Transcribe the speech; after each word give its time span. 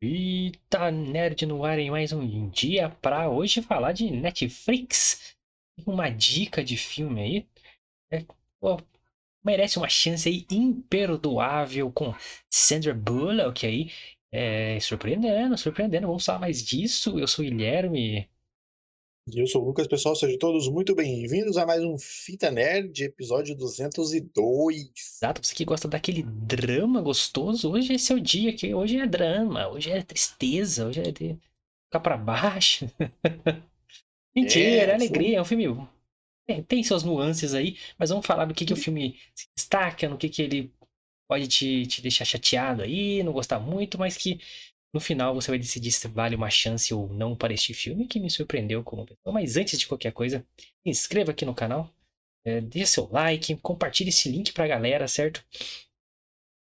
Eita, 0.00 0.90
nerd 0.90 1.44
no 1.46 1.64
ar 1.64 1.78
em 1.78 1.90
mais 1.90 2.12
um 2.12 2.48
dia 2.48 2.88
pra 3.02 3.28
hoje 3.30 3.60
falar 3.62 3.92
de 3.92 4.10
Netflix. 4.10 5.34
Uma 5.86 6.08
dica 6.10 6.62
de 6.64 6.76
filme 6.76 7.20
aí. 7.20 7.46
É, 8.12 8.24
pô, 8.60 8.78
merece 9.44 9.78
uma 9.78 9.88
chance 9.88 10.28
aí 10.28 10.46
imperdoável 10.50 11.90
com 11.92 12.14
Sandra 12.50 12.94
Bullock 12.94 13.66
aí. 13.66 13.90
É, 14.32 14.80
surpreendendo, 14.80 15.58
surpreendendo. 15.58 16.06
Vamos 16.08 16.24
falar 16.24 16.40
mais 16.40 16.64
disso. 16.64 17.18
Eu 17.18 17.28
sou 17.28 17.44
o 17.44 17.48
Guilherme. 17.48 18.28
E 19.28 19.40
eu 19.40 19.46
sou 19.48 19.60
o 19.60 19.66
Lucas, 19.66 19.88
pessoal. 19.88 20.14
Sejam 20.14 20.38
todos 20.38 20.68
muito 20.68 20.94
bem-vindos 20.94 21.56
a 21.56 21.66
mais 21.66 21.82
um 21.82 21.98
Fita 21.98 22.48
Nerd, 22.48 23.02
episódio 23.02 23.56
202. 23.56 24.92
Exato, 24.96 25.44
você 25.44 25.52
que 25.52 25.64
gosta 25.64 25.88
daquele 25.88 26.22
drama 26.22 27.02
gostoso, 27.02 27.72
hoje 27.72 27.92
é 27.92 27.98
seu 27.98 28.20
dia, 28.20 28.52
que 28.52 28.72
hoje 28.72 29.00
é 29.00 29.06
drama, 29.06 29.66
hoje 29.66 29.90
é 29.90 30.00
tristeza, 30.00 30.86
hoje 30.86 31.00
é 31.00 31.10
de 31.10 31.36
ficar 31.86 31.98
pra 31.98 32.16
baixo. 32.16 32.88
Mentira, 34.32 34.64
é, 34.64 34.90
é 34.90 34.94
alegria, 34.94 35.38
é 35.38 35.42
um 35.42 35.44
filme. 35.44 35.88
Tem, 36.46 36.62
tem 36.62 36.84
suas 36.84 37.02
nuances 37.02 37.52
aí, 37.52 37.76
mas 37.98 38.10
vamos 38.10 38.24
falar 38.24 38.44
do 38.44 38.54
que, 38.54 38.64
que 38.64 38.74
o 38.74 38.76
filme 38.76 39.18
se 39.34 39.48
destaca, 39.56 40.08
no 40.08 40.16
que, 40.16 40.28
que 40.28 40.42
ele 40.42 40.72
pode 41.28 41.48
te, 41.48 41.84
te 41.86 42.00
deixar 42.00 42.24
chateado 42.24 42.82
aí, 42.82 43.24
não 43.24 43.32
gostar 43.32 43.58
muito, 43.58 43.98
mas 43.98 44.16
que 44.16 44.38
no 44.92 45.00
final 45.00 45.34
você 45.34 45.50
vai 45.50 45.58
decidir 45.58 45.92
se 45.92 46.08
vale 46.08 46.34
uma 46.34 46.50
chance 46.50 46.92
ou 46.94 47.12
não 47.12 47.36
para 47.36 47.52
este 47.52 47.74
filme 47.74 48.06
que 48.06 48.20
me 48.20 48.30
surpreendeu 48.30 48.82
como 48.82 49.04
pessoa. 49.06 49.32
Mas 49.32 49.56
antes 49.56 49.78
de 49.78 49.86
qualquer 49.86 50.12
coisa, 50.12 50.46
inscreva 50.84 51.32
aqui 51.32 51.44
no 51.44 51.54
canal, 51.54 51.92
é, 52.44 52.60
deixe 52.60 52.92
seu 52.92 53.08
like, 53.10 53.56
compartilhe 53.56 54.10
esse 54.10 54.30
link 54.30 54.52
para 54.52 54.64
a 54.64 54.68
galera, 54.68 55.08
certo? 55.08 55.44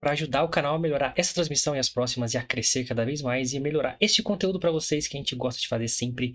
Para 0.01 0.11
ajudar 0.11 0.43
o 0.43 0.49
canal 0.49 0.75
a 0.75 0.79
melhorar 0.79 1.13
essa 1.15 1.33
transmissão 1.33 1.75
e 1.75 1.79
as 1.79 1.89
próximas 1.89 2.33
e 2.33 2.37
a 2.37 2.43
crescer 2.43 2.85
cada 2.85 3.05
vez 3.05 3.21
mais 3.21 3.53
e 3.53 3.59
melhorar 3.59 3.97
este 3.99 4.21
conteúdo 4.21 4.59
para 4.59 4.71
vocês 4.71 5.07
que 5.07 5.17
a 5.17 5.19
gente 5.19 5.35
gosta 5.35 5.61
de 5.61 5.67
fazer 5.67 5.87
sempre 5.87 6.33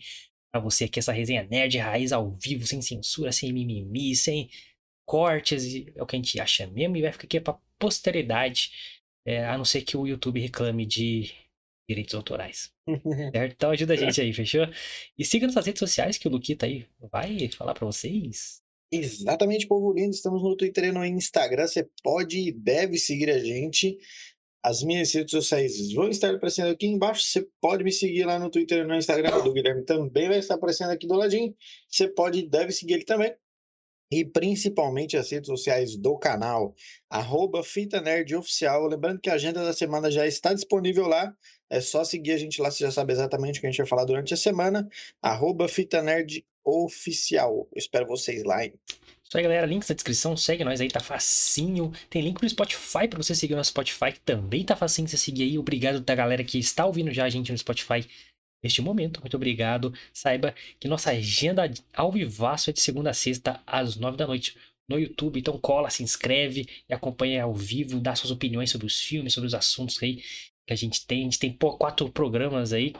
para 0.52 0.60
você 0.60 0.84
aqui 0.84 0.98
essa 0.98 1.12
resenha 1.12 1.42
nerd 1.44 1.78
raiz 1.78 2.12
ao 2.12 2.30
vivo, 2.32 2.66
sem 2.66 2.82
censura, 2.82 3.32
sem 3.32 3.52
mimimi, 3.52 4.14
sem 4.14 4.50
cortes, 5.04 5.64
é 5.96 6.02
o 6.02 6.06
que 6.06 6.16
a 6.16 6.18
gente 6.18 6.40
acha 6.40 6.66
mesmo 6.66 6.96
e 6.96 7.02
vai 7.02 7.12
ficar 7.12 7.24
aqui 7.24 7.40
para 7.40 7.58
posteridade, 7.78 8.70
é, 9.26 9.44
a 9.44 9.56
não 9.56 9.64
ser 9.64 9.82
que 9.82 9.96
o 9.96 10.06
YouTube 10.06 10.40
reclame 10.40 10.86
de 10.86 11.32
direitos 11.92 12.14
autorais. 12.14 12.72
certo? 13.32 13.52
Então 13.52 13.70
ajuda 13.70 13.94
a 13.94 13.96
gente 13.96 14.20
aí, 14.20 14.32
fechou? 14.32 14.66
E 15.18 15.24
siga 15.24 15.46
nossas 15.46 15.66
redes 15.66 15.80
sociais 15.80 16.18
que 16.18 16.26
o 16.26 16.30
Luquita 16.30 16.66
aí 16.66 16.86
vai 17.10 17.48
falar 17.48 17.74
para 17.74 17.86
vocês. 17.86 18.60
Exatamente, 18.90 19.66
povo 19.66 19.92
lindo. 19.92 20.14
Estamos 20.14 20.42
no 20.42 20.56
Twitter 20.56 20.84
e 20.84 20.92
no 20.92 21.04
Instagram. 21.04 21.66
Você 21.66 21.88
pode 22.02 22.38
e 22.38 22.52
deve 22.52 22.98
seguir 22.98 23.30
a 23.30 23.38
gente. 23.38 23.98
As 24.62 24.82
minhas 24.82 25.12
redes 25.12 25.32
sociais 25.32 25.92
vão 25.92 26.08
estar 26.08 26.34
aparecendo 26.34 26.70
aqui 26.70 26.86
embaixo. 26.86 27.24
Você 27.24 27.48
pode 27.60 27.82
me 27.82 27.90
seguir 27.90 28.24
lá 28.24 28.38
no 28.38 28.50
Twitter 28.50 28.84
e 28.84 28.86
no 28.86 28.94
Instagram. 28.94 29.36
O 29.36 29.42
do 29.42 29.52
Guilherme 29.52 29.84
também 29.84 30.28
vai 30.28 30.38
estar 30.38 30.54
aparecendo 30.54 30.90
aqui 30.90 31.06
do 31.06 31.14
ladinho. 31.14 31.54
Você 31.88 32.06
pode 32.06 32.40
e 32.40 32.48
deve 32.48 32.70
seguir 32.70 32.94
ele 32.94 33.04
também 33.04 33.34
e 34.12 34.26
principalmente 34.26 35.16
as 35.16 35.30
redes 35.30 35.46
sociais 35.46 35.96
do 35.96 36.18
canal, 36.18 36.74
arroba 37.08 37.64
Fita 37.64 37.98
Nerd 37.98 38.36
Oficial. 38.36 38.86
Lembrando 38.86 39.18
que 39.18 39.30
a 39.30 39.34
agenda 39.34 39.64
da 39.64 39.72
semana 39.72 40.10
já 40.10 40.26
está 40.26 40.52
disponível 40.52 41.06
lá, 41.06 41.34
é 41.70 41.80
só 41.80 42.04
seguir 42.04 42.32
a 42.32 42.36
gente 42.36 42.60
lá, 42.60 42.70
você 42.70 42.84
já 42.84 42.90
sabe 42.90 43.14
exatamente 43.14 43.56
o 43.56 43.60
que 43.62 43.66
a 43.66 43.70
gente 43.70 43.78
vai 43.78 43.86
falar 43.86 44.04
durante 44.04 44.34
a 44.34 44.36
semana, 44.36 44.86
arroba 45.22 45.66
Fita 45.66 46.02
Nerd 46.02 46.44
Oficial. 46.62 47.66
Espero 47.74 48.06
vocês 48.06 48.44
lá, 48.44 48.62
hein? 48.62 48.74
Isso 49.24 49.38
aí, 49.38 49.44
galera. 49.44 49.66
Links 49.66 49.88
na 49.88 49.94
descrição. 49.94 50.36
Segue 50.36 50.62
nós 50.62 50.78
aí, 50.78 50.88
tá 50.88 51.00
facinho. 51.00 51.90
Tem 52.10 52.20
link 52.20 52.38
pro 52.38 52.46
Spotify 52.46 53.08
para 53.08 53.16
você 53.16 53.34
seguir 53.34 53.54
no 53.54 53.64
Spotify, 53.64 54.12
que 54.12 54.20
também 54.20 54.62
tá 54.62 54.76
facinho 54.76 55.08
você 55.08 55.16
seguir 55.16 55.44
aí. 55.44 55.58
Obrigado 55.58 56.02
da 56.02 56.14
galera 56.14 56.44
que 56.44 56.58
está 56.58 56.84
ouvindo 56.84 57.10
já 57.10 57.24
a 57.24 57.30
gente 57.30 57.50
no 57.50 57.56
Spotify 57.56 58.06
neste 58.62 58.80
momento. 58.80 59.20
Muito 59.20 59.36
obrigado. 59.36 59.92
Saiba 60.12 60.54
que 60.78 60.88
nossa 60.88 61.10
agenda 61.10 61.70
ao 61.92 62.12
vivaço 62.12 62.70
é 62.70 62.72
de 62.72 62.80
segunda 62.80 63.10
a 63.10 63.14
sexta, 63.14 63.60
às 63.66 63.96
nove 63.96 64.16
da 64.16 64.26
noite, 64.26 64.56
no 64.88 64.98
YouTube. 64.98 65.40
Então 65.40 65.58
cola, 65.58 65.90
se 65.90 66.02
inscreve 66.02 66.66
e 66.88 66.94
acompanha 66.94 67.44
ao 67.44 67.54
vivo, 67.54 68.00
dá 68.00 68.14
suas 68.14 68.30
opiniões 68.30 68.70
sobre 68.70 68.86
os 68.86 69.00
filmes, 69.00 69.32
sobre 69.32 69.46
os 69.46 69.54
assuntos 69.54 70.02
aí 70.02 70.16
que 70.66 70.72
a 70.72 70.76
gente 70.76 71.04
tem. 71.06 71.20
A 71.20 71.24
gente 71.24 71.38
tem 71.38 71.52
quatro 71.52 72.10
programas 72.10 72.72
aí. 72.72 72.94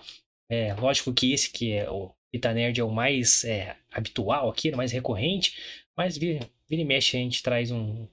É, 0.50 0.74
lógico 0.74 1.12
que 1.14 1.32
esse 1.32 1.50
que 1.50 1.72
é 1.72 1.90
o 1.90 2.12
Vita 2.32 2.52
Nerd 2.52 2.80
é 2.80 2.84
o 2.84 2.90
mais 2.90 3.44
é, 3.44 3.76
habitual 3.90 4.50
aqui, 4.50 4.70
o 4.70 4.76
mais 4.76 4.92
recorrente, 4.92 5.56
mas 5.96 6.16
vira, 6.16 6.48
vira 6.68 6.82
e 6.82 6.84
mexe 6.84 7.16
a 7.16 7.20
gente 7.20 7.42
traz 7.42 7.70
um, 7.70 8.06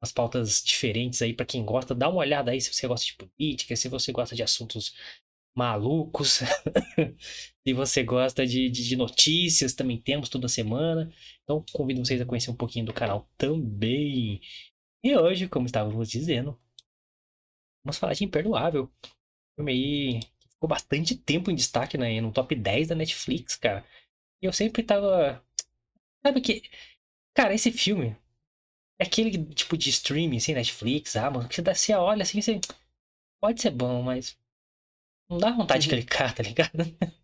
umas 0.00 0.12
pautas 0.12 0.62
diferentes 0.64 1.22
aí 1.22 1.32
para 1.32 1.46
quem 1.46 1.64
gosta. 1.64 1.94
Dá 1.94 2.08
uma 2.08 2.18
olhada 2.20 2.50
aí 2.50 2.60
se 2.60 2.72
você 2.72 2.86
gosta 2.86 3.06
de 3.06 3.14
política, 3.14 3.76
se 3.76 3.88
você 3.88 4.12
gosta 4.12 4.34
de 4.34 4.42
assuntos 4.42 4.94
malucos. 5.60 6.40
Se 7.62 7.72
você 7.74 8.02
gosta 8.02 8.46
de, 8.46 8.70
de, 8.70 8.88
de, 8.88 8.96
notícias, 8.96 9.74
também 9.74 10.00
temos 10.00 10.28
toda 10.30 10.48
semana. 10.48 11.12
Então 11.42 11.64
convido 11.72 12.04
vocês 12.04 12.20
a 12.20 12.26
conhecer 12.26 12.50
um 12.50 12.56
pouquinho 12.56 12.86
do 12.86 12.94
canal 12.94 13.28
também. 13.36 14.40
E 15.04 15.16
hoje, 15.16 15.48
como 15.48 15.66
estávamos 15.66 16.08
dizendo, 16.10 16.58
vamos 17.84 17.98
falar 17.98 18.14
de 18.14 18.24
Imperdoável. 18.24 18.90
Filme 19.56 19.72
aí 19.72 20.20
que 20.20 20.48
ficou 20.48 20.68
bastante 20.68 21.14
tempo 21.16 21.50
em 21.50 21.54
destaque 21.54 21.98
né, 21.98 22.20
no 22.20 22.32
top 22.32 22.54
10 22.54 22.88
da 22.88 22.94
Netflix, 22.94 23.56
cara. 23.56 23.84
E 24.42 24.46
eu 24.46 24.52
sempre 24.52 24.82
tava. 24.82 25.44
Sabe 26.24 26.40
que. 26.40 26.62
Cara, 27.34 27.54
esse 27.54 27.70
filme 27.70 28.16
é 28.98 29.04
aquele 29.04 29.44
tipo 29.54 29.76
de 29.76 29.90
streaming, 29.90 30.38
assim, 30.38 30.54
Netflix, 30.54 31.14
mano, 31.14 31.48
que 31.48 31.54
você, 31.56 31.62
dá, 31.62 32.02
olha 32.02 32.22
assim, 32.22 32.40
você. 32.40 32.60
Pode 33.40 33.62
ser 33.62 33.70
bom, 33.70 34.02
mas 34.02 34.38
não 35.30 35.38
dá 35.38 35.52
vontade 35.52 35.88
uhum. 35.88 35.96
de 35.96 36.02
clicar, 36.02 36.34
tá 36.34 36.42
ligado? 36.42 36.84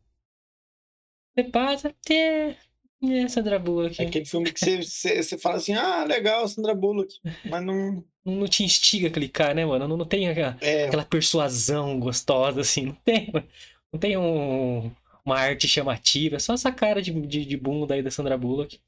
Você 1.34 1.44
passa, 1.50 1.94
é, 2.08 2.56
é 3.02 3.28
Sandra 3.28 3.58
Bullock. 3.58 4.00
É 4.00 4.06
aquele 4.06 4.24
filme 4.24 4.50
que 4.50 4.58
você, 4.58 4.82
você, 4.82 5.22
você 5.22 5.36
fala 5.36 5.56
assim, 5.56 5.74
ah, 5.74 6.02
legal, 6.04 6.48
Sandra 6.48 6.74
Bullock, 6.74 7.20
mas 7.44 7.62
não... 7.62 8.02
Não 8.24 8.48
te 8.48 8.64
instiga 8.64 9.08
a 9.08 9.10
clicar, 9.10 9.54
né, 9.54 9.66
mano? 9.66 9.86
Não, 9.86 9.98
não 9.98 10.06
tem 10.06 10.30
aquela, 10.30 10.56
é. 10.62 10.86
aquela 10.86 11.04
persuasão 11.04 12.00
gostosa, 12.00 12.62
assim, 12.62 12.86
não 12.86 12.94
tem, 12.94 13.30
não 13.92 14.00
tem 14.00 14.16
um, 14.16 14.90
uma 15.22 15.38
arte 15.38 15.68
chamativa, 15.68 16.36
é 16.36 16.38
só 16.38 16.54
essa 16.54 16.72
cara 16.72 17.02
de, 17.02 17.12
de, 17.12 17.44
de 17.44 17.56
bunda 17.58 17.94
aí 17.94 18.02
da 18.02 18.10
Sandra 18.10 18.38
Bullock. 18.38 18.80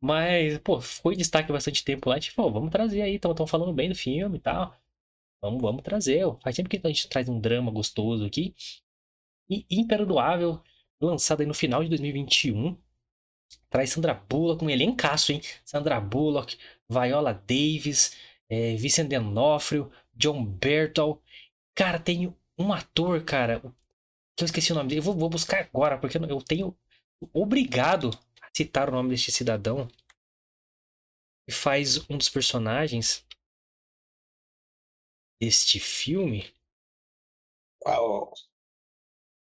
Mas, 0.00 0.58
pô, 0.58 0.80
foi 0.80 1.16
destaque 1.16 1.50
bastante 1.50 1.84
tempo 1.84 2.08
lá, 2.08 2.20
tipo, 2.20 2.48
vamos 2.52 2.70
trazer 2.70 3.02
aí, 3.02 3.16
estão 3.16 3.46
falando 3.48 3.72
bem 3.72 3.88
do 3.88 3.96
filme 3.96 4.36
e 4.36 4.40
tal. 4.40 4.72
Vamos, 5.40 5.62
vamos 5.62 5.82
trazer. 5.82 6.24
Faz 6.42 6.56
tempo 6.56 6.68
que 6.68 6.80
a 6.82 6.88
gente 6.88 7.08
traz 7.08 7.28
um 7.28 7.40
drama 7.40 7.70
gostoso 7.70 8.24
aqui. 8.24 8.54
E 9.48 9.64
Imperdoável, 9.70 10.62
lançado 11.00 11.40
aí 11.40 11.46
no 11.46 11.54
final 11.54 11.82
de 11.82 11.88
2021. 11.88 12.76
Traz 13.70 13.90
Sandra 13.90 14.14
Bullock, 14.14 14.64
um 14.64 14.70
elencaço, 14.70 15.32
hein? 15.32 15.40
Sandra 15.64 16.00
Bullock, 16.00 16.58
Viola 16.88 17.32
Davis, 17.32 18.16
é, 18.48 18.76
Vincent 18.76 19.08
D'Onofrio, 19.08 19.90
John 20.14 20.44
Bertal. 20.44 21.22
Cara, 21.74 21.98
tem 21.98 22.34
um 22.58 22.72
ator, 22.72 23.24
cara, 23.24 23.60
que 24.36 24.44
eu 24.44 24.46
esqueci 24.46 24.72
o 24.72 24.74
nome 24.74 24.88
dele. 24.88 25.00
Eu 25.00 25.04
vou, 25.04 25.14
vou 25.14 25.30
buscar 25.30 25.60
agora, 25.62 25.98
porque 25.98 26.18
eu 26.18 26.42
tenho 26.42 26.76
obrigado 27.32 28.10
a 28.42 28.48
citar 28.54 28.88
o 28.88 28.92
nome 28.92 29.10
deste 29.10 29.32
cidadão. 29.32 29.88
Que 31.46 31.54
faz 31.54 32.08
um 32.10 32.18
dos 32.18 32.28
personagens 32.28 33.24
deste 35.40 35.80
filme. 35.80 36.52
Qual? 37.80 38.32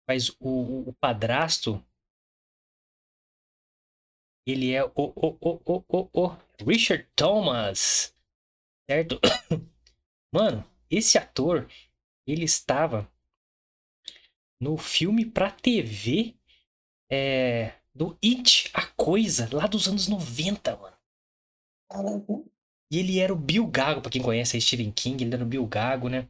Mas 0.08 0.30
o, 0.40 0.90
o 0.90 0.94
padrasto. 0.94 1.84
Ele 4.46 4.74
é 4.74 4.84
o, 4.84 4.92
o, 4.96 5.38
o, 5.40 5.62
o, 5.66 5.86
o, 5.90 6.28
o 6.28 6.38
Richard 6.66 7.08
Thomas. 7.16 8.14
Certo? 8.90 9.20
Mano, 10.34 10.66
esse 10.90 11.18
ator. 11.18 11.70
Ele 12.26 12.46
estava 12.46 13.12
no 14.60 14.78
filme 14.78 15.26
pra 15.26 15.52
TV 15.52 16.36
é, 17.12 17.74
do 17.94 18.18
It, 18.24 18.72
a 18.74 18.88
Coisa, 18.88 19.50
lá 19.52 19.68
dos 19.68 19.88
anos 19.88 20.08
90, 20.08 20.76
mano. 20.78 20.98
Caraca. 21.90 22.53
E 22.94 23.00
ele 23.00 23.18
era 23.20 23.34
o 23.34 23.36
Bill 23.36 23.66
Gago, 23.66 24.02
pra 24.02 24.12
quem 24.12 24.22
conhece 24.22 24.56
a 24.56 24.62
Stephen 24.62 24.92
King, 24.92 25.24
ele 25.24 25.34
era 25.34 25.44
o 25.44 25.48
Bill 25.48 25.66
Gago, 25.66 26.10
né? 26.10 26.28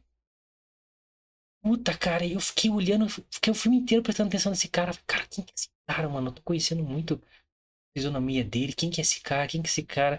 Puta, 1.62 1.94
cara, 1.94 2.26
eu 2.26 2.40
fiquei 2.40 2.70
olhando, 2.70 3.06
fiquei 3.06 3.50
o 3.50 3.54
filme 3.54 3.76
inteiro 3.76 4.02
prestando 4.02 4.28
atenção 4.28 4.48
nesse 4.48 4.68
cara. 4.68 4.92
Cara, 5.06 5.26
quem 5.26 5.44
que 5.44 5.50
é 5.50 5.54
esse 5.54 5.68
cara, 5.86 6.08
mano? 6.08 6.28
Eu 6.28 6.32
tô 6.32 6.40
conhecendo 6.42 6.82
muito 6.82 7.20
a 7.22 7.98
fisionomia 7.98 8.42
dele. 8.42 8.72
Quem 8.72 8.88
que 8.88 8.98
é 8.98 9.02
esse 9.02 9.20
cara? 9.20 9.46
Quem 9.46 9.60
que 9.60 9.68
é 9.68 9.70
esse 9.70 9.82
cara? 9.82 10.18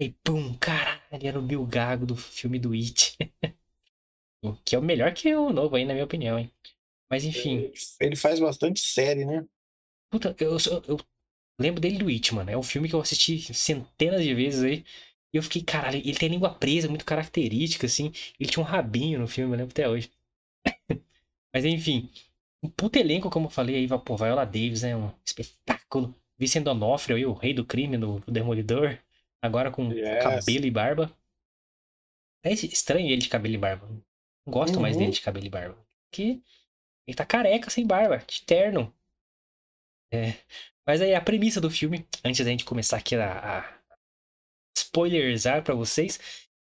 E 0.00 0.08
pum, 0.24 0.56
caralho, 0.56 1.02
ele 1.12 1.26
era 1.26 1.38
o 1.38 1.42
Bill 1.42 1.66
Gago 1.66 2.06
do 2.06 2.16
filme 2.16 2.58
do 2.58 2.72
It. 2.72 3.18
que 4.64 4.74
é 4.74 4.78
o 4.78 4.82
melhor 4.82 5.12
que 5.12 5.34
o 5.34 5.52
novo 5.52 5.76
aí, 5.76 5.84
na 5.84 5.92
minha 5.92 6.06
opinião, 6.06 6.38
hein? 6.38 6.50
Mas 7.10 7.22
enfim. 7.22 7.70
Ele 8.00 8.16
faz 8.16 8.40
bastante 8.40 8.80
série, 8.80 9.26
né? 9.26 9.44
Puta, 10.10 10.34
eu, 10.38 10.52
eu, 10.52 10.82
eu 10.88 10.96
lembro 11.60 11.82
dele 11.82 11.98
do 11.98 12.08
It, 12.08 12.34
mano. 12.34 12.50
É 12.50 12.56
um 12.56 12.62
filme 12.62 12.88
que 12.88 12.94
eu 12.94 13.00
assisti 13.00 13.38
centenas 13.54 14.22
de 14.22 14.34
vezes 14.34 14.62
aí. 14.62 14.84
E 15.32 15.36
eu 15.38 15.42
fiquei, 15.42 15.62
caralho, 15.62 15.98
ele 15.98 16.14
tem 16.16 16.28
a 16.28 16.32
língua 16.32 16.50
presa, 16.54 16.88
muito 16.88 17.04
característica, 17.04 17.86
assim. 17.86 18.10
Ele 18.38 18.50
tinha 18.50 18.62
um 18.62 18.66
rabinho 18.66 19.18
no 19.18 19.26
filme, 19.28 19.54
eu 19.54 19.58
lembro 19.58 19.72
até 19.72 19.88
hoje. 19.88 20.10
Mas 21.54 21.64
enfim, 21.64 22.10
um 22.62 22.68
puto 22.68 22.98
elenco, 22.98 23.30
como 23.30 23.46
eu 23.46 23.50
falei 23.50 23.76
aí, 23.76 23.88
pô, 24.04 24.16
Viola 24.16 24.44
Davis, 24.44 24.84
é 24.84 24.96
um 24.96 25.12
espetáculo. 25.24 26.14
Vicente 26.38 26.64
Donofrio 26.64 27.16
aí, 27.16 27.26
o 27.26 27.32
rei 27.32 27.54
do 27.54 27.64
crime 27.64 27.96
do 27.98 28.20
Demolidor, 28.26 28.98
agora 29.40 29.70
com 29.70 29.90
Yes. 29.90 30.22
cabelo 30.22 30.66
e 30.66 30.70
barba. 30.70 31.16
É 32.44 32.52
estranho 32.52 33.08
ele 33.08 33.20
de 33.20 33.28
cabelo 33.28 33.54
e 33.54 33.58
barba. 33.58 33.86
Não 33.88 34.52
gosto 34.52 34.80
mais 34.80 34.94
Uhum. 34.94 35.00
dele 35.00 35.12
de 35.12 35.20
cabelo 35.20 35.46
e 35.46 35.50
barba. 35.50 35.86
Porque 36.10 36.40
ele 37.06 37.16
tá 37.16 37.24
careca 37.26 37.70
sem 37.70 37.86
barba, 37.86 38.18
de 38.18 38.42
terno. 38.44 38.94
É. 40.12 40.34
Mas 40.86 41.00
aí 41.00 41.14
a 41.14 41.20
premissa 41.20 41.60
do 41.60 41.70
filme, 41.70 42.06
antes 42.24 42.44
da 42.44 42.50
gente 42.50 42.64
começar 42.64 42.96
aqui 42.96 43.14
a, 43.16 43.60
a 43.60 43.81
spoilerzar 44.76 45.62
pra 45.62 45.74
vocês, 45.74 46.18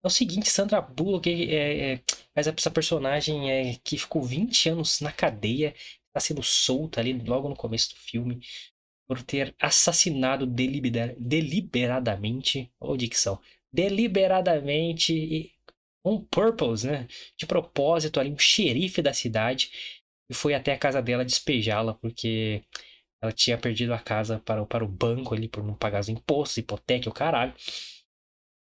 é 0.02 0.06
o 0.06 0.10
seguinte, 0.10 0.50
Sandra 0.50 0.80
Bullock 0.80 1.28
é, 1.30 1.94
é, 1.94 2.02
faz 2.34 2.46
essa 2.46 2.70
personagem 2.70 3.50
é, 3.50 3.76
que 3.84 3.98
ficou 3.98 4.22
20 4.22 4.68
anos 4.68 5.00
na 5.00 5.12
cadeia, 5.12 5.74
tá 6.12 6.20
sendo 6.20 6.42
solta 6.42 7.00
ali 7.00 7.12
logo 7.12 7.48
no 7.48 7.56
começo 7.56 7.90
do 7.90 7.96
filme, 7.96 8.40
por 9.06 9.22
ter 9.22 9.54
assassinado 9.60 10.46
delibera- 10.46 11.16
deliberadamente, 11.18 12.70
ou 12.78 12.96
dicção, 12.96 13.40
deliberadamente 13.72 15.12
e 15.14 15.52
on 16.04 16.22
purpose, 16.24 16.86
né? 16.86 17.06
De 17.36 17.46
propósito 17.46 18.20
ali, 18.20 18.30
um 18.30 18.38
xerife 18.38 19.02
da 19.02 19.12
cidade, 19.12 19.70
e 20.30 20.34
foi 20.34 20.54
até 20.54 20.72
a 20.72 20.78
casa 20.78 21.02
dela 21.02 21.24
despejá-la, 21.24 21.94
porque 21.94 22.62
ela 23.22 23.32
tinha 23.32 23.58
perdido 23.58 23.92
a 23.94 23.98
casa 23.98 24.40
para, 24.44 24.62
o- 24.62 24.66
para 24.66 24.84
o 24.84 24.88
banco 24.88 25.34
ali, 25.34 25.48
por 25.48 25.64
não 25.64 25.74
pagar 25.74 26.00
os 26.00 26.08
impostos, 26.08 26.58
hipoteca, 26.58 27.08
o 27.10 27.12
caralho. 27.14 27.54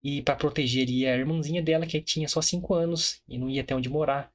E 0.03 0.23
para 0.23 0.37
proteger 0.37 0.87
a 1.09 1.17
irmãzinha 1.17 1.63
dela, 1.63 1.87
que 1.87 2.01
tinha 2.01 2.29
só 2.29 2.43
5 2.43 2.75
anos 2.75 3.23
e 3.29 3.39
não 3.39 3.49
ia 3.49 3.65
ter 3.65 3.75
onde 3.75 3.89
morar. 3.89 4.33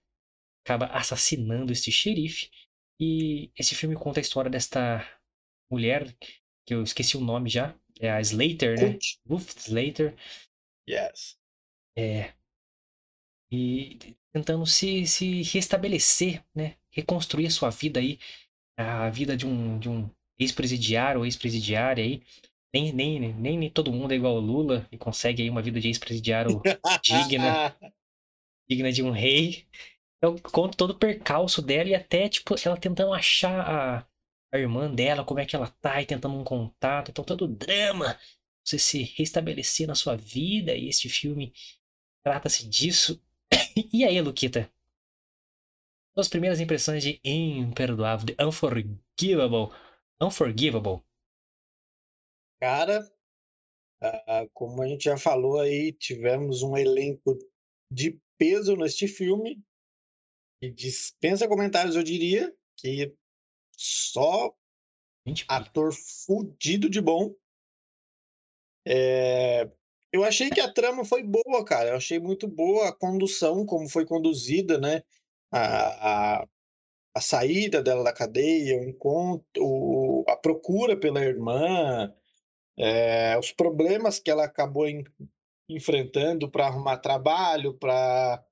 Acaba 0.66 0.88
assassinando 0.88 1.71
esse 1.74 1.92
xerife. 1.92 2.50
E 3.00 3.51
esse 3.57 3.75
filme 3.75 3.95
conta 3.95 4.19
a 4.19 4.24
história 4.24 4.51
desta 4.51 5.06
mulher, 5.71 6.16
que 6.66 6.74
eu 6.75 6.83
esqueci 6.83 7.18
o 7.18 7.21
nome 7.21 7.50
já. 7.50 7.75
É 8.00 8.12
a 8.12 8.21
Slater, 8.21 8.80
né? 8.80 9.00
Ruth 9.27 9.57
Slater. 9.57 10.16
Yes. 10.88 11.38
É. 11.95 12.33
E 13.51 13.98
tentando 14.31 14.66
se, 14.66 15.06
se 15.07 15.42
restabelecer, 15.44 16.44
né? 16.54 16.75
Reconstruir 16.92 17.48
a 17.48 17.51
sua 17.51 17.69
vida 17.69 18.00
aí. 18.00 18.19
A 18.79 19.09
vida 19.09 19.35
de 19.35 19.45
um, 19.45 19.77
de 19.77 19.89
um 19.89 20.09
ex-presidiário 20.39 21.19
ou 21.19 21.25
ex-presidiária 21.25 22.03
aí. 22.03 22.21
Nem, 22.73 22.93
nem, 22.93 23.19
nem, 23.19 23.57
nem 23.57 23.69
todo 23.69 23.91
mundo 23.91 24.11
é 24.11 24.15
igual 24.15 24.35
o 24.35 24.39
Lula 24.39 24.87
e 24.91 24.97
consegue 24.97 25.41
aí 25.41 25.49
uma 25.49 25.61
vida 25.61 25.79
de 25.79 25.87
ex-presidiário 25.87 26.61
Digna. 27.03 27.75
digna 28.69 28.91
de 28.91 29.03
um 29.03 29.11
rei. 29.11 29.65
Então, 30.17 30.37
conta 30.37 30.77
todo 30.77 30.91
o 30.91 30.97
percalço 30.97 31.61
dela 31.61 31.89
e 31.89 31.95
até, 31.95 32.29
tipo, 32.29 32.55
ela 32.63 32.77
tentando 32.77 33.13
achar 33.13 33.61
a, 33.61 34.05
a 34.53 34.57
irmã 34.57 34.93
dela, 34.93 35.23
como 35.23 35.39
é 35.39 35.45
que 35.45 35.55
ela 35.55 35.67
tá, 35.81 36.01
e 36.01 36.05
tentando 36.05 36.35
um 36.35 36.43
contato. 36.43 37.09
Então, 37.09 37.23
todo 37.23 37.45
o 37.45 37.47
drama, 37.47 38.17
você 38.63 38.77
se 38.77 39.03
restabelecer 39.17 39.87
na 39.87 39.95
sua 39.95 40.15
vida, 40.15 40.75
e 40.75 40.87
este 40.87 41.09
filme 41.09 41.53
trata-se 42.23 42.67
disso. 42.67 43.21
E 43.93 44.03
aí, 44.03 44.19
Luquita? 44.21 44.69
Suas 46.13 46.27
primeiras 46.27 46.59
impressões 46.59 47.03
de 47.03 47.19
Imperdoável, 47.23 48.25
de 48.25 48.35
Unforgivable. 48.39 49.69
Unforgivable. 50.21 51.01
Cara, 52.59 53.09
ah, 54.01 54.45
como 54.53 54.81
a 54.81 54.88
gente 54.88 55.06
já 55.06 55.17
falou 55.17 55.59
aí, 55.59 55.94
tivemos 55.94 56.61
um 56.61 56.75
elenco 56.75 57.38
de 57.91 58.19
peso 58.38 58.75
neste 58.75 59.07
filme. 59.07 59.61
E 60.61 60.69
dispensa 60.69 61.47
comentários, 61.47 61.95
eu 61.95 62.03
diria, 62.03 62.53
que 62.77 63.13
só 63.77 64.53
ator 65.47 65.94
fudido 65.94 66.89
de 66.89 67.01
bom. 67.01 67.33
É, 68.85 69.69
Eu 70.11 70.23
achei 70.23 70.50
que 70.50 70.59
a 70.59 70.71
trama 70.71 71.06
foi 71.06 71.23
boa, 71.23 71.63
cara. 71.63 71.89
Eu 71.91 71.95
achei 71.95 72.19
muito 72.19 72.47
boa 72.47 72.89
a 72.89 72.95
condução, 72.95 73.65
como 73.65 73.88
foi 73.88 74.06
conduzida, 74.06 74.79
né? 74.79 75.01
A, 75.51 76.41
a, 76.41 76.47
a 77.15 77.21
saída 77.21 77.81
dela 77.83 78.03
da 78.03 78.13
cadeia, 78.13 78.79
o 78.79 78.83
encontro, 78.83 80.25
a 80.27 80.35
procura 80.37 80.97
pela 80.99 81.23
irmã, 81.23 82.13
é, 82.77 83.37
os 83.37 83.51
problemas 83.51 84.19
que 84.19 84.31
ela 84.31 84.45
acabou 84.45 84.87
en- 84.87 85.03
enfrentando 85.69 86.49
para 86.49 86.67
arrumar 86.67 86.97
trabalho, 86.97 87.73
para, 87.75 88.43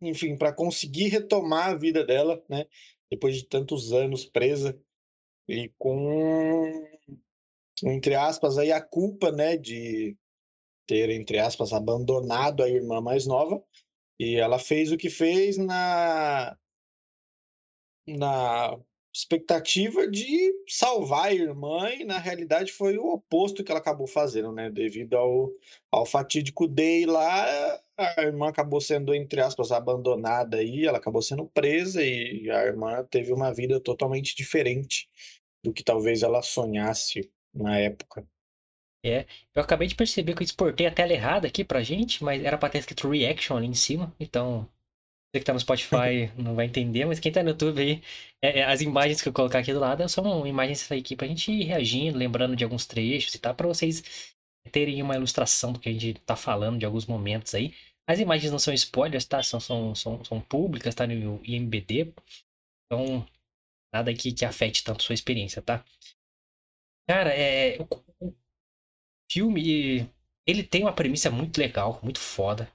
enfim, 0.00 0.36
para 0.36 0.52
conseguir 0.52 1.08
retomar 1.08 1.70
a 1.70 1.74
vida 1.76 2.04
dela, 2.04 2.42
né? 2.48 2.66
Depois 3.10 3.36
de 3.36 3.44
tantos 3.44 3.92
anos 3.92 4.24
presa 4.24 4.78
e 5.48 5.70
com, 5.78 6.72
entre 7.84 8.14
aspas, 8.14 8.58
aí 8.58 8.72
a 8.72 8.80
culpa, 8.80 9.30
né, 9.32 9.56
de 9.56 10.16
ter, 10.86 11.10
entre 11.10 11.38
aspas, 11.38 11.72
abandonado 11.72 12.62
a 12.62 12.68
irmã 12.68 13.00
mais 13.00 13.26
nova. 13.26 13.62
E 14.22 14.36
ela 14.36 14.56
fez 14.56 14.92
o 14.92 14.96
que 14.96 15.10
fez 15.10 15.58
na, 15.58 16.56
na 18.06 18.78
expectativa 19.12 20.06
de 20.06 20.52
salvar 20.68 21.26
a 21.26 21.34
irmã, 21.34 21.90
e 21.90 22.04
na 22.04 22.18
realidade 22.18 22.70
foi 22.70 22.96
o 22.96 23.14
oposto 23.14 23.64
que 23.64 23.72
ela 23.72 23.80
acabou 23.80 24.06
fazendo, 24.06 24.52
né? 24.52 24.70
Devido 24.70 25.14
ao, 25.14 25.50
ao 25.90 26.06
fatídico 26.06 26.68
day 26.68 27.04
lá, 27.04 27.82
a 27.98 28.22
irmã 28.22 28.48
acabou 28.48 28.80
sendo, 28.80 29.12
entre 29.12 29.40
aspas, 29.40 29.72
abandonada 29.72 30.58
aí, 30.58 30.86
ela 30.86 30.98
acabou 30.98 31.20
sendo 31.20 31.48
presa 31.48 32.00
e 32.04 32.48
a 32.48 32.64
irmã 32.64 33.04
teve 33.10 33.32
uma 33.32 33.52
vida 33.52 33.80
totalmente 33.80 34.36
diferente 34.36 35.10
do 35.64 35.72
que 35.72 35.82
talvez 35.82 36.22
ela 36.22 36.42
sonhasse 36.42 37.28
na 37.52 37.76
época. 37.76 38.24
Eu 39.54 39.62
acabei 39.62 39.86
de 39.88 39.94
perceber 39.94 40.34
que 40.34 40.42
eu 40.42 40.44
exportei 40.44 40.86
a 40.86 40.90
tela 40.90 41.12
errada 41.12 41.46
aqui 41.46 41.64
pra 41.64 41.82
gente, 41.82 42.22
mas 42.22 42.42
era 42.42 42.56
pra 42.58 42.68
ter 42.68 42.78
escrito 42.78 43.08
reaction 43.08 43.56
ali 43.56 43.66
em 43.66 43.74
cima, 43.74 44.14
então 44.18 44.68
você 45.34 45.40
que 45.40 45.46
tá 45.46 45.52
no 45.54 45.60
Spotify 45.60 46.30
não 46.38 46.54
vai 46.54 46.66
entender, 46.66 47.04
mas 47.06 47.20
quem 47.20 47.32
tá 47.32 47.42
no 47.42 47.50
YouTube 47.50 47.80
aí, 47.80 48.02
é- 48.42 48.60
é, 48.60 48.64
as 48.64 48.80
imagens 48.82 49.22
que 49.22 49.28
eu 49.28 49.32
colocar 49.32 49.60
aqui 49.60 49.72
do 49.72 49.80
lado 49.80 50.08
são 50.08 50.46
imagens 50.46 50.90
aqui 50.92 51.16
pra 51.16 51.26
gente 51.28 51.52
ir 51.52 51.64
reagindo, 51.64 52.18
lembrando 52.18 52.56
de 52.56 52.64
alguns 52.64 52.86
trechos 52.86 53.34
e 53.34 53.38
tal, 53.38 53.54
pra 53.54 53.68
vocês 53.68 54.02
terem 54.72 55.02
uma 55.02 55.16
ilustração 55.16 55.72
do 55.72 55.80
que 55.80 55.88
a 55.88 55.92
gente 55.92 56.14
tá 56.26 56.36
falando 56.36 56.78
de 56.78 56.86
alguns 56.86 57.06
momentos 57.06 57.54
aí. 57.54 57.74
As 58.08 58.20
imagens 58.20 58.52
não 58.52 58.58
são 58.58 58.74
spoilers, 58.74 59.24
tá? 59.24 59.42
São, 59.42 59.60
são, 59.60 59.94
são, 59.94 60.24
são 60.24 60.40
públicas, 60.40 60.94
tá 60.94 61.06
no 61.06 61.40
IMBD, 61.44 62.12
então 62.86 63.26
nada 63.94 64.10
aqui 64.12 64.32
que 64.32 64.44
afete 64.44 64.84
tanto 64.84 65.02
sua 65.04 65.14
experiência, 65.14 65.62
tá? 65.62 65.84
Cara, 67.06 67.30
é. 67.34 67.78
O 67.80 67.86
filme. 69.32 70.08
Ele 70.46 70.62
tem 70.62 70.82
uma 70.82 70.92
premissa 70.94 71.30
muito 71.30 71.58
legal, 71.58 72.00
muito 72.02 72.18
foda. 72.20 72.70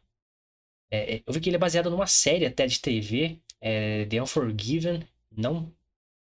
É, 0.92 1.18
é, 1.18 1.24
eu 1.26 1.34
vi 1.34 1.42
que 1.42 1.50
ele 1.50 1.58
é 1.58 1.60
baseado 1.60 1.90
numa 1.90 2.08
série 2.08 2.46
até 2.46 2.66
de 2.66 2.80
TV, 2.80 3.40
é, 3.62 4.06
The 4.06 4.22
Unforgiven. 4.22 5.08
Não, 5.32 5.74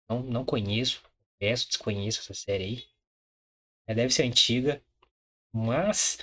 não, 0.10 0.24
não 0.24 0.46
conheço, 0.46 1.04
peço, 1.40 1.68
desconheço 1.68 2.22
essa 2.22 2.34
série 2.34 2.64
aí. 2.66 2.84
É, 3.88 3.94
deve 3.96 4.14
ser 4.14 4.24
antiga. 4.24 4.82
Mas. 5.54 6.20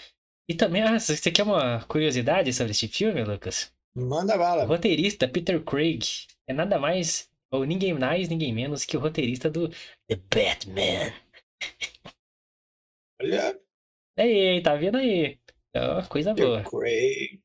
E 0.49 0.55
também, 0.55 0.83
ah, 0.83 0.99
você 0.99 1.31
quer 1.33 1.45
uma 1.45 1.85
curiosidade 1.87 2.53
sobre 2.53 2.73
este 2.73 2.89
filme, 2.89 3.25
Lucas? 3.25 3.73
Manda 3.97 4.37
O 4.37 4.39
bala. 4.39 4.65
roteirista 4.67 5.29
Peter 5.29 5.63
Craig 5.65 6.01
é 6.49 6.53
nada 6.55 6.79
mais, 6.79 7.31
ou 7.51 7.65
ninguém 7.65 7.95
mais, 7.95 8.29
ninguém 8.29 8.53
menos 8.53 8.85
que 8.85 8.97
o 8.97 9.01
roteirista 9.01 9.51
do 9.51 9.69
The 10.09 10.17
Batman. 10.33 11.13
Olha, 13.21 13.59
Aí, 14.19 14.63
tá 14.63 14.75
vendo 14.75 14.97
aí? 14.97 15.39
Ó, 15.75 16.03
coisa 16.09 16.33
boa. 16.33 16.63
Craig. 16.65 17.41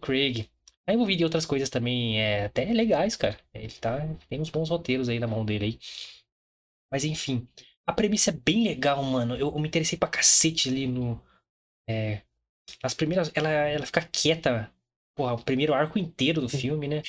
Craig. 0.00 0.50
Tá 0.86 0.94
envolvido 0.94 1.22
em 1.22 1.24
outras 1.24 1.44
coisas 1.44 1.68
também, 1.68 2.20
é, 2.20 2.44
até 2.46 2.64
legais, 2.64 3.16
cara. 3.16 3.38
Ele 3.52 3.72
tá, 3.72 3.98
tem 4.28 4.40
uns 4.40 4.48
bons 4.48 4.70
roteiros 4.70 5.08
aí 5.08 5.18
na 5.18 5.26
mão 5.26 5.44
dele 5.44 5.64
aí. 5.66 5.78
Mas 6.90 7.04
enfim, 7.04 7.46
a 7.86 7.92
premissa 7.92 8.30
é 8.30 8.32
bem 8.32 8.64
legal, 8.64 9.02
mano. 9.02 9.34
Eu, 9.34 9.48
eu 9.48 9.58
me 9.58 9.68
interessei 9.68 9.98
pra 9.98 10.08
cacete 10.08 10.68
ali 10.68 10.86
no. 10.86 11.22
É, 11.88 12.22
as 12.82 12.94
primeiras. 12.94 13.30
Ela, 13.34 13.50
ela 13.50 13.84
fica 13.86 14.00
quieta. 14.00 14.72
Porra, 15.14 15.34
o 15.34 15.44
primeiro 15.44 15.74
arco 15.74 15.98
inteiro 15.98 16.40
do 16.40 16.48
filme, 16.48 16.86
né? 16.86 17.02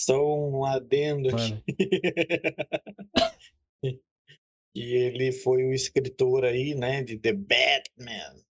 Só 0.00 0.16
um 0.16 0.64
adendo 0.64 1.28
aqui. 1.28 1.62
E 4.76 4.94
ele 4.94 5.32
foi 5.32 5.64
o 5.64 5.72
escritor 5.72 6.44
aí, 6.44 6.74
né, 6.74 7.02
de 7.02 7.16
The 7.16 7.32
Batman. 7.32 8.44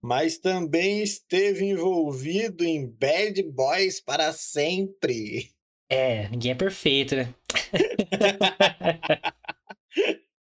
Mas 0.00 0.38
também 0.38 1.02
esteve 1.02 1.64
envolvido 1.64 2.64
em 2.64 2.86
Bad 2.86 3.42
Boys 3.42 4.00
para 4.00 4.32
sempre. 4.32 5.50
É, 5.90 6.28
ninguém 6.28 6.52
é 6.52 6.54
perfeito, 6.54 7.16
né? 7.16 7.34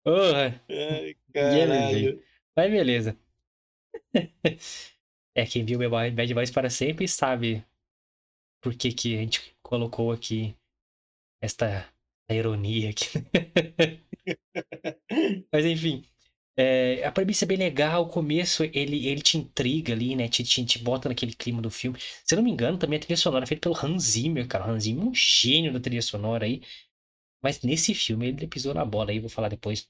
Porra, 0.04 0.62
Ai, 0.70 1.12
é 1.12 1.16
caralho. 1.34 2.22
mas 2.56 2.72
beleza. 2.72 3.18
É, 5.34 5.46
quem 5.46 5.64
viu 5.64 5.80
Bad 5.90 6.34
Boys 6.34 6.52
para 6.52 6.70
sempre 6.70 7.08
sabe 7.08 7.66
por 8.62 8.76
que, 8.76 8.92
que 8.92 9.16
a 9.16 9.20
gente 9.20 9.56
colocou 9.64 10.12
aqui 10.12 10.54
esta 11.42 11.90
ironia 12.34 12.90
aqui. 12.92 13.08
Mas 15.52 15.66
enfim. 15.66 16.04
É, 16.58 17.04
a 17.06 17.12
premissa 17.12 17.46
é 17.46 17.48
bem 17.48 17.58
legal, 17.58 18.04
o 18.04 18.10
começo 18.10 18.64
ele, 18.64 19.08
ele 19.08 19.22
te 19.22 19.38
intriga 19.38 19.94
ali, 19.94 20.16
né? 20.16 20.28
Te, 20.30 20.44
te, 20.44 20.64
te 20.66 20.80
bota 20.80 21.10
naquele 21.10 21.34
clima 21.34 21.62
do 21.62 21.70
filme. 21.72 21.98
Se 22.26 22.36
eu 22.36 22.38
não 22.38 22.44
me 22.44 22.52
engano, 22.52 22.78
também 22.78 22.98
a 22.98 23.02
trilha 23.02 23.18
sonora 23.18 23.46
é 23.46 23.48
feita 23.48 23.62
pelo 23.70 23.76
Hans 23.86 24.04
Zimmer, 24.04 24.48
cara. 24.48 24.68
O 24.68 24.72
Hans 24.72 24.84
Zimmer 24.84 25.06
é 25.06 25.10
um 25.10 25.14
gênio 25.16 25.74
da 25.74 25.80
trilha 25.80 26.02
sonora 26.02 26.46
aí. 26.46 26.62
Mas 27.44 27.62
nesse 27.62 27.94
filme 27.96 28.28
ele 28.30 28.48
pisou 28.48 28.74
na 28.74 28.86
bola 28.86 29.12
aí, 29.12 29.20
vou 29.20 29.30
falar 29.30 29.50
depois. 29.50 29.88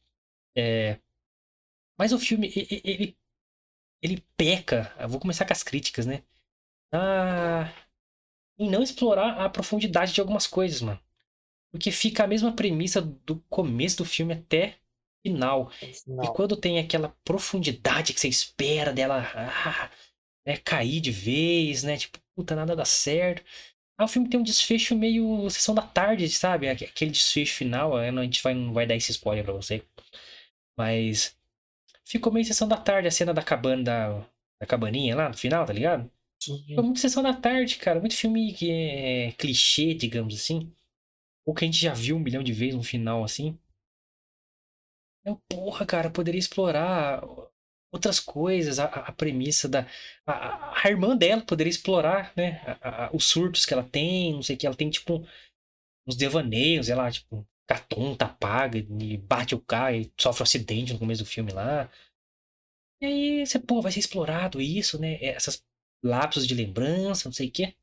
É... 0.58 1.00
Mas 1.98 2.12
o 2.14 2.20
filme, 2.20 2.52
ele, 2.56 2.82
ele, 2.84 3.18
ele 4.02 4.26
peca. 4.38 4.94
Eu 5.00 5.10
vou 5.10 5.20
começar 5.20 5.46
com 5.46 5.54
as 5.54 5.64
críticas, 5.64 6.06
né? 6.06 6.24
Ah, 6.94 7.74
em 8.58 8.70
não 8.70 8.82
explorar 8.84 9.44
a 9.46 9.50
profundidade 9.50 10.14
de 10.14 10.22
algumas 10.22 10.48
coisas, 10.48 10.82
mano. 10.82 11.00
Porque 11.72 11.90
fica 11.92 12.24
a 12.24 12.28
mesma 12.28 12.52
premissa 12.52 13.02
do 13.02 13.40
começo 13.50 13.98
do 13.98 14.06
filme 14.06 14.34
até 14.34 14.76
final. 15.26 15.72
Não. 16.06 16.24
E 16.24 16.28
quando 16.34 16.56
tem 16.58 16.80
aquela 16.80 17.16
profundidade 17.24 18.14
que 18.14 18.20
você 18.20 18.28
espera 18.28 18.92
dela 18.92 19.24
ah, 19.34 19.90
né, 20.46 20.58
cair 20.58 21.00
de 21.00 21.12
vez, 21.12 21.84
né? 21.84 21.98
Tipo, 21.98 22.20
puta, 22.36 22.56
nada 22.56 22.76
dá 22.76 22.86
certo. 22.86 23.44
Aí 23.98 24.06
o 24.06 24.08
filme 24.08 24.30
tem 24.30 24.40
um 24.40 24.44
desfecho 24.44 24.96
meio 24.96 25.50
sessão 25.50 25.76
da 25.76 25.82
tarde, 25.82 26.28
sabe? 26.30 26.68
Aquele 26.68 27.12
desfecho 27.12 27.56
final. 27.56 27.96
A 27.96 28.24
gente 28.24 28.42
vai, 28.44 28.54
não 28.54 28.74
vai 28.74 28.86
dar 28.86 28.96
esse 28.96 29.12
spoiler 29.12 29.44
pra 29.44 29.54
você. 29.54 29.84
Mas 30.78 31.36
ficou 32.04 32.34
meio 32.34 32.46
sessão 32.46 32.68
da 32.68 32.78
tarde 32.78 33.08
a 33.08 33.12
cena 33.12 33.34
da 33.34 33.44
cabana, 33.44 33.84
da, 33.84 34.26
da 34.60 34.68
cabaninha 34.68 35.16
lá 35.16 35.30
no 35.30 35.38
final, 35.38 35.66
tá 35.66 35.74
ligado? 35.74 36.12
Sim. 36.42 36.64
Foi 36.74 36.84
muito 36.84 37.00
sessão 37.00 37.22
da 37.22 37.34
tarde, 37.34 37.78
cara. 37.78 38.00
Muito 38.00 38.16
filme 38.16 38.52
que 38.54 38.72
é 38.72 39.32
clichê, 39.34 39.94
digamos 39.94 40.34
assim. 40.36 40.72
Ou 41.46 41.54
que 41.54 41.66
a 41.66 41.68
gente 41.68 41.82
já 41.82 41.94
viu 41.94 42.16
um 42.16 42.20
milhão 42.20 42.44
de 42.44 42.54
vezes 42.54 42.76
no 42.76 42.84
final, 42.84 43.24
assim. 43.24 43.58
Eu, 45.26 45.38
porra, 45.50 45.86
cara, 45.86 46.10
poderia 46.10 46.40
explorar 46.40 47.22
outras 47.92 48.20
coisas, 48.20 48.80
a, 48.80 48.86
a 48.86 49.12
premissa 49.12 49.68
da. 49.68 49.88
A, 50.26 50.88
a, 50.88 50.90
irmã 50.90 51.16
dela 51.16 51.42
poderia 51.46 51.70
explorar, 51.70 52.34
né? 52.36 52.62
A, 52.82 53.10
os 53.14 53.26
surtos 53.26 53.66
que 53.66 53.74
ela 53.74 53.84
tem, 53.84 54.34
não 54.34 54.42
sei 54.42 54.56
o 54.56 54.60
que. 54.60 54.66
Ela 54.66 54.76
tem, 54.76 54.90
tipo, 54.90 55.26
uns 56.08 56.16
devaneios, 56.16 56.90
ela, 56.90 57.12
tipo, 57.12 57.46
fica 57.70 57.80
tonta, 57.88 58.26
apaga, 58.26 58.78
e 58.80 59.18
bate 59.18 59.56
o 59.56 59.62
carro 59.62 59.96
e 59.96 60.12
sofre 60.20 60.44
um 60.44 60.46
acidente 60.46 60.94
no 60.94 61.00
começo 61.00 61.24
do 61.24 61.30
filme 61.30 61.52
lá. 61.52 61.90
E 63.02 63.06
aí 63.06 63.46
você, 63.46 63.60
pô, 63.60 63.82
vai 63.82 63.92
ser 63.92 64.00
explorado 64.00 64.62
isso, 64.62 65.00
né? 65.00 65.18
Essas 65.24 65.64
lapsos 66.04 66.48
de 66.48 66.56
lembrança, 66.56 67.28
não 67.28 67.34
sei 67.34 67.48
o 67.48 67.52
quê. 67.52 67.76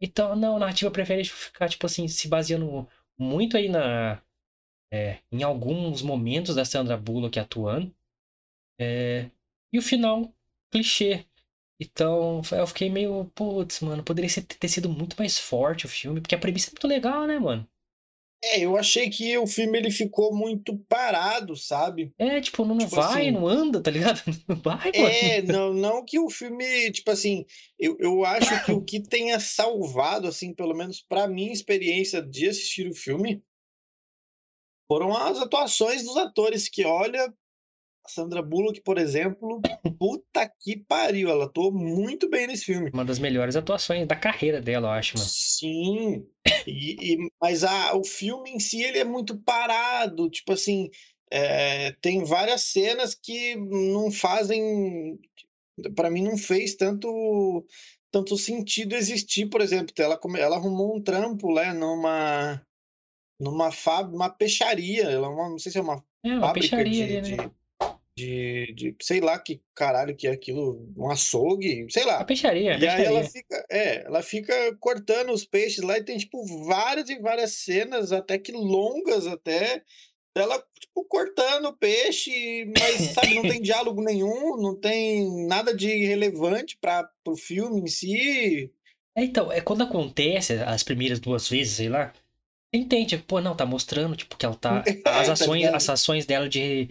Então, 0.00 0.36
não, 0.36 0.58
narrativa 0.58 0.90
prefere 0.90 1.24
ficar, 1.24 1.68
tipo 1.68 1.86
assim, 1.86 2.06
se 2.08 2.28
baseando 2.28 2.88
muito 3.18 3.56
aí 3.56 3.68
na. 3.68 4.22
É, 4.92 5.20
em 5.32 5.42
alguns 5.42 6.02
momentos 6.02 6.54
da 6.56 6.64
Sandra 6.64 6.96
Bullock 6.96 7.38
atuando. 7.38 7.94
É, 8.80 9.30
e 9.72 9.78
o 9.78 9.82
final, 9.82 10.32
clichê. 10.70 11.24
Então, 11.80 12.42
eu 12.52 12.66
fiquei 12.66 12.90
meio, 12.90 13.26
putz, 13.34 13.80
mano, 13.80 14.04
poderia 14.04 14.30
ter 14.60 14.68
sido 14.68 14.88
muito 14.90 15.16
mais 15.18 15.38
forte 15.38 15.86
o 15.86 15.88
filme, 15.88 16.20
porque 16.20 16.34
a 16.34 16.38
premissa 16.38 16.70
é 16.70 16.72
muito 16.72 16.86
legal, 16.88 17.26
né, 17.26 17.38
mano? 17.38 17.68
É, 18.44 18.60
eu 18.60 18.76
achei 18.76 19.10
que 19.10 19.36
o 19.36 19.46
filme 19.46 19.78
ele 19.78 19.90
ficou 19.90 20.34
muito 20.34 20.78
parado, 20.88 21.56
sabe? 21.56 22.12
É, 22.18 22.40
tipo, 22.40 22.64
não, 22.64 22.78
Tipo 22.78 22.94
vai, 22.96 23.22
assim, 23.22 23.30
não 23.32 23.48
anda, 23.48 23.82
tá 23.82 23.90
ligado? 23.90 24.22
Não 24.48 24.56
vai, 24.56 24.92
É, 24.94 25.42
mano. 25.42 25.52
não, 25.52 25.74
não 25.74 26.04
que 26.04 26.18
o 26.20 26.30
filme, 26.30 26.90
tipo 26.92 27.10
assim, 27.10 27.44
eu, 27.78 27.96
eu 27.98 28.24
acho 28.24 28.64
que 28.64 28.72
o 28.72 28.82
que 28.82 29.00
tenha 29.02 29.40
salvado, 29.40 30.28
assim, 30.28 30.54
pelo 30.54 30.74
menos 30.74 31.02
pra 31.02 31.26
minha 31.26 31.52
experiência 31.52 32.22
de 32.22 32.48
assistir 32.48 32.88
o 32.88 32.94
filme, 32.94 33.42
foram 34.86 35.14
as 35.16 35.38
atuações 35.38 36.04
dos 36.04 36.16
atores, 36.16 36.68
que 36.68 36.84
olha, 36.84 37.32
Sandra 38.10 38.42
Bullock, 38.42 38.80
por 38.82 38.98
exemplo, 38.98 39.60
puta 39.98 40.50
que 40.60 40.76
pariu, 40.76 41.28
ela 41.30 41.44
atuou 41.44 41.72
muito 41.72 42.28
bem 42.28 42.46
nesse 42.46 42.64
filme. 42.66 42.90
Uma 42.92 43.04
das 43.04 43.18
melhores 43.18 43.56
atuações 43.56 44.06
da 44.06 44.16
carreira 44.16 44.60
dela, 44.60 44.88
eu 44.88 44.92
acho, 44.92 45.16
mano. 45.18 45.28
Sim, 45.28 46.26
e, 46.66 47.14
e- 47.14 47.30
mas 47.40 47.64
a, 47.64 47.94
o 47.96 48.04
filme 48.04 48.50
em 48.50 48.60
si 48.60 48.82
ele 48.82 48.98
é 48.98 49.04
muito 49.04 49.38
parado, 49.38 50.28
tipo 50.30 50.52
assim, 50.52 50.90
é, 51.30 51.92
tem 52.00 52.24
várias 52.24 52.62
cenas 52.62 53.14
que 53.14 53.56
não 53.56 54.10
fazem, 54.10 55.18
para 55.94 56.10
mim 56.10 56.22
não 56.22 56.36
fez 56.36 56.74
tanto 56.74 57.64
tanto 58.10 58.38
sentido 58.38 58.94
existir, 58.94 59.50
por 59.50 59.60
exemplo, 59.60 59.92
ela 59.98 60.18
ela 60.38 60.56
arrumou 60.56 60.96
um 60.96 61.02
trampo, 61.02 61.52
né, 61.54 61.72
numa 61.74 62.62
numa 63.40 63.70
fábrica, 63.70 64.16
uma 64.16 64.30
peixaria, 64.30 65.04
ela 65.04 65.28
é 65.28 65.30
não 65.30 65.58
sei 65.58 65.70
se 65.70 65.78
é 65.78 65.82
uma 65.82 66.02
É, 66.24 66.30
uma 66.30 66.40
fábrica 66.48 66.76
peixaria 66.76 67.06
de, 67.06 67.16
ali, 67.18 67.36
né? 67.36 67.46
de, 67.46 67.50
de, 68.18 68.72
de 68.74 68.96
sei 69.02 69.20
lá 69.20 69.38
que 69.38 69.62
caralho 69.74 70.16
que 70.16 70.26
é 70.26 70.30
aquilo, 70.32 70.92
um 70.96 71.10
açougue, 71.10 71.86
sei 71.90 72.04
lá. 72.04 72.18
Uma 72.18 72.26
peixaria, 72.26 72.76
E 72.76 72.86
aí 72.86 73.04
ela 73.04 73.24
peixaria. 73.24 73.24
fica, 73.24 73.66
é, 73.70 74.04
ela 74.04 74.22
fica 74.22 74.76
cortando 74.78 75.32
os 75.32 75.44
peixes 75.44 75.82
lá 75.84 75.98
e 75.98 76.04
tem, 76.04 76.18
tipo, 76.18 76.44
várias 76.66 77.08
e 77.10 77.18
várias 77.20 77.52
cenas, 77.54 78.12
até 78.12 78.38
que 78.38 78.52
longas 78.52 79.26
até, 79.26 79.82
dela, 80.34 80.62
tipo, 80.80 81.04
cortando 81.06 81.66
o 81.66 81.76
peixe, 81.76 82.64
mas, 82.66 83.02
sabe, 83.12 83.34
não 83.34 83.46
tem 83.46 83.60
diálogo 83.62 84.02
nenhum, 84.02 84.56
não 84.60 84.76
tem 84.78 85.46
nada 85.46 85.74
de 85.74 85.88
relevante 86.06 86.76
para 86.80 87.10
o 87.26 87.36
filme 87.36 87.82
em 87.82 87.86
si. 87.88 88.72
É, 89.14 89.24
então, 89.24 89.50
é 89.50 89.60
quando 89.60 89.82
acontece 89.82 90.54
as 90.54 90.82
primeiras 90.82 91.18
duas 91.20 91.48
vezes, 91.48 91.76
sei 91.76 91.88
lá, 91.88 92.12
você 92.72 92.80
entende, 92.82 93.18
pô, 93.18 93.40
não, 93.40 93.56
tá 93.56 93.66
mostrando, 93.66 94.16
tipo, 94.16 94.36
que 94.36 94.46
ela 94.46 94.56
tá. 94.56 94.84
As 95.10 95.28
É, 95.28 95.32
tá 95.36 95.44
ações, 95.44 95.66
as 95.66 95.88
ações 95.90 96.26
dela 96.26 96.48
de 96.48 96.88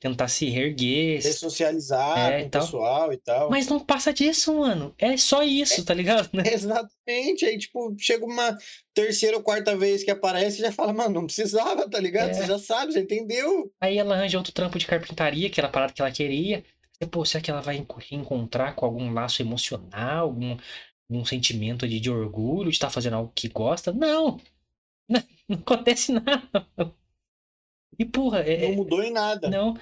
tentar 0.00 0.28
se 0.28 0.48
reerguer. 0.50 1.22
Ressocializar 1.22 2.18
É, 2.18 2.40
com 2.42 2.46
o 2.48 2.50
pessoal 2.50 3.12
e 3.12 3.16
tal. 3.18 3.50
Mas 3.50 3.68
não 3.68 3.78
passa 3.78 4.12
disso, 4.12 4.52
mano. 4.58 4.94
É 4.98 5.16
só 5.16 5.42
isso, 5.42 5.84
tá 5.84 5.94
ligado? 5.94 6.28
Né? 6.32 6.42
Exatamente, 6.52 7.44
aí, 7.44 7.56
tipo, 7.56 7.94
chega 7.98 8.24
uma 8.24 8.56
terceira 8.92 9.36
ou 9.36 9.42
quarta 9.42 9.76
vez 9.76 10.02
que 10.02 10.10
aparece 10.10 10.58
e 10.58 10.62
já 10.62 10.72
fala, 10.72 10.92
mano, 10.92 11.14
não 11.14 11.26
precisava, 11.26 11.88
tá 11.88 12.00
ligado? 12.00 12.30
É. 12.30 12.34
Você 12.34 12.46
já 12.46 12.58
sabe, 12.58 12.92
já 12.92 13.00
entendeu. 13.00 13.72
Aí 13.80 13.96
ela 13.98 14.14
arranja 14.14 14.38
outro 14.38 14.52
trampo 14.52 14.78
de 14.78 14.86
carpintaria, 14.86 15.48
que 15.48 15.60
era 15.60 15.68
a 15.68 15.70
parada 15.70 15.92
que 15.92 16.02
ela 16.02 16.10
queria. 16.10 16.64
E, 17.00 17.06
pô, 17.06 17.24
será 17.24 17.42
que 17.42 17.50
ela 17.50 17.60
vai 17.60 17.76
enco- 17.76 18.00
encontrar 18.10 18.74
com 18.74 18.86
algum 18.86 19.12
laço 19.12 19.42
emocional, 19.42 20.26
algum, 20.26 20.56
algum 21.08 21.24
sentimento 21.24 21.86
de, 21.86 22.00
de 22.00 22.10
orgulho 22.10 22.70
de 22.70 22.76
estar 22.76 22.90
fazendo 22.90 23.16
algo 23.16 23.32
que 23.34 23.48
gosta? 23.48 23.92
Não! 23.92 24.40
Não, 25.08 25.22
não 25.48 25.58
acontece 25.58 26.12
nada. 26.12 26.40
E, 27.98 28.04
porra, 28.04 28.40
é, 28.40 28.68
Não 28.68 28.76
mudou 28.76 29.02
em 29.02 29.12
nada. 29.12 29.48
Não. 29.48 29.74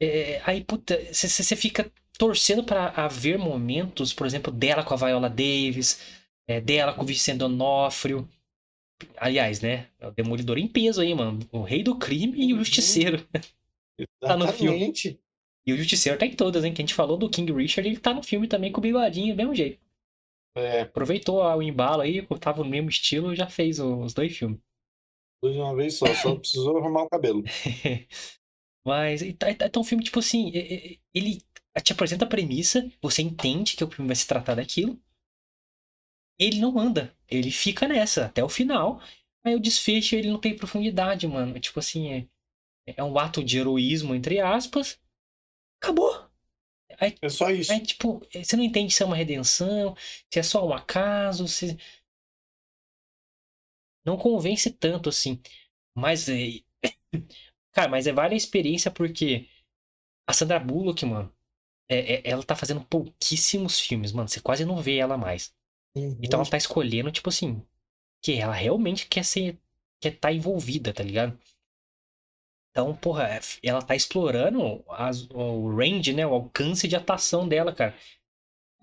É, 0.00 0.40
aí, 0.44 0.62
puta, 0.64 0.98
você 1.12 1.56
fica 1.56 1.90
torcendo 2.18 2.64
pra 2.64 2.88
haver 2.90 3.38
momentos, 3.38 4.12
por 4.12 4.26
exemplo, 4.26 4.52
dela 4.52 4.84
com 4.84 4.94
a 4.94 4.96
Viola 4.96 5.28
Davis, 5.30 6.00
é, 6.46 6.60
dela 6.60 6.92
com 6.92 7.02
o 7.02 7.06
Vicente 7.06 7.38
D'Onofrio. 7.38 8.28
Aliás, 9.16 9.60
né? 9.60 9.88
É 9.98 10.06
o 10.06 10.12
Demolidor 10.12 10.58
em 10.58 10.68
peso 10.68 11.00
aí, 11.00 11.14
mano. 11.14 11.40
O 11.52 11.62
rei 11.62 11.82
do 11.82 11.98
crime 11.98 12.32
e 12.38 12.52
o 12.52 12.56
Uhum. 12.56 12.64
justiceiro. 12.64 13.26
tá 14.20 14.36
no 14.36 14.48
filme. 14.48 14.92
E 15.66 15.72
o 15.72 15.76
justiceiro 15.76 16.18
tá 16.18 16.26
em 16.26 16.34
todas, 16.34 16.64
hein? 16.64 16.74
Que 16.74 16.82
a 16.82 16.84
gente 16.84 16.94
falou 16.94 17.16
do 17.16 17.30
King 17.30 17.52
Richard, 17.52 17.88
ele 17.88 17.98
tá 17.98 18.12
no 18.12 18.22
filme 18.22 18.46
também 18.46 18.70
com 18.70 18.78
o 18.78 18.82
bigodinho, 18.82 19.34
do 19.34 19.38
mesmo 19.38 19.54
jeito. 19.54 19.78
É, 20.56 20.82
Aproveitou 20.82 21.42
o 21.42 21.62
embalo 21.62 22.02
aí, 22.02 22.24
tava 22.40 22.62
no 22.62 22.70
mesmo 22.70 22.88
estilo, 22.88 23.34
já 23.34 23.46
fez 23.48 23.80
os 23.80 24.14
dois 24.14 24.36
filmes. 24.36 24.60
Dois 25.44 25.54
de 25.54 25.60
uma 25.60 25.76
vez 25.76 25.94
só, 25.94 26.06
só 26.14 26.34
precisou 26.36 26.78
arrumar 26.78 27.02
o 27.02 27.08
cabelo. 27.08 27.42
Mas 28.86 29.22
então 29.22 29.82
o 29.82 29.84
filme, 29.84 30.04
tipo 30.04 30.18
assim, 30.18 30.52
ele 31.14 31.42
te 31.82 31.92
apresenta 31.92 32.24
a 32.24 32.28
premissa, 32.28 32.90
você 33.02 33.22
entende 33.22 33.76
que 33.76 33.84
o 33.84 33.90
filme 33.90 34.08
vai 34.08 34.16
se 34.16 34.26
tratar 34.26 34.54
daquilo. 34.54 34.98
Ele 36.38 36.58
não 36.60 36.78
anda, 36.78 37.14
ele 37.28 37.50
fica 37.50 37.86
nessa 37.86 38.26
até 38.26 38.42
o 38.42 38.48
final. 38.48 39.00
Aí 39.44 39.54
o 39.54 39.60
desfecho 39.60 40.16
ele 40.16 40.30
não 40.30 40.40
tem 40.40 40.56
profundidade, 40.56 41.26
mano. 41.26 41.58
Tipo 41.60 41.78
assim, 41.78 42.12
é, 42.12 42.26
é 42.96 43.04
um 43.04 43.18
ato 43.18 43.42
de 43.42 43.58
heroísmo, 43.58 44.14
entre 44.14 44.40
aspas. 44.40 44.98
Acabou. 45.80 46.26
Aí, 46.98 47.14
É 47.22 47.28
só 47.28 47.50
isso. 47.50 47.72
aí, 47.72 47.80
tipo, 47.80 48.20
você 48.32 48.56
não 48.56 48.64
entende 48.64 48.92
se 48.92 49.02
é 49.02 49.06
uma 49.06 49.16
redenção, 49.16 49.96
se 50.32 50.38
é 50.38 50.42
só 50.42 50.66
um 50.66 50.72
acaso, 50.72 51.46
se. 51.48 51.76
Não 54.04 54.16
convence 54.16 54.70
tanto 54.70 55.08
assim. 55.08 55.40
Mas 55.94 56.28
é. 56.28 56.60
Cara, 57.72 57.88
mas 57.90 58.06
é 58.06 58.12
vale 58.12 58.34
a 58.34 58.36
experiência 58.36 58.90
porque 58.90 59.48
a 60.26 60.32
Sandra 60.32 60.58
Bullock, 60.60 61.04
mano, 61.06 61.32
é, 61.88 62.16
é- 62.16 62.22
ela 62.30 62.42
tá 62.44 62.56
fazendo 62.56 62.84
pouquíssimos 62.84 63.80
filmes, 63.80 64.12
mano. 64.12 64.28
Você 64.28 64.40
quase 64.40 64.64
não 64.64 64.82
vê 64.82 64.98
ela 64.98 65.18
mais. 65.18 65.54
Uhum. 65.96 66.18
Então 66.22 66.40
ela 66.40 66.50
tá 66.50 66.56
escolhendo, 66.58 67.12
tipo 67.12 67.28
assim, 67.30 67.62
que 68.22 68.34
ela 68.34 68.54
realmente 68.54 69.06
quer 69.08 69.24
ser. 69.24 69.58
quer 70.00 70.18
tá 70.18 70.32
envolvida, 70.32 70.92
tá 70.94 71.02
ligado? 71.04 71.38
Então, 72.70 72.94
porra, 72.96 73.24
é- 73.28 73.40
ela 73.62 73.80
tá 73.82 73.94
explorando 73.96 74.84
as- 74.88 75.28
o 75.30 75.74
range, 75.74 76.12
né? 76.12 76.26
O 76.26 76.34
alcance 76.34 76.86
de 76.88 76.96
atuação 76.96 77.48
dela, 77.48 77.72
cara. 77.74 77.94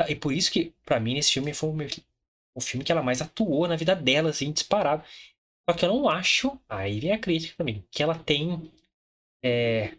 E 0.10 0.16
por 0.16 0.34
isso 0.34 0.52
que, 0.52 0.74
pra 0.86 1.00
mim, 1.00 1.18
esse 1.18 1.34
filme 1.34 1.54
foi 1.54 1.70
o, 1.70 1.74
meu- 1.74 1.90
o 2.56 2.62
filme 2.62 2.84
que 2.84 2.92
ela 2.92 3.04
mais 3.04 3.22
atuou 3.22 3.68
na 3.68 3.76
vida 3.76 3.96
dela, 3.96 4.30
assim, 4.30 4.52
disparado. 4.52 5.04
Só 5.70 5.76
que 5.76 5.86
eu 5.86 5.90
não 5.90 6.10
acho, 6.10 6.60
aí 6.68 7.00
vem 7.00 7.12
a 7.12 7.20
crítica 7.20 7.56
também, 7.58 7.86
que 7.92 8.04
ela 8.04 8.18
tem 8.18 8.72
é, 9.44 9.96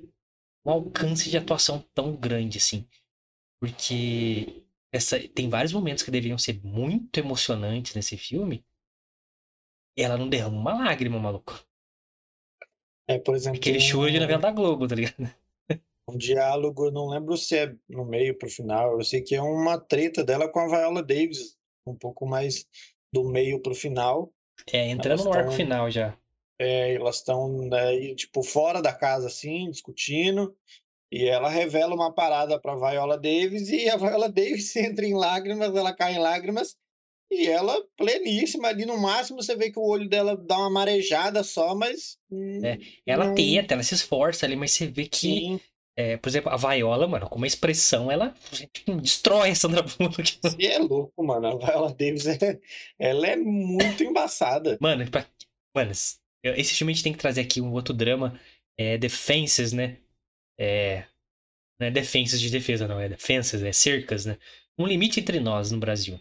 um 0.64 0.71
alcance 0.71 1.30
de 1.30 1.38
atuação 1.38 1.80
tão 1.94 2.14
grande 2.14 2.59
assim. 2.59 2.87
Porque 3.61 4.64
essa, 4.92 5.18
tem 5.28 5.49
vários 5.49 5.73
momentos 5.73 6.02
que 6.02 6.11
deveriam 6.11 6.38
ser 6.38 6.61
muito 6.64 7.18
emocionantes 7.18 7.94
nesse 7.94 8.16
filme. 8.16 8.64
E 9.97 10.02
ela 10.02 10.18
não 10.18 10.28
derrama 10.28 10.59
uma 10.59 10.85
lágrima, 10.85 11.18
maluco. 11.18 11.64
É, 13.09 13.18
por 13.18 13.35
exemplo. 13.35 13.59
Aquele 13.59 13.80
choro 13.80 14.11
de 14.11 14.18
novela 14.18 14.40
da 14.40 14.50
Globo, 14.50 14.87
tá 14.87 14.94
ligado? 14.94 15.32
Um 16.09 16.16
diálogo, 16.16 16.90
não 16.90 17.09
lembro 17.09 17.37
se 17.37 17.56
é 17.56 17.76
no 17.88 18.04
meio 18.04 18.37
pro 18.37 18.50
final. 18.50 18.99
Eu 18.99 19.04
sei 19.04 19.23
que 19.23 19.35
é 19.35 19.40
uma 19.40 19.78
treta 19.78 20.25
dela 20.25 20.49
com 20.49 20.61
a 20.61 20.66
Viola 20.66 21.02
Davis, 21.02 21.56
um 21.86 21.94
pouco 21.94 22.26
mais 22.26 22.66
do 23.12 23.24
meio 23.24 23.60
pro 23.60 23.74
final. 23.74 24.32
É, 24.72 24.88
entrando 24.88 25.24
no 25.24 25.32
arco 25.32 25.52
final 25.52 25.90
já. 25.90 26.16
É, 26.58 26.94
elas 26.94 27.16
estão, 27.16 27.68
né, 27.68 28.14
tipo, 28.14 28.42
fora 28.42 28.80
da 28.80 28.92
casa, 28.92 29.26
assim, 29.26 29.70
discutindo. 29.70 30.54
E 31.10 31.26
ela 31.26 31.48
revela 31.48 31.94
uma 31.94 32.12
parada 32.12 32.58
para 32.58 32.76
Viola 32.76 33.18
Davis 33.18 33.68
e 33.68 33.88
a 33.88 33.96
Viola 33.96 34.28
Davis 34.32 34.74
entra 34.76 35.04
em 35.04 35.14
lágrimas, 35.14 35.74
ela 35.74 35.92
cai 35.92 36.14
em 36.14 36.18
lágrimas 36.18 36.76
e 37.32 37.46
ela 37.46 37.82
pleníssima 37.96 38.68
ali 38.68 38.84
no 38.84 38.98
máximo 38.98 39.42
você 39.42 39.56
vê 39.56 39.70
que 39.70 39.78
o 39.78 39.86
olho 39.86 40.08
dela 40.08 40.36
dá 40.36 40.58
uma 40.58 40.70
marejada 40.70 41.42
só, 41.42 41.74
mas 41.74 42.18
é, 42.62 42.78
ela 43.06 43.26
não... 43.26 43.34
tenta, 43.34 43.72
ela 43.72 43.82
se 43.82 43.94
esforça 43.94 44.44
ali, 44.44 44.54
mas 44.54 44.72
você 44.72 44.86
vê 44.86 45.06
que 45.06 45.58
é, 45.96 46.16
por 46.16 46.28
exemplo, 46.28 46.50
a 46.50 46.56
Viola, 46.56 47.06
mano, 47.06 47.28
com 47.28 47.37
uma 47.37 47.46
expressão, 47.46 48.11
ela 48.11 48.34
tipo, 48.50 48.94
destrói 49.00 49.50
a 49.50 49.54
Sandra 49.54 49.82
Bullock. 49.82 50.38
Você 50.42 50.66
é 50.66 50.78
louco, 50.78 51.22
mano. 51.25 51.46
A 51.49 51.56
Viola 51.56 51.94
Davis, 51.94 52.26
é, 52.26 52.61
ela 52.99 53.26
é 53.26 53.37
muito 53.37 54.02
embaçada. 54.02 54.78
Mano, 54.80 55.08
pra, 55.11 55.26
mano, 55.75 55.90
esse 55.90 56.75
filme 56.75 56.92
a 56.92 56.94
gente 56.94 57.04
tem 57.04 57.12
que 57.12 57.18
trazer 57.18 57.42
aqui 57.42 57.61
um 57.61 57.72
outro 57.72 57.92
drama, 57.92 58.40
é 58.78 58.96
Defenses, 58.96 59.72
né? 59.72 59.99
É, 60.58 61.04
não 61.82 61.88
é 61.88 61.90
defensas 61.90 62.40
de 62.40 62.49
defesa, 62.49 62.87
não, 62.87 63.00
é 63.00 63.08
defensas, 63.08 63.62
é 63.62 63.72
cercas, 63.72 64.25
né? 64.25 64.38
Um 64.78 64.87
limite 64.87 65.18
entre 65.18 65.40
nós 65.40 65.72
no 65.72 65.80
Brasil. 65.80 66.20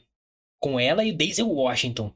Com 0.60 0.80
ela 0.80 1.04
e 1.04 1.14
Daisy 1.14 1.44
Washington. 1.44 2.14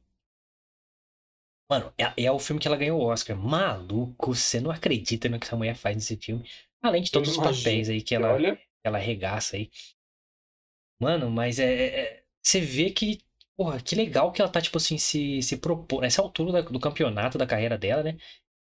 Mano, 1.69 1.93
é, 1.97 2.23
é, 2.25 2.31
o 2.31 2.39
filme 2.39 2.59
que 2.59 2.67
ela 2.67 2.77
ganhou 2.77 2.99
o 2.99 3.05
Oscar. 3.05 3.37
Maluco, 3.37 4.33
você 4.33 4.59
não 4.59 4.71
acredita 4.71 5.29
no 5.29 5.39
que 5.39 5.45
essa 5.45 5.55
mulher 5.55 5.75
faz 5.75 5.95
nesse 5.95 6.17
filme. 6.17 6.47
Além 6.85 7.01
de 7.01 7.11
todos 7.11 7.29
os 7.29 7.37
papéis 7.37 7.89
aí 7.89 8.01
que 8.01 8.13
ela, 8.13 8.33
olha... 8.33 8.59
ela 8.83 8.97
arregaça 8.97 9.55
aí. 9.55 9.69
Mano, 10.99 11.29
mas 11.29 11.59
é, 11.59 11.73
é, 11.73 11.99
é, 11.99 12.23
Você 12.43 12.61
vê 12.61 12.91
que. 12.91 13.19
Porra, 13.57 13.79
que 13.79 13.95
legal 13.95 14.31
que 14.31 14.41
ela 14.41 14.51
tá, 14.51 14.61
tipo 14.61 14.77
assim, 14.77 14.97
se, 14.97 15.41
se 15.41 15.57
propor. 15.57 16.01
Nessa 16.01 16.21
altura 16.21 16.61
do 16.61 16.79
campeonato 16.79 17.37
da 17.37 17.47
carreira 17.47 17.77
dela, 17.77 18.03
né? 18.03 18.17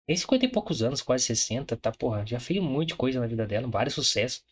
Tem 0.05 0.15
50 0.15 0.45
e 0.45 0.51
poucos 0.51 0.83
anos, 0.83 1.01
quase 1.01 1.25
60, 1.25 1.77
tá, 1.77 1.91
porra, 1.91 2.25
já 2.25 2.39
fez 2.39 2.59
um 2.59 2.63
monte 2.63 2.89
de 2.89 2.95
coisa 2.95 3.19
na 3.19 3.27
vida 3.27 3.47
dela, 3.47 3.67
vários 3.69 3.95
sucessos. 3.95 4.43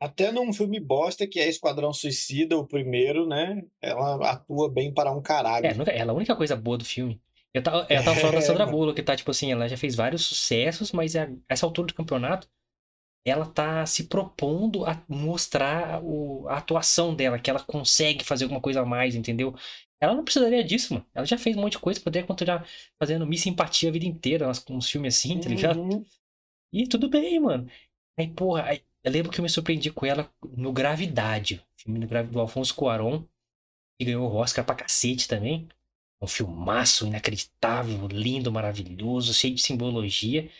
Até 0.00 0.30
num 0.30 0.52
filme 0.52 0.78
bosta 0.78 1.26
que 1.26 1.40
é 1.40 1.48
Esquadrão 1.48 1.92
Suicida, 1.92 2.56
o 2.56 2.66
primeiro, 2.66 3.26
né? 3.26 3.62
Ela 3.80 4.30
atua 4.30 4.70
bem 4.70 4.92
para 4.92 5.10
um 5.10 5.22
caralho. 5.22 5.66
É, 5.66 5.70
ela 5.70 6.12
é 6.12 6.14
a 6.14 6.14
única 6.14 6.36
coisa 6.36 6.54
boa 6.54 6.78
do 6.78 6.84
filme. 6.84 7.20
Eu 7.56 7.62
tava, 7.62 7.86
eu 7.88 8.04
tava 8.04 8.20
falando 8.20 8.34
da 8.34 8.42
Sandra 8.42 8.66
Bullock, 8.66 8.96
que 8.96 9.02
tá, 9.02 9.16
tipo 9.16 9.30
assim, 9.30 9.50
ela 9.50 9.66
já 9.66 9.78
fez 9.78 9.94
vários 9.94 10.26
sucessos, 10.26 10.92
mas 10.92 11.16
a 11.16 11.26
essa 11.48 11.64
altura 11.64 11.88
do 11.88 11.94
campeonato, 11.94 12.46
ela 13.24 13.46
tá 13.46 13.86
se 13.86 14.04
propondo 14.04 14.84
a 14.84 15.02
mostrar 15.08 16.02
o, 16.04 16.46
a 16.48 16.58
atuação 16.58 17.14
dela, 17.14 17.38
que 17.38 17.48
ela 17.48 17.58
consegue 17.58 18.22
fazer 18.22 18.44
alguma 18.44 18.60
coisa 18.60 18.82
a 18.82 18.84
mais, 18.84 19.14
entendeu? 19.14 19.54
Ela 19.98 20.14
não 20.14 20.22
precisaria 20.22 20.62
disso, 20.62 20.92
mano. 20.92 21.06
Ela 21.14 21.24
já 21.24 21.38
fez 21.38 21.56
um 21.56 21.62
monte 21.62 21.72
de 21.72 21.78
coisa, 21.78 21.98
poderia 21.98 22.26
continuar 22.26 22.68
fazendo 22.98 23.26
Miss 23.26 23.40
Simpatia 23.40 23.88
a 23.88 23.92
vida 23.92 24.04
inteira, 24.04 24.52
com 24.66 24.76
uns 24.76 24.90
filmes 24.90 25.16
assim, 25.16 25.40
tá 25.40 25.48
ligado? 25.48 25.80
Uhum. 25.80 26.04
E 26.74 26.86
tudo 26.86 27.08
bem, 27.08 27.40
mano. 27.40 27.66
Aí, 28.18 28.28
porra, 28.28 28.64
aí, 28.64 28.82
eu 29.02 29.10
lembro 29.10 29.32
que 29.32 29.40
eu 29.40 29.42
me 29.42 29.48
surpreendi 29.48 29.90
com 29.90 30.04
ela 30.04 30.30
no 30.54 30.74
Gravidade, 30.74 31.64
filme 31.80 32.04
do 32.04 32.38
Alfonso 32.38 32.74
Cuarón, 32.74 33.24
que 33.98 34.04
ganhou 34.04 34.30
o 34.30 34.34
Oscar 34.34 34.62
pra 34.62 34.74
cacete 34.74 35.26
também. 35.26 35.66
Um 36.20 36.26
filmaço 36.26 37.06
inacreditável, 37.06 38.06
lindo, 38.08 38.50
maravilhoso, 38.52 39.34
cheio 39.34 39.54
de 39.54 39.62
simbologia. 39.62 40.50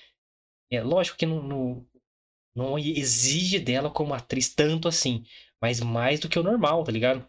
É 0.70 0.82
lógico 0.82 1.18
que 1.18 1.26
não, 1.26 1.42
não, 1.42 1.86
não 2.54 2.78
exige 2.78 3.58
dela 3.60 3.90
como 3.90 4.14
atriz 4.14 4.54
tanto 4.54 4.88
assim, 4.88 5.24
mas 5.60 5.80
mais 5.80 6.20
do 6.20 6.28
que 6.28 6.38
o 6.38 6.42
normal, 6.42 6.84
tá 6.84 6.92
ligado? 6.92 7.26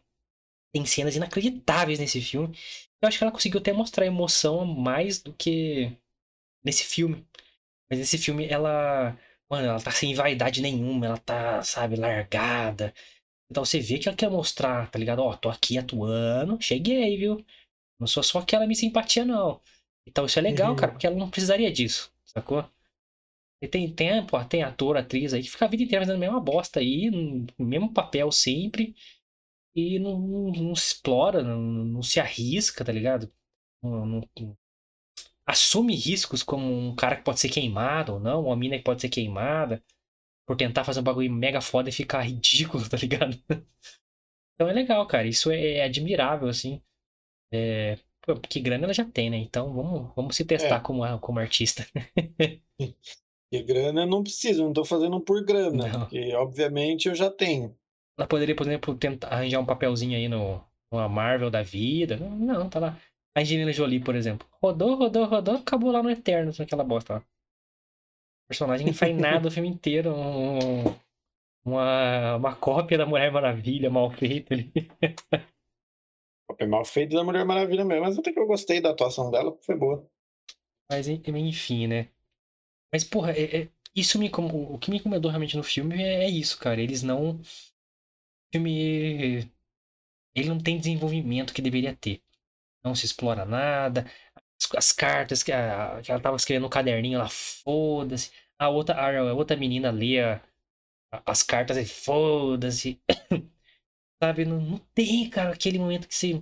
Tem 0.73 0.85
cenas 0.85 1.15
inacreditáveis 1.15 1.99
nesse 1.99 2.21
filme. 2.21 2.57
Eu 3.01 3.07
acho 3.07 3.17
que 3.17 3.23
ela 3.23 3.31
conseguiu 3.31 3.59
até 3.59 3.73
mostrar 3.73 4.05
emoção 4.05 4.65
mais 4.65 5.21
do 5.21 5.33
que 5.33 5.91
nesse 6.63 6.83
filme. 6.83 7.25
Mas 7.89 7.99
nesse 7.99 8.17
filme 8.17 8.47
ela. 8.47 9.17
Mano, 9.49 9.67
ela 9.69 9.81
tá 9.81 9.91
sem 9.91 10.13
vaidade 10.15 10.61
nenhuma, 10.61 11.05
ela 11.05 11.17
tá, 11.17 11.63
sabe, 11.63 11.95
largada. 11.95 12.93
Então 13.51 13.65
você 13.65 13.79
vê 13.79 13.99
que 13.99 14.09
ela 14.09 14.17
quer 14.17 14.29
mostrar, 14.29 14.89
tá 14.91 14.99
ligado? 14.99 15.21
Ó, 15.21 15.35
tô 15.35 15.49
aqui 15.49 15.77
atuando, 15.77 16.61
cheguei, 16.61 17.17
viu? 17.17 17.45
Não 17.99 18.07
sou 18.07 18.23
só 18.23 18.39
aquela 18.39 18.67
me 18.67 18.75
simpatia, 18.75 19.25
não. 19.25 19.61
Então 20.07 20.25
isso 20.25 20.39
é 20.39 20.41
legal, 20.41 20.71
uhum. 20.71 20.75
cara, 20.75 20.91
porque 20.91 21.07
ela 21.07 21.15
não 21.15 21.29
precisaria 21.29 21.71
disso, 21.71 22.11
sacou? 22.25 22.63
E 23.61 23.67
tem, 23.67 23.91
tem, 23.91 24.25
pô, 24.25 24.43
tem 24.45 24.63
ator, 24.63 24.97
atriz 24.97 25.33
aí 25.33 25.41
que 25.41 25.49
fica 25.49 25.65
a 25.65 25.67
vida 25.67 25.83
inteira 25.83 26.05
fazendo 26.05 26.17
a 26.17 26.19
mesma 26.19 26.39
bosta 26.39 26.79
aí, 26.79 27.09
no 27.09 27.65
mesmo 27.65 27.91
papel 27.91 28.31
sempre, 28.31 28.95
e 29.75 29.99
não, 29.99 30.19
não, 30.19 30.51
não 30.51 30.75
se 30.75 30.93
explora, 30.93 31.43
não, 31.43 31.59
não, 31.59 32.03
se 32.03 32.19
arrisca, 32.19 32.85
tá 32.85 32.91
ligado? 32.91 33.31
Não, 33.81 34.21
assume 35.45 35.95
riscos 35.95 36.43
como 36.43 36.67
um 36.67 36.95
cara 36.95 37.15
que 37.15 37.23
pode 37.23 37.39
ser 37.39 37.49
queimado 37.49 38.13
ou 38.13 38.19
não, 38.19 38.45
uma 38.45 38.55
mina 38.55 38.77
que 38.77 38.83
pode 38.83 39.01
ser 39.01 39.09
queimada, 39.09 39.83
por 40.45 40.55
tentar 40.55 40.83
fazer 40.83 40.99
um 40.99 41.03
bagulho 41.03 41.31
mega 41.31 41.61
foda 41.61 41.89
e 41.89 41.93
ficar 41.93 42.21
ridículo, 42.21 42.87
tá 42.89 42.97
ligado? 42.97 43.37
Então 44.53 44.67
é 44.67 44.73
legal, 44.73 45.05
cara, 45.07 45.27
isso 45.27 45.51
é, 45.51 45.77
é 45.77 45.83
admirável, 45.83 46.47
assim. 46.47 46.81
É, 47.51 47.97
porque 48.21 48.59
grana 48.59 48.85
ela 48.85 48.93
já 48.93 49.05
tem, 49.05 49.29
né? 49.29 49.37
Então 49.37 49.73
vamos, 49.73 50.11
vamos 50.15 50.35
se 50.35 50.45
testar 50.45 50.77
é. 50.77 50.79
como, 50.79 51.19
como 51.19 51.39
artista. 51.39 51.85
E 53.49 53.63
grana 53.63 54.05
não 54.05 54.23
preciso, 54.23 54.63
não 54.63 54.73
tô 54.73 54.83
fazendo 54.83 55.21
por 55.21 55.43
grana, 55.45 55.87
não. 55.87 55.99
porque 56.01 56.35
obviamente 56.35 57.07
eu 57.07 57.15
já 57.15 57.31
tenho. 57.31 57.73
Ela 58.17 58.27
poderia, 58.27 58.55
por 58.55 58.65
exemplo, 58.65 58.95
tentar 58.95 59.29
arranjar 59.29 59.59
um 59.59 59.65
papelzinho 59.65 60.17
aí 60.17 60.27
no, 60.27 60.61
numa 60.91 61.07
Marvel 61.07 61.49
da 61.49 61.61
vida. 61.61 62.17
Não, 62.17 62.29
não, 62.29 62.69
tá 62.69 62.79
lá. 62.79 62.99
A 63.35 63.41
Angelina 63.41 63.71
Jolie, 63.71 64.01
por 64.01 64.15
exemplo. 64.15 64.47
Rodou, 64.61 64.95
rodou, 64.95 65.25
rodou, 65.25 65.55
acabou 65.55 65.91
lá 65.91 66.03
no 66.03 66.09
Eterno, 66.09 66.51
naquela 66.57 66.83
bosta 66.83 67.13
lá. 67.13 67.19
O 67.19 68.47
personagem 68.49 68.87
não 68.87 68.93
faz 68.93 69.15
nada 69.15 69.47
o 69.47 69.51
filme 69.51 69.69
inteiro. 69.69 70.13
Um, 70.13 70.83
uma, 71.63 72.35
uma 72.35 72.55
cópia 72.55 72.97
da 72.97 73.05
Mulher 73.05 73.31
Maravilha 73.31 73.89
mal 73.89 74.09
feita 74.11 74.53
ali. 74.53 74.71
É 76.59 76.65
mal 76.65 76.85
feito 76.85 77.15
da 77.15 77.23
Mulher 77.23 77.45
Maravilha 77.45 77.83
mesmo, 77.85 78.05
mas 78.05 78.17
até 78.17 78.31
que 78.31 78.39
eu 78.39 78.47
gostei 78.47 78.81
da 78.81 78.91
atuação 78.91 79.29
dela, 79.29 79.57
foi 79.61 79.75
boa. 79.75 80.09
Mas 80.89 81.07
enfim, 81.07 81.87
né? 81.87 82.09
Mas, 82.91 83.03
porra, 83.03 83.31
é, 83.31 83.63
é, 83.63 83.69
isso 83.95 84.17
me, 84.19 84.29
o 84.33 84.77
que 84.79 84.89
me 84.89 84.97
incomodou 84.97 85.29
realmente 85.29 85.57
no 85.57 85.63
filme 85.63 86.01
é, 86.01 86.23
é 86.25 86.29
isso, 86.29 86.57
cara. 86.59 86.81
Eles 86.81 87.03
não. 87.03 87.39
O 87.39 87.43
filme. 88.53 89.51
Ele 90.35 90.49
não 90.49 90.59
tem 90.59 90.77
desenvolvimento 90.77 91.53
que 91.53 91.61
deveria 91.61 91.95
ter. 91.95 92.21
Não 92.83 92.95
se 92.95 93.05
explora 93.05 93.45
nada. 93.45 94.05
As, 94.35 94.75
as 94.75 94.91
cartas 94.91 95.43
que, 95.43 95.51
a, 95.51 96.01
que 96.03 96.11
ela 96.11 96.21
tava 96.21 96.37
escrevendo 96.37 96.63
no 96.63 96.69
caderninho, 96.69 97.17
ela 97.19 97.29
foda-se. 97.29 98.31
A 98.59 98.69
outra, 98.69 98.95
a, 98.95 99.19
a 99.19 99.33
outra 99.33 99.57
menina 99.57 99.91
lê 99.91 100.21
a, 100.21 100.41
as 101.25 101.43
cartas 101.43 101.77
e 101.77 101.85
foda-se. 101.85 103.01
Sabe, 104.21 104.45
não, 104.45 104.59
não 104.59 104.77
tem, 104.95 105.29
cara, 105.29 105.53
aquele 105.53 105.77
momento 105.77 106.07
que 106.07 106.15
você. 106.15 106.41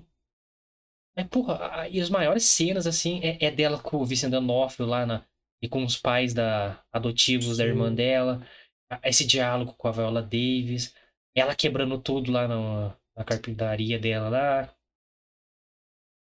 Mas, 1.16 1.28
porra, 1.28 1.88
e 1.90 2.00
as 2.00 2.10
maiores 2.10 2.44
cenas, 2.44 2.88
assim, 2.88 3.20
é, 3.22 3.46
é 3.46 3.52
dela 3.52 3.82
com 3.82 3.98
o 3.98 4.06
Vicente 4.06 4.32
D'Onofrio 4.32 4.86
lá 4.86 5.06
na, 5.06 5.26
e 5.62 5.68
com 5.68 5.84
os 5.84 5.98
pais 5.98 6.34
da, 6.34 6.84
adotivos 6.92 7.46
Sim. 7.46 7.58
da 7.58 7.66
irmã 7.66 7.94
dela. 7.94 8.46
Esse 9.04 9.26
diálogo 9.26 9.74
com 9.74 9.88
a 9.88 9.92
Viola 9.92 10.22
Davis. 10.22 10.94
Ela 11.36 11.56
quebrando 11.56 12.00
tudo 12.00 12.32
lá 12.32 12.48
na, 12.48 12.98
na 13.16 13.24
carpintaria 13.26 14.00
dela 14.00 14.30
lá. 14.30 14.76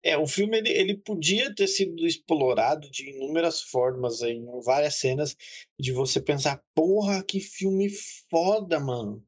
É, 0.03 0.17
o 0.17 0.25
filme 0.25 0.57
ele, 0.57 0.69
ele 0.69 0.97
podia 0.97 1.53
ter 1.53 1.67
sido 1.67 2.05
explorado 2.05 2.89
de 2.89 3.09
inúmeras 3.09 3.61
formas 3.61 4.21
em 4.21 4.45
várias 4.63 4.95
cenas, 4.95 5.35
de 5.77 5.91
você 5.91 6.21
pensar, 6.21 6.63
porra, 6.73 7.23
que 7.23 7.41
filme 7.41 7.89
foda, 8.29 8.79
mano. 8.79 9.25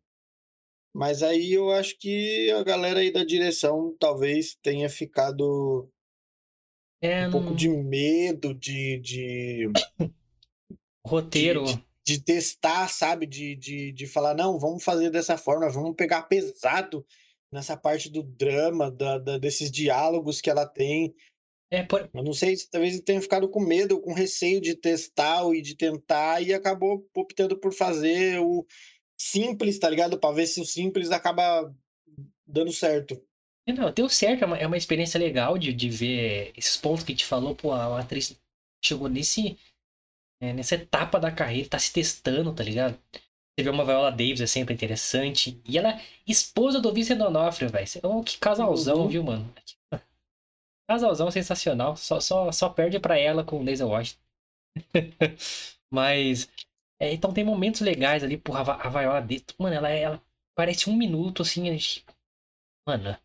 Mas 0.94 1.24
aí 1.24 1.54
eu 1.54 1.72
acho 1.72 1.98
que 1.98 2.52
a 2.52 2.64
galera 2.64 3.00
aí 3.00 3.12
da 3.12 3.24
direção 3.24 3.96
talvez 4.00 4.58
tenha 4.62 4.90
ficado 4.90 5.90
é, 7.02 7.28
um 7.28 7.32
não... 7.32 7.32
pouco 7.32 7.56
de 7.56 7.68
medo 7.68 8.54
de. 8.54 9.00
de 9.00 9.70
Roteiro. 11.06 11.66
De, 11.66 11.74
de, 11.74 11.84
de, 12.06 12.22
testar, 12.22 12.88
sabe? 12.88 13.26
De, 13.26 13.56
de, 13.56 13.92
de 13.92 14.06
falar, 14.06 14.36
não, 14.36 14.60
vamos 14.60 14.84
fazer 14.84 15.10
dessa 15.10 15.38
forma, 15.38 15.70
vamos 15.70 15.96
pegar 15.96 16.24
pesado 16.24 17.06
nessa 17.52 17.76
parte 17.76 18.10
do 18.10 18.22
drama, 18.22 18.92
da, 18.92 19.18
da, 19.18 19.38
desses 19.38 19.72
diálogos 19.72 20.40
que 20.40 20.50
ela 20.50 20.66
tem. 20.66 21.14
É, 21.72 21.84
por... 21.84 22.10
Eu 22.14 22.24
não 22.24 22.34
sei 22.34 22.56
se 22.56 22.70
talvez 22.70 22.94
ele 22.94 23.04
tenha 23.04 23.22
ficado 23.22 23.50
com 23.50 23.60
medo, 23.60 24.00
com 24.00 24.14
receio 24.14 24.62
de 24.62 24.76
testar 24.76 25.44
e 25.54 25.62
de 25.62 25.76
tentar 25.76 26.42
e 26.42 26.54
acabou 26.54 27.08
optando 27.16 27.58
por 27.58 27.74
fazer 27.74 28.40
o 28.40 28.66
simples, 29.22 29.80
tá 29.80 29.90
ligado? 29.90 30.20
Pra 30.20 30.32
ver 30.32 30.46
se 30.48 30.62
o 30.62 30.66
simples 30.66 31.12
acaba 31.12 31.74
dando 32.46 32.72
certo. 32.72 33.22
É, 33.68 33.74
Não, 33.74 33.92
deu 33.92 34.10
certo, 34.10 34.44
é 34.44 34.48
uma, 34.48 34.58
é 34.58 34.68
uma 34.68 34.78
experiência 34.78 35.20
legal 35.20 35.58
de, 35.58 35.74
de 35.74 35.90
ver 35.90 36.52
esses 36.58 36.78
pontos 36.78 37.04
que 37.04 37.12
a 37.12 37.16
gente 37.16 37.26
falou, 37.26 37.56
pô, 37.56 37.72
a 37.72 38.00
atriz 38.00 38.36
chegou 38.84 39.08
nesse, 39.08 39.58
é, 40.42 40.54
nessa 40.54 40.76
etapa 40.76 41.20
da 41.20 41.32
carreira, 41.32 41.70
tá 41.70 41.80
se 41.80 41.94
testando, 41.94 42.54
tá 42.54 42.64
ligado? 42.64 43.00
Você 43.14 43.64
vê 43.64 43.70
uma 43.70 43.86
Viola 43.86 44.12
Davis, 44.12 44.42
é 44.42 44.48
sempre 44.48 44.74
interessante. 44.74 45.62
E 45.68 45.78
ela 45.78 45.92
é 45.96 46.02
esposa 46.28 46.80
do 46.80 46.94
Vincent 46.94 47.18
D'Onofrio, 47.18 47.70
velho. 47.70 47.88
Oh, 48.04 48.24
que 48.24 48.38
casalzão, 48.38 49.02
Uhum. 49.04 49.08
viu, 49.10 49.24
mano? 49.24 49.54
Casalzão 50.88 51.32
sensacional. 51.32 51.96
Só, 51.96 52.20
só, 52.20 52.52
só 52.52 52.70
perde 52.70 53.00
pra 53.00 53.18
ela 53.18 53.44
com 53.44 53.62
o 53.62 53.66
Denzel 53.66 53.88
Washington. 53.88 54.20
Mas, 55.92 56.50
é, 57.02 57.14
então 57.14 57.34
tem 57.34 57.44
momentos 57.44 57.82
legais 57.82 58.24
ali, 58.24 58.38
porra, 58.38 58.60
a 58.62 58.64
Va- 58.64 58.76
a 58.82 58.90
Viola 58.90 59.22
Davis, 59.22 59.46
mano, 59.60 59.76
ela, 59.76 59.90
ela 59.90 60.22
parece 60.56 60.90
um 60.90 60.96
minuto, 60.96 61.42
assim, 61.42 61.70
a 61.70 61.74
gente- 61.74 62.06
mano, 62.88 63.18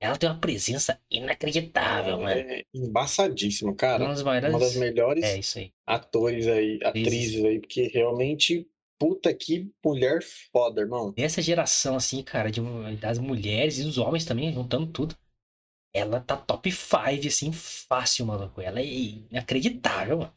ela 0.00 0.16
tem 0.16 0.28
uma 0.28 0.38
presença 0.40 1.00
inacreditável, 1.10 2.18
mano. 2.20 2.40
É 2.40 2.64
embaçadíssimo, 2.74 3.74
cara. 3.74 4.04
Uma 4.04 4.10
das 4.14 4.22
Uma 4.40 4.58
das 4.58 4.74
maiores... 4.74 4.76
melhores 4.76 5.24
É, 5.24 5.58
aí. 5.58 5.72
atores 5.86 6.46
aí, 6.48 6.78
atrizes 6.82 7.44
aí, 7.44 7.60
porque 7.60 7.88
realmente, 7.88 8.68
puta 8.98 9.32
que 9.34 9.70
mulher 9.84 10.22
foda, 10.52 10.80
irmão. 10.80 11.12
Dessa 11.16 11.42
geração, 11.42 11.96
assim, 11.96 12.22
cara, 12.22 12.50
de, 12.50 12.60
das 13.00 13.18
mulheres 13.18 13.78
e 13.78 13.84
dos 13.84 13.98
homens 13.98 14.24
também, 14.24 14.52
juntando 14.52 14.86
tudo. 14.86 15.14
Ela 15.94 16.20
tá 16.20 16.36
top 16.36 16.70
5, 16.72 17.28
assim, 17.28 17.52
fácil, 17.52 18.26
maluco. 18.26 18.60
Ela 18.60 18.80
é 18.80 18.86
inacreditável, 18.86 20.18
mano. 20.18 20.34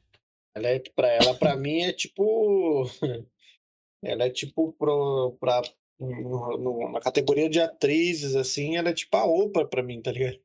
Ela 0.56 0.70
é, 0.70 0.80
pra 0.80 1.08
ela, 1.10 1.36
pra 1.36 1.56
mim, 1.56 1.82
é 1.82 1.92
tipo. 1.92 2.84
Ela 4.04 4.26
é 4.26 4.30
tipo 4.30 4.72
pro, 4.74 5.36
pra, 5.40 5.64
no- 6.00 6.92
na 6.92 7.00
categoria 7.00 7.50
de 7.50 7.60
atrizes, 7.60 8.36
assim, 8.36 8.78
ela 8.78 8.90
é 8.90 8.94
tipo 8.94 9.18
a 9.18 9.26
Oprah 9.26 9.66
pra 9.68 9.82
mim, 9.82 10.00
tá 10.00 10.12
ligado? 10.12 10.40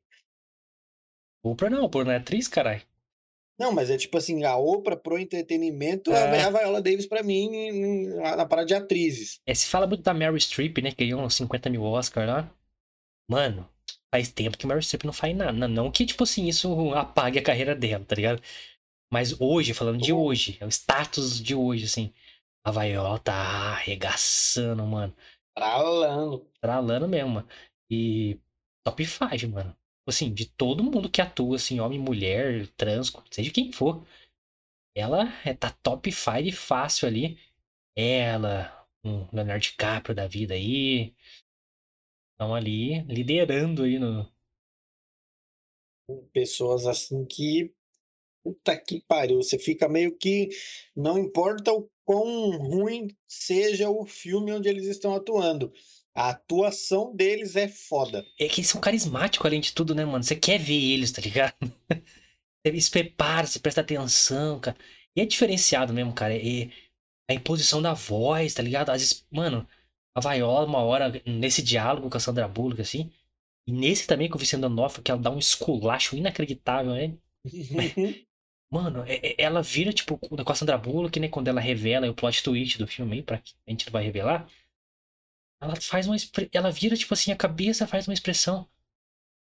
Oprah 1.43 1.69
não, 1.69 1.83
Oprah 1.83 2.03
não 2.05 2.11
é 2.11 2.15
atriz, 2.17 2.47
caralho. 2.47 2.81
Não, 3.59 3.71
mas 3.71 3.91
é 3.91 3.97
tipo 3.97 4.17
assim, 4.17 4.43
a 4.43 4.57
Oprah 4.57 4.95
pro 4.97 5.19
entretenimento 5.19 6.11
É. 6.11 6.39
é 6.39 6.43
a 6.43 6.49
Viola 6.49 6.81
Davis 6.81 7.05
pra 7.05 7.21
mim 7.21 8.07
na 8.15 8.45
parada 8.47 8.65
de 8.67 8.73
atrizes. 8.73 9.39
É, 9.45 9.53
se 9.53 9.67
fala 9.67 9.85
muito 9.85 10.01
da 10.01 10.13
Meryl 10.13 10.39
Streep, 10.39 10.79
né, 10.81 10.89
que 10.91 11.05
ganhou 11.05 11.21
uns 11.21 11.35
50 11.35 11.69
mil 11.69 11.83
Oscar 11.83 12.25
lá. 12.27 12.51
Mano, 13.29 13.69
faz 14.11 14.31
tempo 14.31 14.57
que 14.57 14.65
Meryl 14.65 14.81
Streep 14.81 15.03
não 15.05 15.13
faz 15.13 15.35
nada. 15.35 15.67
Não 15.67 15.91
que, 15.91 16.05
tipo 16.05 16.23
assim, 16.23 16.47
isso 16.47 16.91
apague 16.95 17.37
a 17.37 17.43
carreira 17.43 17.75
dela, 17.75 18.03
tá 18.03 18.15
ligado? 18.15 18.41
Mas 19.11 19.39
hoje, 19.41 19.73
falando 19.73 20.01
de 20.01 20.13
hoje, 20.13 20.57
é 20.61 20.65
o 20.65 20.69
status 20.69 21.41
de 21.41 21.53
hoje, 21.53 21.85
assim. 21.85 22.13
A 22.65 22.71
Viola 22.71 23.19
tá 23.19 23.33
arregaçando, 23.73 24.85
mano. 24.85 25.13
Tralando. 25.53 26.49
Tralando 26.61 27.07
mesmo, 27.07 27.29
mano. 27.31 27.47
E 27.89 28.39
top 28.85 29.05
5, 29.05 29.47
mano. 29.49 29.75
Assim, 30.07 30.33
de 30.33 30.45
todo 30.45 30.83
mundo 30.83 31.09
que 31.09 31.21
atua, 31.21 31.57
assim, 31.57 31.79
homem, 31.79 31.99
mulher, 31.99 32.67
trans, 32.77 33.11
seja 33.29 33.51
quem 33.51 33.71
for. 33.71 34.05
Ela 34.95 35.23
é, 35.45 35.53
tá 35.53 35.71
top 35.83 36.11
5 36.11 36.55
fácil 36.55 37.07
ali. 37.07 37.37
Ela, 37.95 38.87
um 39.03 39.27
Leonardo 39.33 39.61
DiCaprio 39.61 40.15
da 40.15 40.27
vida 40.27 40.53
aí. 40.53 41.13
Estão 42.33 42.55
ali 42.55 43.01
liderando 43.03 43.83
aí 43.83 43.99
no. 43.99 44.31
Pessoas 46.31 46.85
assim 46.85 47.25
que. 47.25 47.73
Puta 48.43 48.75
que 48.77 49.03
pariu. 49.07 49.37
Você 49.37 49.57
fica 49.57 49.87
meio 49.87 50.17
que. 50.17 50.49
Não 50.95 51.17
importa 51.17 51.71
o 51.71 51.89
quão 52.05 52.57
ruim 52.57 53.07
seja 53.27 53.89
o 53.89 54.05
filme 54.05 54.51
onde 54.51 54.67
eles 54.67 54.85
estão 54.85 55.15
atuando. 55.15 55.71
A 56.13 56.29
atuação 56.31 57.15
deles 57.15 57.55
é 57.55 57.67
foda. 57.67 58.25
É 58.39 58.47
que 58.47 58.59
eles 58.59 58.69
são 58.69 58.81
carismáticos 58.81 59.45
além 59.45 59.61
de 59.61 59.73
tudo, 59.73 59.95
né, 59.95 60.03
mano? 60.03 60.23
Você 60.23 60.35
quer 60.35 60.59
ver 60.59 60.73
eles, 60.93 61.11
tá 61.11 61.21
ligado? 61.21 61.55
Você 62.63 62.81
se 62.81 62.91
prepara, 62.91 63.47
você 63.47 63.59
presta 63.59 63.81
atenção, 63.81 64.59
cara. 64.59 64.77
E 65.15 65.21
é 65.21 65.25
diferenciado 65.25 65.91
mesmo, 65.91 66.13
cara. 66.13 66.35
E 66.35 66.71
a 67.27 67.33
imposição 67.33 67.81
da 67.81 67.93
voz, 67.93 68.53
tá 68.53 68.61
ligado? 68.61 68.91
Às 68.91 69.01
vezes, 69.01 69.25
mano, 69.31 69.67
a 70.15 70.19
Viola, 70.21 70.67
uma 70.67 70.79
hora, 70.79 71.11
nesse 71.25 71.63
diálogo 71.63 72.07
com 72.07 72.17
a 72.17 72.19
Sandra 72.19 72.47
Bullock, 72.47 72.81
assim. 72.81 73.11
E 73.67 73.71
nesse 73.71 74.05
também 74.05 74.29
com 74.29 74.35
o 74.35 74.39
Vicente 74.39 74.61
D'Onofrio, 74.61 75.03
que 75.03 75.11
ela 75.11 75.19
dá 75.19 75.31
um 75.31 75.39
esculacho 75.39 76.15
inacreditável, 76.15 76.93
né? 76.93 77.17
Mano, 78.71 79.03
é- 79.05 79.33
é- 79.33 79.35
ela 79.37 79.61
vira, 79.61 79.91
tipo, 79.93 80.17
com 80.17 80.51
a 80.51 80.55
Sandra 80.55 80.77
Bullock, 80.77 81.19
né? 81.19 81.27
Quando 81.27 81.47
ela 81.49 81.61
revela 81.61 82.09
o 82.09 82.13
plot 82.15 82.41
twist 82.43 82.77
do 82.79 82.87
filme 82.87 83.21
pra 83.21 83.37
que 83.37 83.53
a 83.67 83.71
gente 83.71 83.85
não 83.85 83.91
vai 83.93 84.03
revelar. 84.03 84.47
Ela 85.61 85.75
faz 85.79 86.07
uma. 86.07 86.15
Ela 86.53 86.71
vira, 86.71 86.95
tipo 86.97 87.13
assim, 87.13 87.31
a 87.31 87.35
cabeça 87.37 87.87
faz 87.87 88.07
uma 88.07 88.13
expressão. 88.13 88.67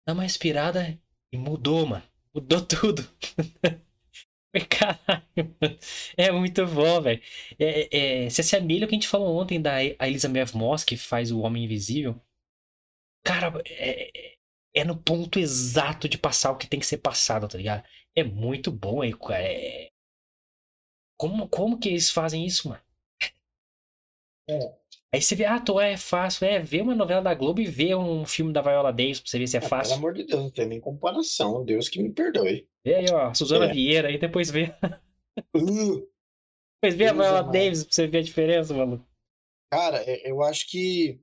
Dá 0.06 0.14
uma 0.14 0.24
respirada 0.24 0.98
e 1.32 1.38
mudou, 1.38 1.86
mano. 1.86 2.04
Mudou 2.34 2.62
tudo. 2.66 3.08
Caralho, 4.68 5.56
mano. 5.60 5.78
é 6.16 6.30
muito 6.30 6.66
bom, 6.66 7.00
velho. 7.00 7.22
É, 7.58 8.24
é, 8.26 8.30
se 8.30 8.40
assemelha 8.42 8.84
ao 8.84 8.88
que 8.88 8.94
a 8.94 8.98
gente 8.98 9.08
falou 9.08 9.36
ontem 9.40 9.60
da 9.60 9.82
Elizabeth 9.84 10.54
Moss, 10.54 10.84
que 10.84 10.96
faz 10.96 11.30
o 11.32 11.40
Homem 11.40 11.64
Invisível. 11.64 12.20
Cara, 13.24 13.52
é, 13.66 14.32
é- 14.32 14.34
é 14.74 14.84
no 14.84 14.96
ponto 14.96 15.38
exato 15.38 16.08
de 16.08 16.16
passar 16.18 16.50
o 16.52 16.56
que 16.56 16.66
tem 16.66 16.80
que 16.80 16.86
ser 16.86 16.98
passado, 16.98 17.46
tá 17.48 17.58
ligado? 17.58 17.84
É 18.16 18.22
muito 18.22 18.70
bom 18.70 19.00
aí, 19.02 19.12
cara. 19.16 19.42
É... 19.42 19.88
Como, 21.18 21.48
como 21.48 21.78
que 21.78 21.88
eles 21.88 22.10
fazem 22.10 22.44
isso, 22.44 22.68
mano? 22.68 22.82
É. 24.48 24.58
Aí 25.14 25.20
você 25.20 25.34
vê, 25.34 25.44
ah, 25.44 25.60
tô, 25.60 25.78
é 25.80 25.96
fácil. 25.96 26.46
É, 26.46 26.58
ver 26.58 26.82
uma 26.82 26.94
novela 26.94 27.22
da 27.22 27.34
Globo 27.34 27.60
e 27.60 27.66
ver 27.66 27.94
um 27.94 28.24
filme 28.24 28.52
da 28.52 28.60
Viola 28.62 28.92
Davis 28.92 29.20
pra 29.20 29.30
você 29.30 29.38
ver 29.38 29.46
se 29.46 29.56
é 29.56 29.58
Ah, 29.58 29.60
Pelo 29.60 29.70
fácil. 29.70 29.96
amor 29.96 30.14
de 30.14 30.24
Deus, 30.24 30.42
não 30.42 30.50
tem 30.50 30.66
nem 30.66 30.80
comparação. 30.80 31.64
Deus 31.64 31.88
que 31.88 32.02
me 32.02 32.10
perdoe. 32.12 32.66
Vê 32.84 32.94
aí, 32.96 33.10
ó, 33.10 33.32
Suzana 33.32 33.66
É. 33.66 33.72
Vieira, 33.72 34.08
aí 34.08 34.18
depois 34.18 34.50
vê, 34.50 34.74
Uh, 35.54 36.08
depois 36.82 36.94
vê 36.96 37.06
a 37.06 37.12
Deus 37.12 37.18
Viola 37.18 37.38
amado. 37.40 37.52
Davis 37.52 37.84
pra 37.84 37.92
você 37.94 38.06
ver 38.06 38.18
a 38.18 38.22
diferença, 38.22 38.74
mano. 38.74 39.06
cara, 39.70 40.02
é- 40.10 40.28
eu 40.30 40.42
acho 40.42 40.68
que. 40.68 41.20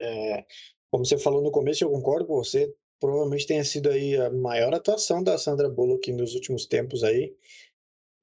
é, 0.00 0.46
como 0.90 1.04
você 1.04 1.18
falou 1.18 1.42
no 1.42 1.50
começo, 1.50 1.82
eu 1.84 1.90
concordo 1.90 2.26
com 2.26 2.34
você. 2.36 2.72
Provavelmente 3.00 3.46
tenha 3.46 3.64
sido 3.64 3.90
aí 3.90 4.16
a 4.16 4.30
maior 4.30 4.74
atuação 4.74 5.22
da 5.22 5.36
Sandra 5.36 5.68
Bullock 5.68 6.10
nos 6.12 6.34
últimos 6.34 6.66
tempos 6.66 7.04
aí. 7.04 7.36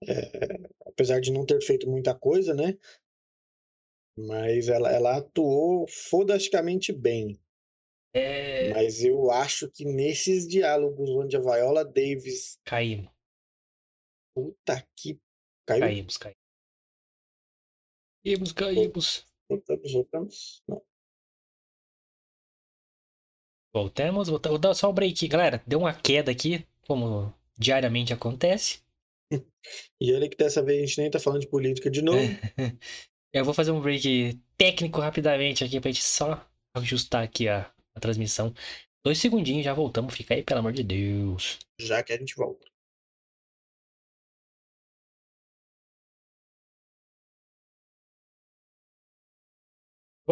É, 0.05 0.69
apesar 0.85 1.21
de 1.21 1.31
não 1.31 1.45
ter 1.45 1.61
feito 1.61 1.89
muita 1.89 2.13
coisa, 2.13 2.53
né? 2.53 2.77
Mas 4.17 4.67
ela, 4.67 4.91
ela 4.91 5.17
atuou 5.17 5.87
fodasticamente 5.87 6.91
bem. 6.91 7.39
É. 8.13 8.73
Mas 8.73 9.03
eu 9.03 9.31
acho 9.31 9.69
que 9.71 9.85
nesses 9.85 10.47
diálogos 10.47 11.09
onde 11.09 11.35
a 11.35 11.39
Viola 11.39 11.83
Davis. 11.83 12.59
Caímos, 12.63 13.11
Puta 14.35 14.87
que. 14.95 15.19
Caiu? 15.65 15.81
caímos, 15.81 16.17
caímos. 16.17 16.37
Caímos, 18.23 18.51
caímos. 18.51 19.25
Voltamos, 19.49 19.93
voltamos. 19.93 20.63
Não. 20.67 20.81
Voltamos, 23.73 24.29
voltamos. 24.29 24.59
Vou 24.59 24.59
dar 24.59 24.73
só 24.75 24.91
um 24.91 24.93
break, 24.93 25.27
galera. 25.27 25.63
Deu 25.65 25.79
uma 25.79 25.93
queda 25.93 26.31
aqui, 26.31 26.65
como 26.87 27.33
diariamente 27.57 28.13
acontece. 28.13 28.81
E 29.99 30.13
olha 30.13 30.29
que 30.29 30.37
dessa 30.37 30.61
vez 30.61 30.83
a 30.83 30.85
gente 30.85 31.01
nem 31.01 31.09
tá 31.09 31.19
falando 31.19 31.41
de 31.41 31.47
política 31.47 31.89
de 31.89 32.01
novo. 32.01 32.19
Eu 33.33 33.43
vou 33.43 33.53
fazer 33.53 33.71
um 33.71 33.81
break 33.81 34.39
técnico 34.55 35.01
rapidamente 35.01 35.63
aqui 35.63 35.79
pra 35.79 35.89
gente 35.89 36.03
só 36.03 36.45
ajustar 36.75 37.23
aqui 37.23 37.47
a, 37.47 37.71
a 37.95 37.99
transmissão. 37.99 38.53
Dois 39.03 39.17
segundinhos, 39.17 39.65
já 39.65 39.73
voltamos. 39.73 40.13
Fica 40.13 40.35
aí, 40.35 40.43
pelo 40.43 40.59
amor 40.59 40.71
de 40.71 40.83
Deus. 40.83 41.57
Já 41.79 42.03
que 42.03 42.13
a 42.13 42.17
gente 42.17 42.35
volta. 42.35 42.72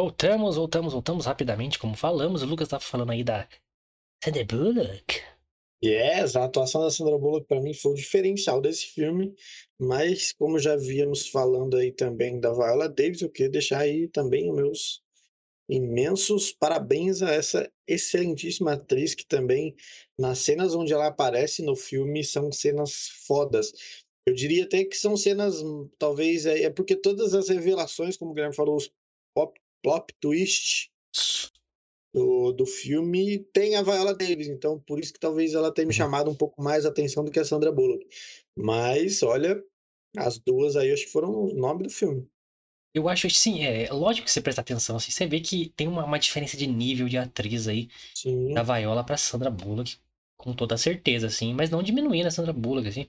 Voltamos, 0.02 0.56
voltamos, 0.56 0.94
voltamos 0.94 1.26
rapidamente, 1.28 1.78
como 1.78 1.96
falamos. 1.96 2.42
O 2.42 2.48
Lucas 2.48 2.68
tava 2.68 2.82
falando 2.82 3.12
aí 3.12 3.24
da 3.24 3.48
Sandra 4.24 4.44
Bullock. 4.44 5.22
Yes, 5.86 6.36
a 6.36 6.46
atuação 6.46 6.82
da 6.82 6.90
Sandra 6.90 7.20
Bullock 7.20 7.46
para 7.46 7.62
mim 7.62 7.72
foi 7.72 7.92
o 7.92 7.96
diferencial 7.96 8.60
desse 8.60 8.88
filme, 8.88 9.32
mas 9.80 10.34
como 10.34 10.58
já 10.58 10.76
víamos 10.76 11.28
falando 11.28 11.78
aí 11.78 11.92
também 11.92 12.40
da 12.40 12.52
Viola 12.52 12.90
Davis, 12.90 13.22
eu 13.22 13.30
queria 13.30 13.52
deixar 13.52 13.82
aí 13.82 14.08
também 14.08 14.50
os 14.50 14.56
meus 14.56 15.04
imensos 15.70 16.52
parabéns 16.52 17.22
a 17.22 17.32
essa 17.32 17.72
excelentíssima 17.88 18.74
atriz 18.74 19.14
que 19.14 19.28
também 19.28 19.76
nas 20.18 20.40
cenas 20.40 20.74
onde 20.74 20.94
ela 20.94 21.06
aparece 21.06 21.62
no 21.62 21.76
filme 21.76 22.24
são 22.24 22.52
cenas 22.52 23.08
fodas. 23.28 23.72
Eu 24.26 24.34
diria 24.34 24.64
até 24.64 24.84
que 24.84 24.98
são 24.98 25.16
cenas, 25.16 25.62
talvez, 26.00 26.48
é, 26.48 26.64
é 26.64 26.70
porque 26.72 26.96
todas 26.96 27.36
as 27.36 27.50
revelações, 27.50 28.18
como 28.18 28.32
o 28.32 28.34
Guilherme 28.34 28.56
falou, 28.56 28.78
os 28.78 28.92
plot 29.84 30.14
twist, 30.22 30.92
do, 32.14 32.52
do 32.54 32.66
filme 32.66 33.40
tem 33.54 33.76
a 33.76 33.82
Viola 33.82 34.14
Davis, 34.14 34.48
então 34.48 34.80
por 34.80 35.00
isso 35.00 35.14
que 35.14 35.20
talvez 35.20 35.54
ela 35.54 35.74
tenha 35.74 35.88
me 35.88 35.94
Uhum. 35.94 35.94
chamado 35.94 36.30
um 36.30 36.36
pouco 36.36 36.62
mais 36.62 36.86
a 36.86 36.90
atenção 36.90 37.24
do 37.24 37.32
que 37.32 37.40
a 37.40 37.46
Sandra 37.46 37.72
Bullock. 37.72 38.06
Mas, 38.56 39.24
olha, 39.24 39.62
as 40.18 40.38
duas 40.40 40.76
aí 40.76 40.92
acho 40.92 41.06
que 41.06 41.12
foram 41.12 41.32
o 41.32 41.54
nome 41.54 41.84
do 41.84 41.90
filme. 41.90 42.28
Eu 42.94 43.08
acho, 43.08 43.30
sim, 43.30 43.64
é 43.64 43.90
lógico 43.92 44.26
que 44.26 44.32
você 44.32 44.42
presta 44.42 44.62
atenção, 44.62 44.98
assim, 44.98 45.12
você 45.12 45.26
vê 45.26 45.40
que 45.40 45.70
tem 45.70 45.88
uma, 45.88 46.04
uma 46.04 46.20
diferença 46.20 46.58
de 46.58 46.68
nível 46.68 47.08
de 47.08 47.18
atriz 47.18 47.68
aí 47.68 47.90
Sim, 48.14 48.54
da 48.54 48.64
Viola 48.64 49.06
pra 49.06 49.18
Sandra 49.18 49.50
Bullock, 49.52 49.98
com 50.38 50.54
toda 50.54 50.78
certeza, 50.78 51.28
assim, 51.28 51.54
mas 51.54 51.70
não 51.70 51.84
diminuindo 51.84 52.28
a 52.28 52.32
Sandra 52.32 52.54
Bullock, 52.54 52.88
assim. 52.90 53.08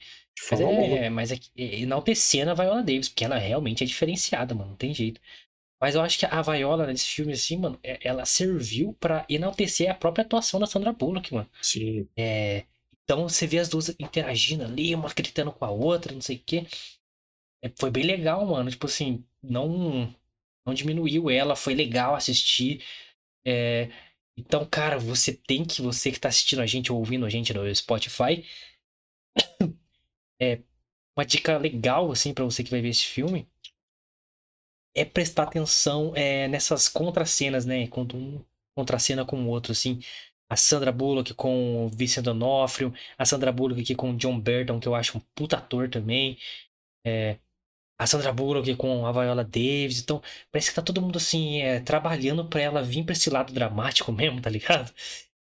Mas 0.51 0.61
é, 0.61 1.11
mas 1.11 1.33
é, 1.33 1.37
que- 1.39 1.51
é 1.57 1.81
enaltecendo 1.81 2.51
a 2.53 2.55
Viola 2.55 2.83
Davis, 2.83 3.09
porque 3.11 3.25
ela 3.25 3.39
realmente 3.39 3.85
é 3.85 3.87
diferenciada, 3.87 4.55
mano, 4.55 4.71
não 4.73 4.77
tem 4.77 4.95
jeito. 4.95 5.21
Mas 5.83 5.97
eu 5.97 6.03
acho 6.03 6.19
que 6.21 6.27
a 6.27 6.43
Viola 6.43 6.87
nesse 6.87 7.07
filme, 7.09 7.35
assim, 7.35 7.59
mano, 7.59 7.81
é- 7.85 7.99
ela 8.09 8.27
serviu 8.27 8.95
pra 9.01 9.27
enaltecer 9.29 9.91
a 9.91 9.95
própria 9.95 10.25
atuação 10.25 10.61
da 10.61 10.67
Sandra 10.67 10.93
Bullock, 10.93 11.35
mano. 11.35 11.51
Sim. 11.63 12.09
É, 12.17 12.65
então 13.05 13.29
você 13.29 13.47
vê 13.49 13.59
as 13.61 13.69
duas 13.69 13.91
interagindo 14.01 14.65
ali, 14.65 14.95
uma 14.95 15.11
gritando 15.11 15.53
com 15.53 15.65
a 15.65 15.71
outra, 15.71 16.15
não 16.15 16.23
sei 16.23 16.37
o 16.39 16.43
quê. 16.47 16.67
É, 17.63 17.71
foi 17.79 17.91
bem 17.91 18.05
legal, 18.05 18.45
mano. 18.47 18.71
Tipo 18.71 18.87
assim, 18.87 19.25
não, 19.43 20.15
não 20.67 20.75
diminuiu 20.75 21.31
ela, 21.31 21.57
foi 21.57 21.75
legal 21.75 22.15
assistir. 22.15 22.85
É, 23.47 23.91
então, 24.37 24.67
cara, 24.67 24.99
você 24.99 25.33
tem 25.35 25.65
que, 25.65 25.83
você 25.83 26.13
que 26.13 26.21
tá 26.21 26.29
assistindo 26.31 26.63
a 26.63 26.67
gente 26.67 26.93
ou 26.93 26.99
ouvindo 26.99 27.27
a 27.27 27.31
gente 27.31 27.55
no 27.55 27.75
Spotify, 27.75 28.45
é 30.41 30.61
uma 31.17 31.27
dica 31.27 31.59
legal, 31.59 32.13
assim, 32.13 32.35
pra 32.35 32.45
você 32.45 32.65
que 32.65 32.71
vai 32.71 32.83
ver 32.83 32.91
esse 32.91 33.07
filme, 33.07 33.49
é 34.95 35.05
prestar 35.05 35.45
atenção 35.45 36.13
é, 36.17 36.49
nessas 36.49 36.89
contracenas, 36.89 37.65
né? 37.67 37.87
Quando 37.89 38.17
um 38.17 38.45
contracena 38.75 39.25
com 39.25 39.43
o 39.45 39.49
outro, 39.49 39.73
assim. 39.73 40.01
A 40.49 40.57
Sandra 40.57 40.93
Bullock 40.93 41.33
com 41.35 41.87
o 41.87 41.89
Vincent 41.89 42.25
D'Onofrio, 42.25 42.93
a 43.17 43.25
Sandra 43.25 43.51
Bullock 43.53 43.81
aqui 43.81 43.95
com 43.95 44.11
o 44.13 44.17
John 44.17 44.39
Burton, 44.39 44.79
que 44.81 44.87
eu 44.87 44.95
acho 44.95 45.17
um 45.19 45.21
puta 45.35 45.57
ator 45.57 45.89
também. 45.89 46.39
É, 47.07 47.39
a 47.99 48.07
Sandra 48.07 48.33
Bullock 48.33 48.75
com 48.77 49.07
a 49.07 49.13
Viola 49.13 49.45
Davis. 49.45 50.01
Então, 50.01 50.23
parece 50.51 50.71
que 50.71 50.77
tá 50.77 50.83
todo 50.83 51.01
mundo 51.03 51.17
assim, 51.19 51.61
é, 51.63 51.81
trabalhando 51.81 52.45
pra 52.49 52.61
ela 52.61 52.83
vir 52.83 53.05
pra 53.05 53.13
esse 53.13 53.31
lado 53.31 53.53
dramático 53.53 54.13
mesmo, 54.13 54.41
tá 54.41 54.51
ligado? 54.51 54.93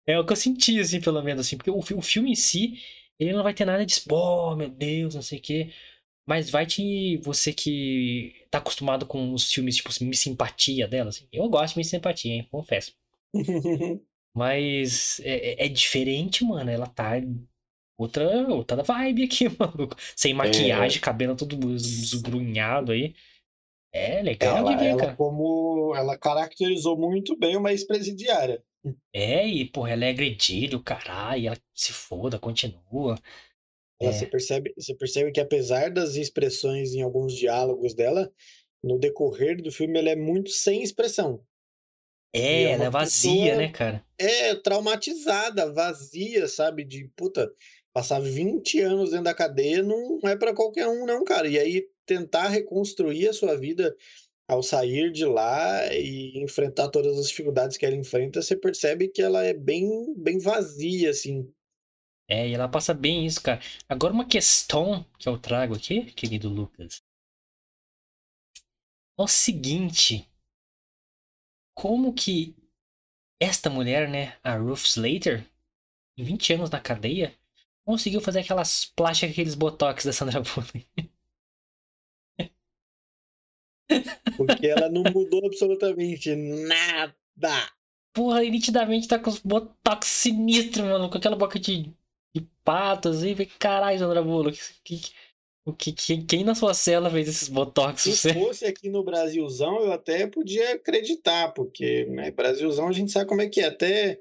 É 0.06 0.18
o 0.18 0.24
que 0.26 0.32
eu 0.32 0.36
senti, 0.36 0.80
assim, 0.80 1.00
pelo 1.00 1.22
menos, 1.22 1.46
assim, 1.46 1.56
porque 1.56 1.70
o, 1.70 1.78
o 1.78 2.02
filme 2.02 2.32
em 2.32 2.34
si, 2.36 2.80
ele 3.18 3.32
não 3.32 3.42
vai 3.42 3.54
ter 3.54 3.64
nada 3.64 3.84
de, 3.86 3.94
oh, 4.10 4.56
meu 4.56 4.68
Deus, 4.70 5.14
não 5.14 5.22
sei 5.22 5.38
o 5.38 5.42
quê. 5.42 5.72
Mas 6.26 6.50
vai 6.50 6.66
te. 6.66 7.16
Você 7.18 7.52
que 7.52 8.44
tá 8.50 8.58
acostumado 8.58 9.06
com 9.06 9.32
os 9.32 9.52
filmes, 9.52 9.76
tipo, 9.76 9.90
Miss 10.02 10.20
Simpatia 10.20 10.88
dela, 10.88 11.10
assim. 11.10 11.26
Eu 11.32 11.48
gosto 11.48 11.74
de 11.74 11.78
Miss 11.78 11.88
Simpatia, 11.88 12.32
hein? 12.32 12.48
Confesso. 12.50 12.92
Mas 14.34 15.20
é, 15.20 15.62
é- 15.62 15.66
é 15.66 15.68
diferente, 15.68 16.44
mano. 16.44 16.70
Ela 16.70 16.86
tá 16.86 17.12
outra, 17.96 18.46
outra 18.48 18.82
vibe 18.82 19.24
aqui, 19.24 19.44
maluco. 19.58 19.96
Sem 20.16 20.34
maquiagem, 20.34 21.00
cabelo 21.00 21.36
todo 21.36 21.74
esgrunhado 21.74 22.92
aí. 22.92 23.14
É 23.92 24.22
legal 24.22 24.56
de 24.56 24.60
Ela, 24.60 24.76
ver, 24.76 24.86
ela 24.88 25.00
cara. 25.00 25.16
como 25.16 25.94
ela 25.96 26.18
caracterizou 26.18 26.98
muito 26.98 27.36
bem 27.38 27.56
uma 27.56 27.70
ex-presidiária. 27.70 28.62
É, 29.12 29.46
e, 29.48 29.64
porra, 29.64 29.92
ela 29.92 30.04
é 30.04 30.10
agredida, 30.10 30.76
o 30.76 30.82
caralho, 30.82 31.46
ela 31.48 31.56
se 31.74 31.92
foda, 31.92 32.38
continua. 32.38 33.18
Ela, 34.00 34.10
É. 34.10 34.12
você 34.12 34.26
percebe, 34.26 34.72
você 34.76 34.94
percebe 34.94 35.32
que 35.32 35.40
apesar 35.40 35.90
das 35.90 36.16
expressões 36.16 36.94
em 36.94 37.02
alguns 37.02 37.34
diálogos 37.34 37.94
dela, 37.94 38.30
no 38.82 38.98
decorrer 38.98 39.62
do 39.62 39.72
filme 39.72 39.98
ela 39.98 40.10
é 40.10 40.16
muito 40.16 40.50
sem 40.50 40.82
expressão. 40.82 41.42
É, 42.34 42.64
é 42.64 42.70
ela 42.72 42.84
é 42.86 42.90
vazia, 42.90 43.56
né, 43.56 43.68
cara? 43.70 44.04
É 44.18 44.54
traumatizada, 44.56 45.72
vazia, 45.72 46.48
sabe? 46.48 46.84
De 46.84 47.10
puta, 47.16 47.50
passar 47.92 48.20
20 48.20 48.80
anos 48.80 49.10
dentro 49.10 49.24
da 49.24 49.34
cadeia 49.34 49.82
não 49.82 50.18
é 50.24 50.36
pra 50.36 50.54
qualquer 50.54 50.86
um, 50.88 51.06
não, 51.06 51.24
cara. 51.24 51.48
E 51.48 51.58
aí 51.58 51.86
tentar 52.06 52.48
reconstruir 52.48 53.28
a 53.28 53.32
sua 53.32 53.56
vida 53.56 53.94
ao 54.48 54.62
sair 54.62 55.12
de 55.12 55.24
lá 55.26 55.92
e 55.94 56.38
enfrentar 56.42 56.88
todas 56.90 57.18
as 57.18 57.28
dificuldades 57.28 57.76
que 57.78 57.86
ela 57.86 57.96
enfrenta, 57.96 58.42
você 58.42 58.56
percebe 58.56 59.08
que 59.08 59.22
ela 59.22 59.44
é 59.44 59.54
bem, 59.54 60.14
bem 60.16 60.38
vazia, 60.38 61.10
assim. 61.10 61.48
É, 62.28 62.48
e 62.48 62.54
ela 62.54 62.68
passa 62.68 62.92
bem 62.92 63.24
isso, 63.24 63.42
cara. 63.42 63.60
Agora 63.88 64.12
uma 64.12 64.26
questão 64.26 65.04
que 65.18 65.28
eu 65.28 65.38
trago 65.38 65.74
aqui, 65.76 66.10
querido 66.12 66.48
Lucas. 66.48 67.02
É 69.18 69.22
o 69.22 69.28
seguinte. 69.28 70.28
Como 71.74 72.14
que 72.14 72.56
esta 73.40 73.68
mulher, 73.70 74.08
né, 74.08 74.36
a 74.42 74.56
Ruth 74.56 74.86
Slater, 74.86 75.46
em 76.16 76.24
20 76.24 76.54
anos 76.54 76.70
na 76.70 76.80
cadeia, 76.80 77.34
conseguiu 77.84 78.20
fazer 78.20 78.40
aquelas 78.40 78.86
plásticas, 78.86 79.32
aqueles 79.32 79.54
botox 79.54 80.04
da 80.04 80.12
Sandra 80.12 80.40
Bullock? 80.40 80.86
Porque 84.36 84.66
ela 84.66 84.88
não 84.88 85.02
mudou 85.02 85.46
absolutamente 85.46 86.34
nada. 86.34 87.14
Porra, 88.12 88.42
nitidamente 88.42 89.06
tá 89.06 89.18
com 89.18 89.30
os 89.30 89.38
botox 89.38 90.06
sinistros, 90.08 90.84
mano, 90.84 91.08
com 91.10 91.18
aquela 91.18 91.36
boca 91.36 91.58
de, 91.58 91.94
pato, 92.64 93.08
assim. 93.10 93.32
Falei, 93.34 93.50
Caralho, 93.58 93.98
Sandra 93.98 94.22
Bullock, 94.22 94.58
que, 94.84 95.00
o 95.64 95.72
que, 95.72 95.92
que- 95.92 96.22
quem 96.24 96.44
na 96.44 96.54
sua 96.54 96.74
cela 96.74 97.10
fez 97.10 97.28
esses 97.28 97.48
botox? 97.48 98.02
Se 98.02 98.12
Você? 98.16 98.34
fosse 98.34 98.64
aqui 98.64 98.88
no 98.88 99.02
Brasilzão, 99.04 99.80
eu 99.82 99.92
até 99.92 100.26
podia 100.26 100.74
acreditar, 100.74 101.52
porque, 101.52 102.04
né, 102.06 102.30
Brasilzão 102.30 102.88
a 102.88 102.92
gente 102.92 103.10
sabe 103.12 103.26
como 103.28 103.42
é 103.42 103.48
que 103.48 103.60
é. 103.60 103.66
Até 103.66 104.20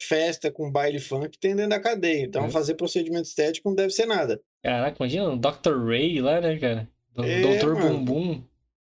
festa 0.00 0.50
com 0.50 0.70
baile 0.70 0.98
funk 1.00 1.38
tem 1.38 1.54
dentro 1.56 1.70
da 1.70 1.80
cadeia. 1.80 2.22
Então, 2.24 2.44
É. 2.46 2.50
fazer 2.50 2.74
procedimento 2.74 3.26
estético 3.28 3.68
não 3.70 3.76
deve 3.76 3.92
ser 3.92 4.04
nada. 4.06 4.40
Caraca, 4.62 4.96
imagina 5.00 5.30
o 5.30 5.36
Dr. 5.36 5.86
Ray 5.86 6.20
lá, 6.20 6.40
né, 6.40 6.58
cara? 6.58 6.88
O 7.16 7.22
É, 7.24 7.40
Dr. 7.40 7.74
mano. 7.74 7.98
Bumbum. 8.04 8.42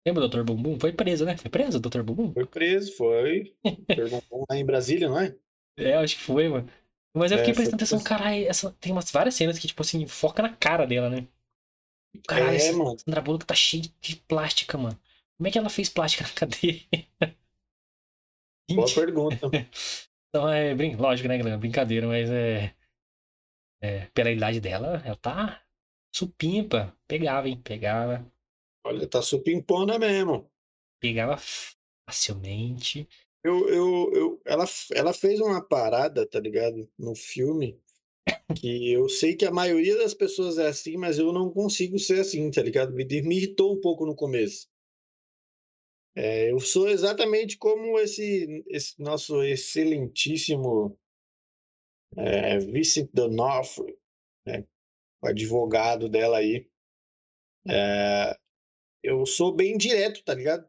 Lembra 0.06 0.28
do 0.28 0.30
Dr. 0.30 0.44
Bumbum? 0.44 0.80
Foi 0.80 0.92
preso, 0.94 1.26
né? 1.26 1.36
Foi 1.38 1.50
preso 1.50 1.78
o 1.78 1.82
Dr. 1.82 2.02
Bumbum? 2.04 2.32
Foi 2.34 2.46
preso, 2.46 2.96
foi. 2.96 3.54
Perguntou 3.88 4.46
lá 4.50 4.58
em 4.58 4.66
Brasília, 4.66 5.10
não 5.10 5.20
é? 5.20 5.36
É, 5.78 5.96
acho 5.96 6.16
que 6.18 6.22
foi, 6.24 6.48
mano. 6.48 6.70
Mas 7.16 7.32
eu 7.32 7.38
É, 7.38 7.40
fiquei 7.40 7.54
prestando 7.54 7.78
atenção, 7.78 8.02
caralho, 8.04 8.48
essa... 8.48 8.72
tem 8.80 8.92
umas 8.92 9.12
várias 9.12 9.36
cenas 9.36 9.60
que, 9.60 9.68
tipo 9.68 9.82
assim, 9.82 10.08
foca 10.08 10.42
na 10.44 10.56
cara 10.56 10.86
dela, 10.86 11.10
né? 11.10 11.28
Caralho, 12.28 12.56
É, 12.56 12.56
essa 12.56 12.74
mano. 12.74 12.98
Sandra 12.98 13.22
Bullock 13.22 13.46
tá 13.46 13.56
cheia 13.56 13.84
de 14.02 14.16
plástica, 14.28 14.78
mano. 14.78 15.00
Como 15.38 15.48
é 15.48 15.52
que 15.52 15.58
ela 15.58 15.70
fez 15.70 15.90
plástica 15.90 16.24
na 16.26 16.30
cadeia? 16.34 16.86
Boa 18.76 18.92
pergunta. 18.94 19.48
então 20.30 20.50
é 20.50 20.74
brin... 20.76 20.96
lógico, 20.96 21.28
né, 21.28 21.38
galera? 21.38 21.58
Brincadeira, 21.58 22.08
mas 22.08 22.30
é... 22.30 22.76
é. 23.82 24.08
Pela 24.14 24.32
idade 24.32 24.60
dela, 24.62 25.02
ela 25.06 25.16
tá 25.16 25.62
supimpa. 26.16 26.96
Pegava, 27.08 27.48
hein? 27.50 27.62
Pegava. 27.62 28.26
Olha, 28.86 29.10
tá 29.10 29.22
supimpona 29.22 30.00
mesmo. 30.00 30.50
Pegava 31.00 31.38
facilmente. 32.08 33.08
Eu, 33.44 33.68
eu, 33.68 34.12
eu, 34.14 34.42
ela, 34.46 34.66
ela 34.94 35.14
fez 35.14 35.40
uma 35.42 35.62
parada, 35.62 36.26
tá 36.26 36.40
ligado? 36.40 36.90
No 36.98 37.14
filme, 37.14 37.78
que 38.56 38.92
eu 38.92 39.10
sei 39.10 39.36
que 39.36 39.46
a 39.46 39.52
maioria 39.52 39.98
das 39.98 40.14
pessoas 40.14 40.58
é 40.58 40.68
assim, 40.68 40.96
mas 40.96 41.20
eu 41.20 41.34
não 41.34 41.52
consigo 41.52 42.00
ser 42.00 42.22
assim, 42.22 42.50
tá 42.50 42.62
ligado? 42.62 42.94
Me, 42.94 43.06
me 43.22 43.38
irritou 43.38 43.74
um 43.74 43.82
pouco 43.82 44.06
no 44.06 44.16
começo. 44.16 44.68
É, 46.16 46.52
eu 46.52 46.60
sou 46.60 46.88
exatamente 46.90 47.58
como 47.58 48.00
esse, 48.00 48.64
esse 48.68 49.02
nosso 49.02 49.44
excelentíssimo 49.44 50.98
é, 52.16 52.60
Vincent 52.60 53.10
né? 54.46 54.66
O 55.22 55.28
advogado 55.28 56.08
dela 56.08 56.38
aí. 56.38 56.70
É, 57.68 58.38
eu 59.02 59.26
sou 59.26 59.56
bem 59.56 59.78
direto, 59.78 60.24
tá 60.24 60.34
ligado? 60.34 60.68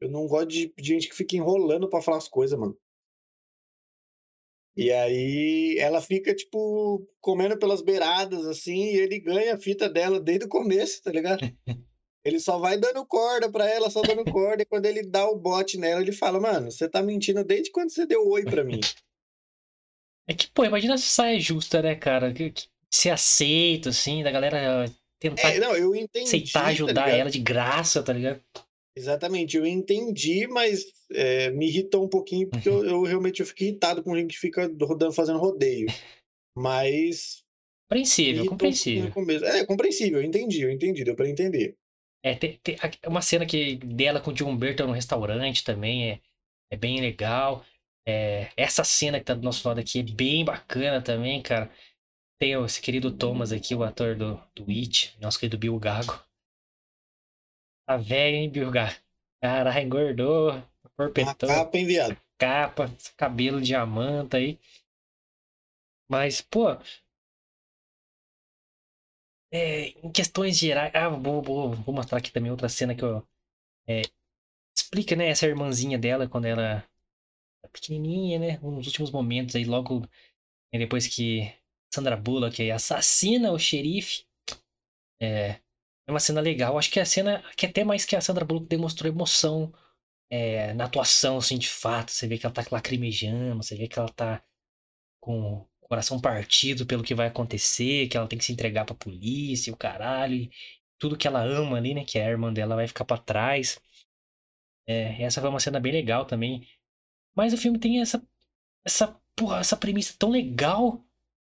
Eu 0.00 0.10
não 0.10 0.26
gosto 0.26 0.48
de 0.48 0.72
de 0.76 0.88
gente 0.88 1.08
que 1.08 1.14
fica 1.14 1.36
enrolando 1.36 1.88
pra 1.88 2.00
falar 2.02 2.16
as 2.18 2.28
coisas, 2.28 2.58
mano. 2.58 2.76
E 4.76 4.90
aí 4.92 5.76
ela 5.78 6.00
fica, 6.00 6.34
tipo, 6.34 7.06
comendo 7.20 7.58
pelas 7.58 7.82
beiradas, 7.82 8.46
assim, 8.46 8.84
e 8.84 8.96
ele 8.96 9.18
ganha 9.20 9.54
a 9.54 9.58
fita 9.58 9.88
dela 9.90 10.20
desde 10.20 10.46
o 10.46 10.48
começo, 10.48 11.02
tá 11.02 11.10
ligado? 11.10 11.40
Ele 12.24 12.38
só 12.38 12.58
vai 12.58 12.78
dando 12.78 13.04
corda 13.04 13.50
pra 13.50 13.68
ela, 13.68 13.90
só 13.90 14.00
dando 14.02 14.24
corda, 14.24 14.62
e 14.62 14.66
quando 14.66 14.86
ele 14.86 15.02
dá 15.02 15.28
o 15.28 15.36
bote 15.38 15.76
nela, 15.76 16.00
ele 16.00 16.12
fala, 16.12 16.38
mano, 16.38 16.70
você 16.70 16.88
tá 16.88 17.02
mentindo 17.02 17.44
desde 17.44 17.70
quando 17.70 17.90
você 17.90 18.06
deu 18.06 18.26
oi 18.28 18.44
pra 18.44 18.64
mim. 18.64 18.80
É 20.28 20.34
que, 20.34 20.48
pô, 20.48 20.64
imagina 20.64 20.96
se 20.96 21.06
saia 21.06 21.40
justa, 21.40 21.82
né, 21.82 21.96
cara? 21.96 22.32
Que, 22.32 22.50
que 22.50 22.68
ser 22.90 23.10
aceito, 23.10 23.88
assim, 23.88 24.22
da 24.22 24.30
galera 24.30 24.86
tentar 25.18 25.50
É, 25.50 25.58
não, 25.58 25.74
eu 25.74 25.94
entendi, 25.94 26.28
aceitar 26.28 26.62
tá 26.62 26.66
ajudar 26.68 27.06
ligado? 27.06 27.20
ela 27.20 27.30
de 27.30 27.38
graça, 27.40 28.02
tá 28.02 28.12
ligado? 28.12 28.40
Exatamente, 28.96 29.56
eu 29.56 29.64
entendi, 29.64 30.46
mas 30.46 30.84
é, 31.12 31.50
me 31.50 31.66
irritou 31.68 32.04
um 32.04 32.08
pouquinho, 32.08 32.48
porque 32.48 32.68
eu, 32.68 32.84
eu 32.84 33.02
realmente 33.02 33.40
eu 33.40 33.46
fico 33.46 33.62
irritado 33.62 34.02
com 34.02 34.16
gente 34.16 34.34
que 34.34 34.38
fica 34.38 34.70
rodando, 34.82 35.12
fazendo 35.12 35.38
rodeio. 35.38 35.86
Mas 36.56 37.42
Compreensível, 37.88 38.44
um 38.44 38.46
compreensível. 38.48 39.10
começo. 39.10 39.44
É, 39.44 39.64
compreensível, 39.64 40.20
eu 40.20 40.24
entendi, 40.26 40.62
eu 40.62 40.70
entendi, 40.70 41.04
deu 41.04 41.16
pra 41.16 41.28
entender. 41.28 41.76
É, 42.22 42.34
tem, 42.34 42.58
tem 42.62 42.76
a- 42.76 43.08
uma 43.08 43.22
cena 43.22 43.46
que 43.46 43.76
dela 43.76 44.20
com 44.20 44.30
o 44.30 44.34
John 44.34 44.56
Burton 44.56 44.86
no 44.88 44.92
restaurante 44.92 45.64
também 45.64 46.10
é, 46.10 46.20
é 46.70 46.76
bem 46.76 47.00
legal. 47.00 47.64
É, 48.06 48.50
essa 48.56 48.84
cena 48.84 49.18
que 49.18 49.26
tá 49.26 49.34
do 49.34 49.42
nosso 49.42 49.66
lado 49.66 49.80
aqui 49.80 50.00
é 50.00 50.02
bem 50.02 50.44
bacana 50.44 51.00
também, 51.02 51.42
cara. 51.42 51.70
Tem 52.38 52.52
esse 52.64 52.80
querido 52.80 53.10
Thomas 53.10 53.52
aqui, 53.52 53.74
o 53.74 53.82
ator 53.82 54.16
do, 54.16 54.40
do 54.54 54.70
It, 54.70 55.14
nosso 55.20 55.38
querido 55.38 55.58
Bill 55.58 55.78
Gago. 55.78 56.22
Tá 57.90 57.96
velho, 57.96 58.36
hein, 58.36 58.48
Bill 58.48 58.70
Gago? 58.70 58.94
Caralho, 59.42 59.84
engordou, 59.84 60.52
Uma 60.52 61.34
porpetou, 61.34 61.48
capa 61.48 61.76
enviado. 61.76 62.16
capa, 62.38 62.88
cabelo 63.16 63.60
diamante 63.60 64.36
aí. 64.36 64.60
Mas, 66.08 66.40
pô. 66.40 66.68
é, 69.52 69.88
em 70.06 70.12
questões 70.12 70.56
gerais. 70.56 70.92
Ah, 70.94 71.08
vou, 71.08 71.42
vou, 71.42 71.72
vou 71.72 71.92
mostrar 71.92 72.18
aqui 72.18 72.30
também 72.30 72.52
outra 72.52 72.68
cena 72.68 72.94
que 72.94 73.02
eu. 73.02 73.26
é, 73.88 74.02
explica, 74.76 75.16
né, 75.16 75.28
essa 75.28 75.46
irmãzinha 75.46 75.98
dela 75.98 76.28
quando 76.28 76.46
ela 76.46 76.62
era 76.62 76.88
pequenininha, 77.72 78.38
né? 78.38 78.58
Nos 78.58 78.86
últimos 78.86 79.10
momentos 79.10 79.56
aí, 79.56 79.64
logo 79.64 80.00
né, 80.72 80.78
depois 80.78 81.08
que 81.08 81.52
Sandra 81.92 82.16
Bullock 82.16 82.62
aí 82.62 82.70
assassina 82.70 83.52
o 83.52 83.58
xerife. 83.58 84.24
É, 85.20 85.60
é 86.10 86.12
uma 86.12 86.20
cena 86.20 86.40
legal. 86.40 86.78
Acho 86.78 86.90
que 86.90 87.00
a 87.00 87.04
cena 87.04 87.42
que 87.56 87.66
até 87.66 87.84
mais 87.84 88.04
que 88.04 88.16
a 88.16 88.20
Sandra 88.20 88.44
Bullock 88.44 88.66
demonstrou 88.68 89.12
emoção 89.12 89.72
é, 90.30 90.74
na 90.74 90.84
atuação, 90.86 91.38
assim, 91.38 91.58
de 91.58 91.68
fato. 91.68 92.12
Você 92.12 92.26
vê 92.28 92.38
que 92.38 92.46
ela 92.46 92.54
tá 92.54 92.64
lacrimejando, 92.70 93.62
você 93.62 93.76
vê 93.76 93.88
que 93.88 93.98
ela 93.98 94.08
tá 94.10 94.42
com 95.20 95.54
o 95.82 95.88
coração 95.88 96.20
partido 96.20 96.86
pelo 96.86 97.02
que 97.04 97.14
vai 97.14 97.28
acontecer, 97.28 98.08
que 98.08 98.16
ela 98.16 98.28
tem 98.28 98.38
que 98.38 98.44
se 98.44 98.52
entregar 98.52 98.84
pra 98.86 98.94
polícia, 98.94 99.72
o 99.72 99.76
caralho. 99.76 100.34
e 100.36 100.50
tudo 100.98 101.16
que 101.16 101.26
ela 101.28 101.42
ama 101.42 101.76
ali, 101.78 101.94
né? 101.94 102.04
Que 102.04 102.18
é 102.18 102.26
a 102.26 102.30
irmã 102.30 102.52
dela 102.52 102.76
vai 102.76 102.86
ficar 102.88 103.04
pra 103.04 103.18
trás. 103.18 103.80
É, 104.86 105.22
essa 105.22 105.40
foi 105.40 105.50
uma 105.50 105.60
cena 105.60 105.80
bem 105.80 105.92
legal 105.92 106.24
também. 106.26 106.66
Mas 107.36 107.52
o 107.52 107.58
filme 107.58 107.78
tem 107.78 108.00
essa, 108.00 108.22
essa, 108.84 109.20
porra, 109.36 109.60
essa 109.60 109.76
premissa 109.76 110.14
tão 110.18 110.30
legal, 110.30 111.04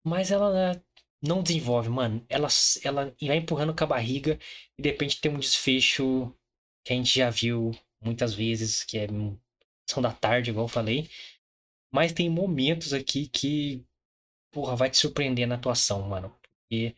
mas 0.04 0.30
ela 0.30 0.82
não 1.26 1.42
desenvolve, 1.42 1.88
mano. 1.88 2.24
Ela, 2.28 2.48
ela 2.82 3.14
vai 3.20 3.36
empurrando 3.36 3.74
com 3.74 3.84
a 3.84 3.86
barriga 3.86 4.38
e 4.78 4.82
de 4.82 4.90
repente 4.90 5.20
tem 5.20 5.30
um 5.32 5.38
desfecho 5.38 6.32
que 6.84 6.92
a 6.92 6.96
gente 6.96 7.18
já 7.18 7.30
viu 7.30 7.72
muitas 8.00 8.34
vezes, 8.34 8.84
que 8.84 8.98
é 8.98 9.06
são 9.88 10.02
da 10.02 10.12
tarde, 10.12 10.50
igual 10.50 10.64
eu 10.66 10.68
falei. 10.68 11.08
Mas 11.92 12.12
tem 12.12 12.28
momentos 12.30 12.92
aqui 12.92 13.28
que, 13.28 13.84
porra, 14.52 14.76
vai 14.76 14.90
te 14.90 14.98
surpreender 14.98 15.46
na 15.46 15.56
atuação, 15.56 16.02
mano. 16.02 16.34
Porque 16.68 16.94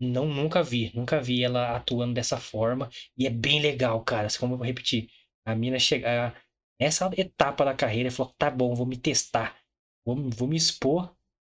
não, 0.00 0.26
nunca 0.26 0.62
vi, 0.62 0.90
nunca 0.94 1.20
vi 1.20 1.44
ela 1.44 1.76
atuando 1.76 2.14
dessa 2.14 2.38
forma. 2.38 2.90
E 3.16 3.26
é 3.26 3.30
bem 3.30 3.60
legal, 3.60 4.02
cara. 4.04 4.28
Como 4.38 4.54
eu 4.54 4.58
vou 4.58 4.66
repetir, 4.66 5.08
a 5.44 5.54
mina 5.54 5.78
chegar 5.78 6.42
nessa 6.80 7.10
etapa 7.16 7.64
da 7.64 7.74
carreira 7.74 8.08
e 8.08 8.12
falou: 8.12 8.34
tá 8.38 8.50
bom, 8.50 8.74
vou 8.74 8.86
me 8.86 8.96
testar, 8.96 9.56
vou, 10.04 10.16
vou 10.30 10.48
me 10.48 10.56
expor, 10.56 11.14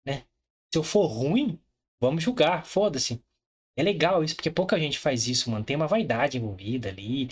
né? 0.06 0.24
Se 0.74 0.78
eu 0.78 0.82
for 0.82 1.06
ruim, 1.06 1.56
vamos 2.00 2.24
julgar, 2.24 2.66
foda-se. 2.66 3.22
É 3.76 3.82
legal 3.84 4.24
isso, 4.24 4.34
porque 4.36 4.50
pouca 4.50 4.80
gente 4.80 4.98
faz 4.98 5.28
isso, 5.28 5.50
mano. 5.50 5.64
Tem 5.64 5.76
uma 5.76 5.86
vaidade 5.86 6.38
envolvida 6.38 6.88
ali. 6.88 7.28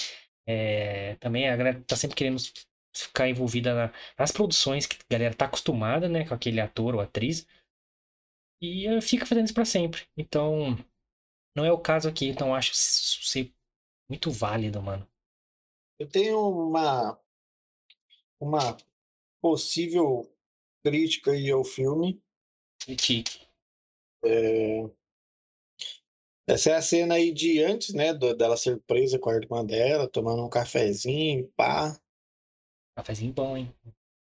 É, 0.46 1.16
também 1.16 1.48
a 1.50 1.56
galera 1.56 1.82
tá 1.84 1.96
sempre 1.96 2.16
querendo 2.16 2.38
ficar 2.96 3.28
envolvida 3.28 3.74
na- 3.74 3.94
nas 4.18 4.32
produções 4.32 4.86
que 4.86 4.96
a 4.96 5.12
galera 5.12 5.34
tá 5.34 5.46
acostumada, 5.46 6.08
né, 6.08 6.24
com 6.24 6.34
aquele 6.34 6.60
ator 6.60 6.94
ou 6.94 7.00
atriz. 7.00 7.46
E 8.62 9.00
fica 9.02 9.26
fazendo 9.26 9.44
isso 9.46 9.54
pra 9.54 9.64
sempre. 9.64 10.06
Então, 10.16 10.76
não 11.56 11.64
é 11.64 11.72
o 11.72 11.78
caso 11.78 12.08
aqui. 12.08 12.28
Então, 12.28 12.54
acho 12.54 12.72
ser 12.74 13.52
muito 14.08 14.30
válido, 14.30 14.82
mano. 14.82 15.08
Eu 15.98 16.08
tenho 16.08 16.38
uma, 16.38 17.18
uma 18.40 18.76
possível 19.42 20.30
crítica 20.84 21.32
aí 21.32 21.50
ao 21.50 21.64
filme. 21.64 22.22
Critique. 22.84 23.40
É, 24.24 24.84
Essa 26.46 26.70
é 26.70 26.74
a 26.74 26.82
cena 26.82 27.14
aí 27.14 27.32
de 27.32 27.62
antes, 27.62 27.94
né? 27.94 28.12
do- 28.12 28.34
dela 28.34 28.56
ser 28.56 28.80
presa 28.82 29.18
com 29.18 29.30
a 29.30 29.36
irmã 29.36 29.64
dela, 29.64 30.08
tomando 30.08 30.44
um 30.44 30.48
cafezinho, 30.48 31.48
pá. 31.56 31.96
Cafezinho 32.96 33.32
bom, 33.32 33.56
hein? 33.56 33.72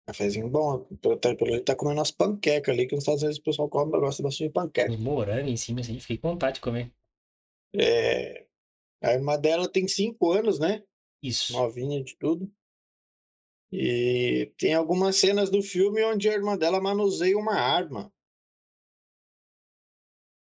Cafezinho 0.06 0.48
bom. 0.48 0.84
Pelo, 1.00 1.16
tá- 1.18 1.34
pelo 1.34 1.50
jeito 1.50 1.64
tá 1.64 1.74
comendo 1.74 1.98
umas 1.98 2.12
panquecas 2.12 2.72
ali, 2.72 2.86
que 2.86 2.94
nos 2.94 3.02
Estados 3.02 3.22
Unidos 3.22 3.38
o 3.38 3.42
pessoal 3.42 3.68
come, 3.68 3.90
gosta 3.98 4.22
bastante 4.22 4.48
de 4.48 4.52
panqueca. 4.52 4.92
E 4.92 4.96
morango 4.96 5.48
em 5.48 5.56
cima, 5.56 5.80
assim, 5.80 5.98
fiquei 5.98 6.18
com 6.18 6.30
vontade 6.30 6.54
de 6.56 6.60
comer. 6.60 6.92
É, 7.74 8.46
A 9.02 9.12
irmã 9.12 9.38
dela 9.38 9.70
tem 9.70 9.86
cinco 9.88 10.30
anos, 10.32 10.58
né? 10.58 10.82
Isso. 11.22 11.52
Novinha 11.52 12.02
de 12.02 12.16
tudo. 12.16 12.50
E 13.72 14.52
tem 14.56 14.74
algumas 14.74 15.16
cenas 15.16 15.50
do 15.50 15.60
filme 15.60 16.02
onde 16.04 16.28
a 16.28 16.32
irmã 16.32 16.56
dela 16.56 16.80
manuseia 16.80 17.36
uma 17.36 17.54
arma. 17.56 18.12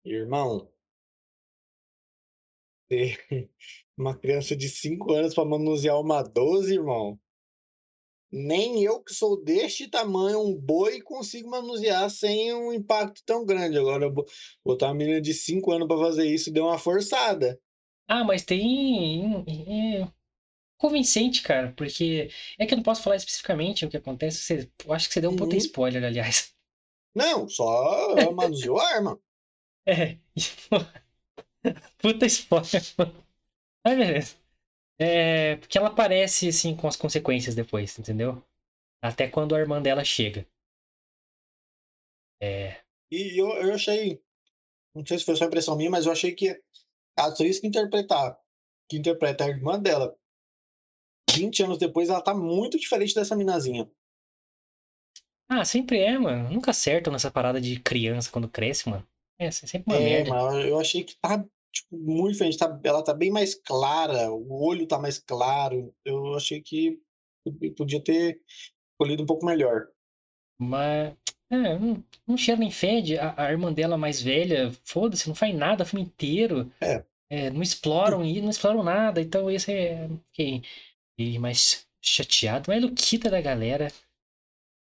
Irmão, 0.05 0.71
ter 2.87 3.17
uma 3.97 4.17
criança 4.17 4.55
de 4.55 4.69
5 4.69 5.11
anos 5.13 5.33
para 5.33 5.45
manusear 5.45 5.99
uma 5.99 6.21
12, 6.23 6.73
irmão. 6.75 7.19
Nem 8.31 8.83
eu 8.83 9.01
que 9.01 9.13
sou 9.13 9.41
deste 9.41 9.87
tamanho, 9.87 10.39
um 10.41 10.53
boi, 10.59 10.99
consigo 11.01 11.49
manusear 11.49 12.09
sem 12.09 12.53
um 12.53 12.73
impacto 12.73 13.21
tão 13.25 13.45
grande. 13.45 13.77
Agora, 13.77 14.09
bo- 14.09 14.25
botar 14.65 14.87
uma 14.87 14.95
menina 14.95 15.21
de 15.21 15.33
5 15.33 15.71
anos 15.71 15.87
para 15.87 15.97
fazer 15.99 16.25
isso 16.25 16.51
deu 16.51 16.65
uma 16.65 16.77
forçada. 16.79 17.57
Ah, 18.07 18.23
mas 18.23 18.43
tem. 18.43 19.43
É, 19.47 20.07
convincente, 20.77 21.41
cara, 21.43 21.73
porque 21.73 22.29
é 22.59 22.65
que 22.67 22.73
eu 22.73 22.77
não 22.77 22.83
posso 22.83 23.03
falar 23.03 23.17
especificamente 23.17 23.85
o 23.85 23.89
que 23.89 23.97
acontece. 23.97 24.39
Você... 24.39 24.71
Eu 24.85 24.93
acho 24.93 25.07
que 25.07 25.13
você 25.15 25.21
deu 25.21 25.31
um 25.31 25.35
puta 25.35 25.55
Uhum. 25.55 25.57
spoiler, 25.57 26.03
aliás. 26.05 26.55
Não, 27.15 27.47
só 27.49 28.31
manuseou 28.33 28.79
a 28.79 28.87
arma. 28.87 29.19
É. 29.85 30.17
Puta 31.99 32.25
spoiler, 32.25 32.81
mano. 32.97 33.25
Mas 33.85 33.97
beleza. 33.97 34.35
É, 34.99 35.55
porque 35.57 35.77
ela 35.77 35.89
aparece, 35.89 36.47
assim, 36.47 36.75
com 36.75 36.87
as 36.87 36.95
consequências 36.95 37.55
depois, 37.55 37.97
entendeu? 37.97 38.43
Até 39.01 39.27
quando 39.27 39.55
a 39.55 39.59
irmã 39.59 39.81
dela 39.81 40.03
chega. 40.03 40.47
É. 42.41 42.81
E 43.11 43.39
eu, 43.39 43.49
eu 43.49 43.73
achei, 43.73 44.21
não 44.95 45.05
sei 45.05 45.19
se 45.19 45.25
foi 45.25 45.35
só 45.35 45.45
impressão 45.45 45.75
minha, 45.75 45.89
mas 45.89 46.05
eu 46.05 46.11
achei 46.11 46.33
que 46.33 46.49
a 47.17 47.27
atriz 47.27 47.59
que 47.59 47.67
interpretar, 47.67 48.37
que 48.89 48.97
interpreta 48.97 49.45
a 49.45 49.49
irmã 49.49 49.79
dela, 49.79 50.17
20 51.33 51.63
anos 51.63 51.77
depois, 51.77 52.09
ela 52.09 52.21
tá 52.21 52.33
muito 52.33 52.77
diferente 52.77 53.15
dessa 53.15 53.35
minazinha. 53.35 53.89
Ah, 55.49 55.65
sempre 55.65 55.99
é, 55.99 56.17
mano. 56.17 56.49
Nunca 56.49 56.71
acertam 56.71 57.11
nessa 57.11 57.31
parada 57.31 57.59
de 57.59 57.79
criança 57.79 58.31
quando 58.31 58.49
cresce, 58.49 58.89
mano. 58.89 59.07
É 59.47 59.51
sempre 59.51 59.91
uma 59.93 59.99
É, 60.01 60.23
merda. 60.23 60.29
mas 60.31 60.65
eu 60.65 60.79
achei 60.79 61.03
que 61.03 61.15
tá 61.17 61.43
tipo, 61.71 61.97
muito 61.97 62.33
diferente. 62.33 62.57
Tá, 62.57 62.79
ela 62.83 63.03
tá 63.03 63.13
bem 63.13 63.31
mais 63.31 63.55
clara, 63.55 64.31
o 64.31 64.63
olho 64.65 64.87
tá 64.87 64.99
mais 64.99 65.17
claro. 65.19 65.93
Eu 66.05 66.35
achei 66.35 66.61
que 66.61 66.99
podia 67.75 68.01
ter 68.03 68.39
escolhido 68.91 69.23
um 69.23 69.25
pouco 69.25 69.45
melhor. 69.45 69.87
Mas. 70.59 71.13
É, 71.51 71.77
não, 71.77 72.03
não 72.25 72.37
cheira 72.37 72.59
nem 72.59 72.71
fede. 72.71 73.17
A, 73.17 73.45
a 73.45 73.51
irmã 73.51 73.71
dela 73.71 73.97
mais 73.97 74.21
velha, 74.21 74.71
foda-se, 74.83 75.27
não 75.27 75.35
faz 75.35 75.53
nada 75.55 75.83
o 75.83 75.85
filme 75.85 76.05
inteiro. 76.05 76.71
É. 76.81 77.03
É, 77.29 77.49
não 77.49 77.61
exploram 77.61 78.23
e 78.23 78.41
não 78.41 78.49
exploram 78.49 78.83
nada. 78.83 79.21
Então 79.21 79.49
esse 79.49 79.71
é. 79.71 80.07
Fiquei 80.31 80.61
fiquei 81.15 81.39
mais 81.39 81.87
chateado. 82.01 82.65
Mas 82.67 82.81
Luquita 82.81 83.29
da 83.29 83.41
galera. 83.41 83.89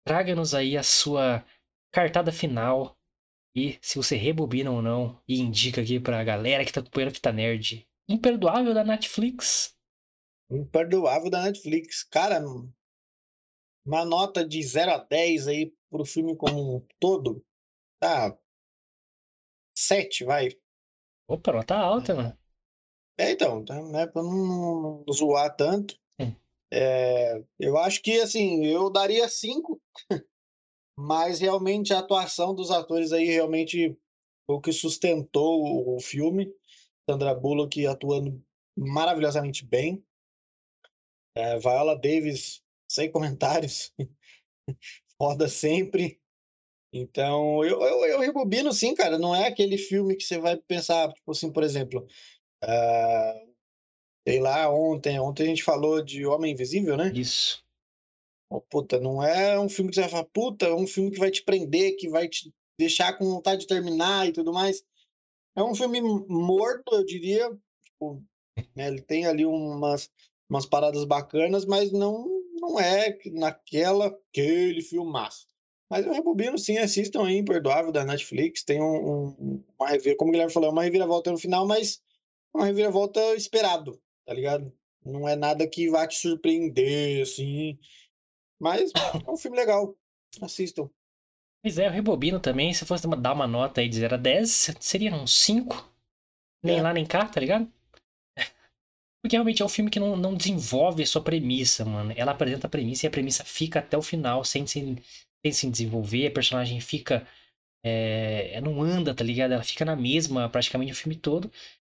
Traga-nos 0.05 0.53
aí 0.53 0.77
a 0.77 0.83
sua 0.83 1.43
cartada 1.91 2.31
final. 2.31 2.97
E 3.55 3.77
se 3.81 3.97
você 3.97 4.15
rebobina 4.15 4.71
ou 4.71 4.81
não. 4.81 5.21
E 5.27 5.39
indica 5.39 5.81
aqui 5.81 5.99
pra 5.99 6.23
galera 6.23 6.65
que 6.65 6.73
tá 6.73 6.79
acompanhando 6.79 7.11
a 7.11 7.13
Fita 7.13 7.31
Nerd. 7.31 7.87
Imperdoável 8.07 8.73
da 8.73 8.83
Netflix. 8.83 9.77
Imperdoável 10.49 11.29
da 11.29 11.43
Netflix. 11.43 12.03
Cara, 12.03 12.43
uma 13.85 14.05
nota 14.05 14.47
de 14.47 14.61
0 14.61 14.91
a 14.91 14.97
10 14.97 15.47
aí 15.47 15.73
pro 15.89 16.05
filme 16.05 16.35
como 16.35 16.77
um 16.77 16.87
todo. 16.99 17.45
Tá. 17.99 18.37
7, 19.77 20.23
vai. 20.23 20.49
Opa, 21.27 21.51
nota 21.51 21.75
alta, 21.75 22.15
mano. 22.15 22.37
É, 23.17 23.31
então, 23.31 23.63
tá, 23.63 23.79
né, 23.81 24.07
pra 24.07 24.23
não 24.23 25.05
zoar 25.11 25.55
tanto. 25.55 25.95
Hum. 26.19 26.33
É, 26.71 27.43
eu 27.59 27.77
acho 27.77 28.01
que, 28.01 28.19
assim, 28.19 28.65
eu 28.65 28.89
daria 28.89 29.27
5, 29.27 29.81
mas 30.97 31.39
realmente 31.39 31.93
a 31.93 31.99
atuação 31.99 32.53
dos 32.53 32.71
atores 32.71 33.11
aí 33.11 33.25
realmente 33.25 33.97
foi 34.45 34.55
o 34.55 34.61
que 34.61 34.71
sustentou 34.71 35.95
o, 35.95 35.99
filme. 35.99 36.53
Sandra 37.09 37.33
Bullock 37.33 37.85
atuando 37.85 38.41
maravilhosamente 38.77 39.65
bem. 39.65 40.03
É, 41.35 41.57
Viola 41.57 41.97
Davis, 41.97 42.61
sem 42.89 43.11
comentários. 43.11 43.93
Foda 45.17 45.47
sempre. 45.47 46.19
Então, 46.93 47.63
eu, 47.65 47.81
eu, 47.81 48.05
eu 48.05 48.19
rebobino 48.19 48.71
sim, 48.71 48.93
cara. 48.93 49.17
Não 49.17 49.35
é 49.35 49.47
aquele 49.47 49.77
filme 49.77 50.15
que 50.15 50.23
você 50.23 50.37
vai 50.37 50.57
pensar, 50.57 51.11
tipo 51.11 51.31
assim, 51.31 51.51
por 51.51 51.63
exemplo, 51.63 52.05
ah, 52.63 53.41
sei 54.27 54.39
lá, 54.39 54.69
ontem, 54.69 55.19
ontem 55.19 55.43
a 55.43 55.47
gente 55.47 55.63
falou 55.63 56.03
de 56.03 56.25
Homem 56.25 56.53
Invisível, 56.53 56.95
né? 56.95 57.11
Isso. 57.13 57.63
Oh, 58.53 58.61
puta, 58.61 58.99
não 58.99 59.23
é 59.23 59.59
um 59.59 59.67
filme 59.67 59.89
que 59.89 59.95
você 59.95 60.01
vai 60.01 60.09
falar, 60.11 60.25
puta, 60.25 60.67
é 60.67 60.75
um 60.75 60.85
filme 60.85 61.09
que 61.09 61.17
vai 61.17 61.31
te 61.31 61.43
prender, 61.43 61.95
que 61.95 62.07
vai 62.07 62.29
te 62.29 62.53
deixar 62.77 63.17
com 63.17 63.25
vontade 63.25 63.61
de 63.61 63.67
terminar 63.67 64.27
e 64.27 64.31
tudo 64.31 64.53
mais. 64.53 64.83
É 65.55 65.63
um 65.63 65.73
filme 65.73 65.99
morto, 66.01 66.93
eu 66.93 67.03
diria. 67.03 67.49
Tipo, 67.83 68.23
né, 68.75 68.89
ele 68.89 69.01
tem 69.01 69.25
ali 69.25 69.43
umas, 69.43 70.07
umas 70.47 70.67
paradas 70.67 71.03
bacanas, 71.03 71.65
mas 71.65 71.91
não, 71.91 72.27
não 72.53 72.79
é 72.79 73.17
naquela, 73.31 74.05
aquele 74.05 74.83
filmaço. 74.83 75.47
Mas 75.89 76.05
eu 76.05 76.13
rebobino 76.13 76.55
sim, 76.55 76.77
assistam 76.77 77.25
aí, 77.25 77.37
Imperdoável, 77.37 77.91
da 77.91 78.05
Netflix. 78.05 78.63
Tem 78.63 78.79
um, 78.79 78.85
um, 79.39 79.63
uma 79.79 79.87
como 80.15 80.29
o 80.29 80.31
Guilherme 80.31 80.53
falou, 80.53 80.69
é 80.69 80.71
uma 80.71 80.83
reviravolta 80.83 81.31
no 81.31 81.39
final, 81.39 81.65
mas 81.65 82.03
uma 82.53 82.65
reviravolta 82.65 83.19
esperado, 83.35 83.99
tá 84.27 84.33
ligado? 84.35 84.71
Não 85.03 85.27
é 85.27 85.35
nada 85.35 85.67
que 85.67 85.89
vá 85.89 86.07
te 86.07 86.19
surpreender, 86.19 87.23
assim. 87.23 87.79
Mas 88.63 88.93
é 89.27 89.29
um 89.29 89.35
filme 89.35 89.57
legal. 89.57 89.93
Assistam. 90.41 90.89
Pois 91.61 91.77
é, 91.77 91.87
eu 91.87 91.91
rebobino 91.91 92.39
também. 92.39 92.73
Se 92.73 92.85
fosse 92.85 93.05
dar 93.17 93.33
uma 93.33 93.45
nota 93.45 93.81
aí 93.81 93.89
de 93.89 93.97
0 93.97 94.15
a 94.15 94.17
10, 94.17 94.75
seria 94.79 95.13
uns 95.13 95.35
5. 95.35 95.91
Nem 96.63 96.79
é. 96.79 96.81
lá 96.81 96.93
nem 96.93 97.05
cá, 97.05 97.25
tá 97.25 97.41
ligado? 97.41 97.69
Porque 99.21 99.35
realmente 99.35 99.61
é 99.61 99.65
um 99.65 99.69
filme 99.69 99.91
que 99.91 99.99
não, 99.99 100.15
não 100.15 100.33
desenvolve 100.33 101.03
a 101.03 101.05
sua 101.05 101.21
premissa, 101.21 101.83
mano. 101.83 102.13
Ela 102.15 102.31
apresenta 102.31 102.67
a 102.67 102.69
premissa 102.69 103.05
e 103.05 103.07
a 103.07 103.11
premissa 103.11 103.43
fica 103.43 103.79
até 103.79 103.97
o 103.97 104.01
final, 104.01 104.45
sem 104.45 104.65
se, 104.65 104.79
sem 105.45 105.51
se 105.51 105.69
desenvolver. 105.69 106.27
A 106.27 106.31
personagem 106.31 106.79
fica. 106.79 107.27
É, 107.85 108.61
não 108.61 108.81
anda, 108.81 109.13
tá 109.13 109.25
ligado? 109.25 109.51
Ela 109.51 109.63
fica 109.63 109.83
na 109.83 109.95
mesma 109.95 110.47
praticamente 110.47 110.93
o 110.93 110.95
filme 110.95 111.17
todo. 111.17 111.51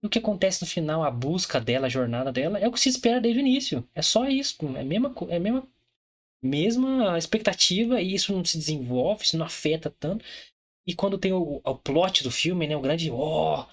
E 0.01 0.07
o 0.07 0.09
que 0.09 0.19
acontece 0.19 0.61
no 0.61 0.67
final, 0.67 1.03
a 1.03 1.11
busca 1.11 1.59
dela, 1.59 1.87
a 1.87 1.89
jornada 1.89 2.31
dela, 2.31 2.57
é 2.57 2.67
o 2.69 2.71
que 2.71 2.79
se 2.79 2.87
espera 2.87 3.19
desde 3.19 3.39
o 3.39 3.45
início. 3.45 3.85
É 3.93 4.01
só 4.01 4.29
isso. 4.29 4.57
É 4.77 4.79
a 4.79 4.83
mesma, 4.83 5.13
é 5.29 5.35
a 5.35 5.39
mesma, 5.41 5.67
mesma 6.43 7.17
expectativa 7.17 8.01
e 8.01 8.13
isso 8.13 8.33
não 8.33 8.43
se 8.43 8.57
desenvolve, 8.57 9.23
isso 9.23 9.37
não 9.37 9.45
afeta 9.45 9.89
tanto. 9.89 10.23
E 10.85 10.93
quando 10.93 11.17
tem 11.17 11.31
o, 11.33 11.61
o 11.63 11.75
plot 11.75 12.23
do 12.23 12.31
filme, 12.31 12.67
né? 12.67 12.75
O 12.75 12.81
grande 12.81 13.09
ó, 13.09 13.61
oh, 13.61 13.65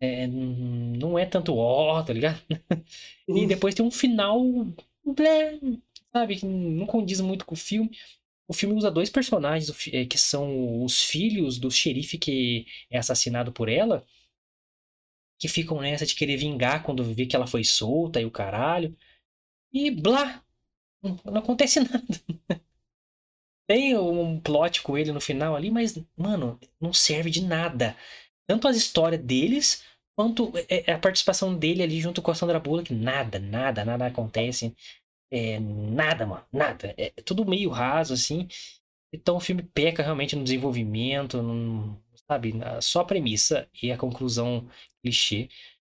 é, 0.00 0.26
não 0.26 1.18
é 1.18 1.26
tanto 1.26 1.56
ó, 1.56 1.98
oh, 1.98 2.04
tá 2.04 2.12
ligado? 2.12 2.40
e 3.28 3.46
depois 3.46 3.74
tem 3.74 3.84
um 3.84 3.90
final, 3.90 4.40
blé, 5.04 5.58
sabe, 6.12 6.36
que 6.36 6.46
não 6.46 6.86
condiz 6.86 7.20
muito 7.20 7.44
com 7.46 7.54
o 7.54 7.58
filme. 7.58 7.90
O 8.46 8.54
filme 8.54 8.74
usa 8.74 8.90
dois 8.90 9.10
personagens 9.10 9.70
eh, 9.92 10.06
que 10.06 10.18
são 10.18 10.82
os 10.82 11.02
filhos 11.02 11.58
do 11.58 11.70
xerife 11.70 12.18
que 12.18 12.66
é 12.90 12.98
assassinado 12.98 13.52
por 13.52 13.68
ela, 13.68 14.06
que 15.38 15.48
ficam 15.48 15.80
nessa 15.80 16.06
de 16.06 16.14
querer 16.14 16.36
vingar 16.36 16.82
quando 16.82 17.04
vê 17.04 17.26
que 17.26 17.36
ela 17.36 17.46
foi 17.46 17.64
solta 17.64 18.20
e 18.20 18.24
o 18.24 18.30
caralho. 18.30 18.96
E 19.72 19.90
blá! 19.90 20.44
Não 21.02 21.38
acontece 21.38 21.80
nada. 21.80 22.04
Tem 23.66 23.96
um 23.96 24.40
plot 24.40 24.82
com 24.82 24.96
ele 24.96 25.12
no 25.12 25.20
final 25.20 25.54
ali, 25.54 25.70
mas, 25.70 25.94
mano, 26.16 26.58
não 26.80 26.92
serve 26.92 27.30
de 27.30 27.42
nada. 27.42 27.94
Tanto 28.46 28.66
as 28.66 28.76
histórias 28.76 29.20
deles, 29.22 29.82
quanto 30.16 30.52
é, 30.70 30.90
é 30.90 30.94
a 30.94 30.98
participação 30.98 31.54
dele 31.56 31.82
ali 31.82 32.00
junto 32.00 32.22
com 32.22 32.30
a 32.30 32.34
Sandra 32.34 32.58
Bullock. 32.58 32.92
Nada, 32.94 33.38
nada, 33.38 33.84
nada 33.84 34.06
acontece. 34.06 34.74
É, 35.30 35.60
nada, 35.60 36.26
mano, 36.26 36.44
nada. 36.52 36.94
É 36.98 37.10
tudo 37.24 37.46
meio 37.46 37.70
raso, 37.70 38.14
assim. 38.14 38.48
Então 39.12 39.36
o 39.36 39.40
filme 39.40 39.62
peca 39.62 40.02
realmente 40.02 40.36
no 40.36 40.44
desenvolvimento, 40.44 41.42
no, 41.42 42.00
sabe? 42.28 42.54
Só 42.82 43.00
a 43.00 43.04
premissa 43.04 43.68
e 43.82 43.92
a 43.92 43.98
conclusão 43.98 44.68
clichê. 45.02 45.48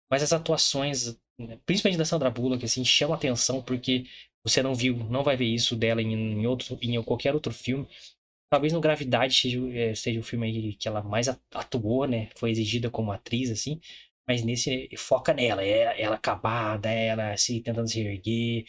Mas 0.09 0.23
as 0.23 0.33
atuações, 0.33 1.17
principalmente 1.65 1.97
da 1.97 2.05
Sandra 2.05 2.29
Bullock, 2.29 2.65
assim, 2.65 2.83
chamam 2.85 3.15
atenção 3.15 3.61
porque 3.61 4.05
você 4.43 4.61
não 4.61 4.73
viu, 4.75 4.95
não 5.09 5.23
vai 5.23 5.35
ver 5.37 5.45
isso 5.45 5.75
dela 5.75 6.01
em, 6.01 6.13
em 6.13 6.47
outro, 6.47 6.77
em 6.81 7.01
qualquer 7.03 7.33
outro 7.33 7.53
filme. 7.53 7.87
Talvez 8.51 8.73
no 8.73 8.81
Gravidade 8.81 9.33
seja, 9.35 9.59
é, 9.77 9.95
seja 9.95 10.19
o 10.19 10.23
filme 10.23 10.75
que 10.75 10.87
ela 10.87 11.03
mais 11.03 11.27
atuou, 11.53 12.07
né? 12.07 12.29
Foi 12.35 12.51
exigida 12.51 12.89
como 12.89 13.11
atriz, 13.11 13.51
assim. 13.51 13.79
Mas 14.27 14.43
nesse 14.43 14.89
foca 14.97 15.33
nela, 15.33 15.63
é 15.63 16.01
ela 16.01 16.15
acabada, 16.15 16.89
ela 16.89 17.35
se 17.37 17.61
tentando 17.61 17.87
se 17.89 17.99
erguer, 18.01 18.65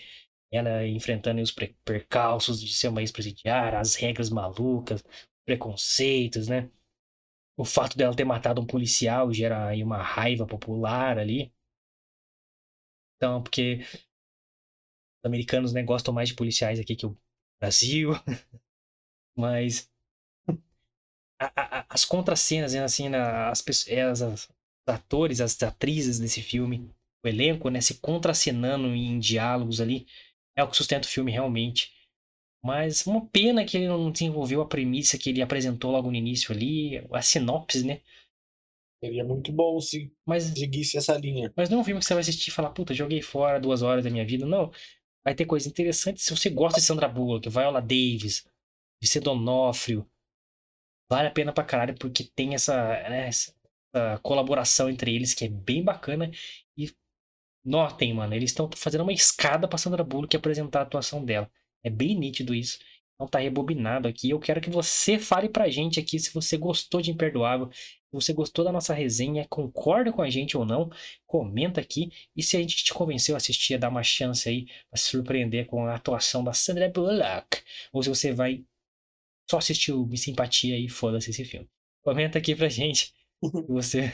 ela 0.52 0.86
enfrentando 0.86 1.40
os 1.42 1.52
percalços 1.84 2.60
de 2.60 2.72
ser 2.72 2.88
uma 2.88 3.00
ex-presidiária, 3.02 3.78
as 3.78 3.94
regras 3.94 4.30
malucas, 4.30 5.02
preconceitos, 5.46 6.48
né? 6.48 6.70
O 7.56 7.64
fato 7.64 7.96
dela 7.96 8.16
ter 8.16 8.24
matado 8.24 8.60
um 8.60 8.66
policial 8.66 9.32
gera 9.32 9.68
aí 9.68 9.82
uma 9.84 10.02
raiva 10.02 10.46
popular 10.46 11.18
ali. 11.18 11.52
Então, 13.16 13.42
porque 13.42 13.80
americanos 15.24 15.72
né, 15.72 15.82
gostam 15.82 16.14
mais 16.14 16.28
de 16.28 16.34
policiais 16.34 16.78
aqui 16.80 16.96
que 16.96 17.06
o 17.06 17.16
Brasil. 17.60 18.12
Mas 19.36 19.90
a, 21.38 21.80
a, 21.80 21.86
as 21.88 22.04
contracenas, 22.04 22.74
né, 22.74 22.82
assim, 22.82 23.08
as, 23.14 23.62
as, 23.66 23.88
as 23.88 24.48
atores, 24.86 25.40
as 25.40 25.60
atrizes 25.62 26.18
desse 26.18 26.42
filme, 26.42 26.90
o 27.24 27.28
elenco, 27.28 27.68
né, 27.70 27.80
se 27.80 27.94
contracenando 27.94 28.88
em 28.88 29.18
diálogos 29.18 29.80
ali, 29.80 30.06
é 30.56 30.62
o 30.62 30.68
que 30.68 30.76
sustenta 30.76 31.06
o 31.06 31.10
filme 31.10 31.32
realmente. 31.32 31.92
Mas 32.62 33.06
uma 33.06 33.26
pena 33.26 33.64
que 33.64 33.76
ele 33.76 33.88
não 33.88 34.10
desenvolveu 34.10 34.60
a 34.62 34.68
premissa 34.68 35.18
que 35.18 35.30
ele 35.30 35.42
apresentou 35.42 35.92
logo 35.92 36.10
no 36.10 36.16
início 36.16 36.54
ali, 36.54 36.98
a 37.12 37.22
sinopse, 37.22 37.84
né? 37.86 38.00
Seria 39.02 39.24
muito 39.24 39.50
bom 39.50 39.80
se 39.80 40.12
mas, 40.26 40.44
seguisse 40.44 40.96
essa 40.98 41.16
linha. 41.16 41.52
Mas 41.56 41.70
não 41.70 41.78
é 41.78 41.80
um 41.80 41.84
filme 41.84 42.00
que 42.00 42.06
você 42.06 42.14
vai 42.14 42.20
assistir 42.20 42.50
e 42.50 42.52
falar, 42.52 42.70
puta, 42.70 42.92
joguei 42.92 43.22
fora 43.22 43.58
duas 43.58 43.80
horas 43.82 44.04
da 44.04 44.10
minha 44.10 44.26
vida. 44.26 44.44
Não. 44.46 44.70
Vai 45.24 45.34
ter 45.34 45.44
coisa 45.44 45.68
interessante. 45.68 46.20
Se 46.22 46.34
você 46.34 46.48
gosta 46.50 46.80
de 46.80 46.86
Sandra 46.86 47.08
Bullock, 47.08 47.48
Viola 47.48 47.80
Davis, 47.80 48.46
de 49.02 49.20
Donofrio, 49.20 50.08
vale 51.10 51.28
a 51.28 51.30
pena 51.30 51.52
pra 51.52 51.64
caralho, 51.64 51.94
porque 51.98 52.24
tem 52.24 52.54
essa, 52.54 52.74
né, 53.08 53.28
essa 53.28 53.54
colaboração 54.22 54.88
entre 54.88 55.14
eles 55.14 55.34
que 55.34 55.44
é 55.44 55.48
bem 55.48 55.82
bacana. 55.82 56.30
E 56.76 56.90
notem, 57.64 58.14
mano, 58.14 58.34
eles 58.34 58.50
estão 58.50 58.70
fazendo 58.74 59.02
uma 59.02 59.12
escada 59.12 59.68
pra 59.68 59.78
Sandra 59.78 60.04
Bullock 60.04 60.36
apresentar 60.36 60.80
a 60.80 60.82
atuação 60.82 61.24
dela. 61.24 61.50
É 61.82 61.90
bem 61.90 62.18
nítido 62.18 62.54
isso. 62.54 62.78
Então 63.20 63.28
tá 63.28 63.38
rebobinado 63.38 64.08
aqui. 64.08 64.30
Eu 64.30 64.40
quero 64.40 64.62
que 64.62 64.70
você 64.70 65.18
fale 65.18 65.46
pra 65.46 65.68
gente 65.68 66.00
aqui 66.00 66.18
se 66.18 66.32
você 66.32 66.56
gostou 66.56 67.02
de 67.02 67.10
Imperdoável, 67.10 67.70
se 67.70 68.10
você 68.10 68.32
gostou 68.32 68.64
da 68.64 68.72
nossa 68.72 68.94
resenha, 68.94 69.46
concorda 69.46 70.10
com 70.10 70.22
a 70.22 70.30
gente 70.30 70.56
ou 70.56 70.64
não, 70.64 70.90
comenta 71.26 71.82
aqui. 71.82 72.10
E 72.34 72.42
se 72.42 72.56
a 72.56 72.60
gente 72.60 72.82
te 72.82 72.94
convenceu 72.94 73.34
a 73.34 73.36
assistir, 73.36 73.74
a 73.74 73.76
dar 73.76 73.90
uma 73.90 74.02
chance 74.02 74.48
aí 74.48 74.64
pra 74.88 74.96
se 74.96 75.04
surpreender 75.10 75.66
com 75.66 75.84
a 75.84 75.96
atuação 75.96 76.42
da 76.42 76.54
Sandra 76.54 76.88
Bullock, 76.88 77.62
ou 77.92 78.02
se 78.02 78.08
você 78.08 78.32
vai 78.32 78.64
só 79.50 79.58
assistir 79.58 79.92
o 79.92 80.16
Simpatia 80.16 80.78
e 80.78 80.88
foda-se 80.88 81.28
esse 81.28 81.44
filme. 81.44 81.68
Comenta 82.02 82.38
aqui 82.38 82.56
pra 82.56 82.70
gente 82.70 83.12
você, 83.68 84.10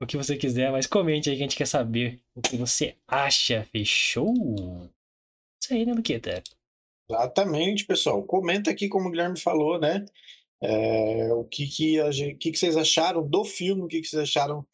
o 0.00 0.06
que 0.06 0.16
você 0.16 0.36
quiser, 0.36 0.72
mas 0.72 0.88
comente 0.88 1.30
aí 1.30 1.36
que 1.36 1.42
a 1.42 1.46
gente 1.46 1.56
quer 1.56 1.66
saber 1.66 2.20
o 2.34 2.42
que 2.42 2.56
você 2.56 2.96
acha. 3.06 3.62
Fechou? 3.70 4.34
Isso 5.62 5.72
aí, 5.72 5.86
né, 5.86 5.92
Luqueta? 5.94 6.42
Exatamente, 7.08 7.84
pessoal. 7.84 8.22
Comenta 8.22 8.70
aqui, 8.70 8.88
como 8.88 9.08
o 9.08 9.10
Guilherme 9.10 9.38
falou, 9.38 9.78
né? 9.78 10.04
É, 10.62 11.32
o 11.34 11.44
que, 11.44 11.66
que, 11.66 12.00
a 12.00 12.10
gente, 12.10 12.36
que, 12.36 12.52
que 12.52 12.58
vocês 12.58 12.76
acharam 12.76 13.26
do 13.26 13.44
filme, 13.44 13.82
o 13.82 13.88
que, 13.88 14.00
que 14.00 14.06
vocês 14.06 14.22
acharam 14.22 14.64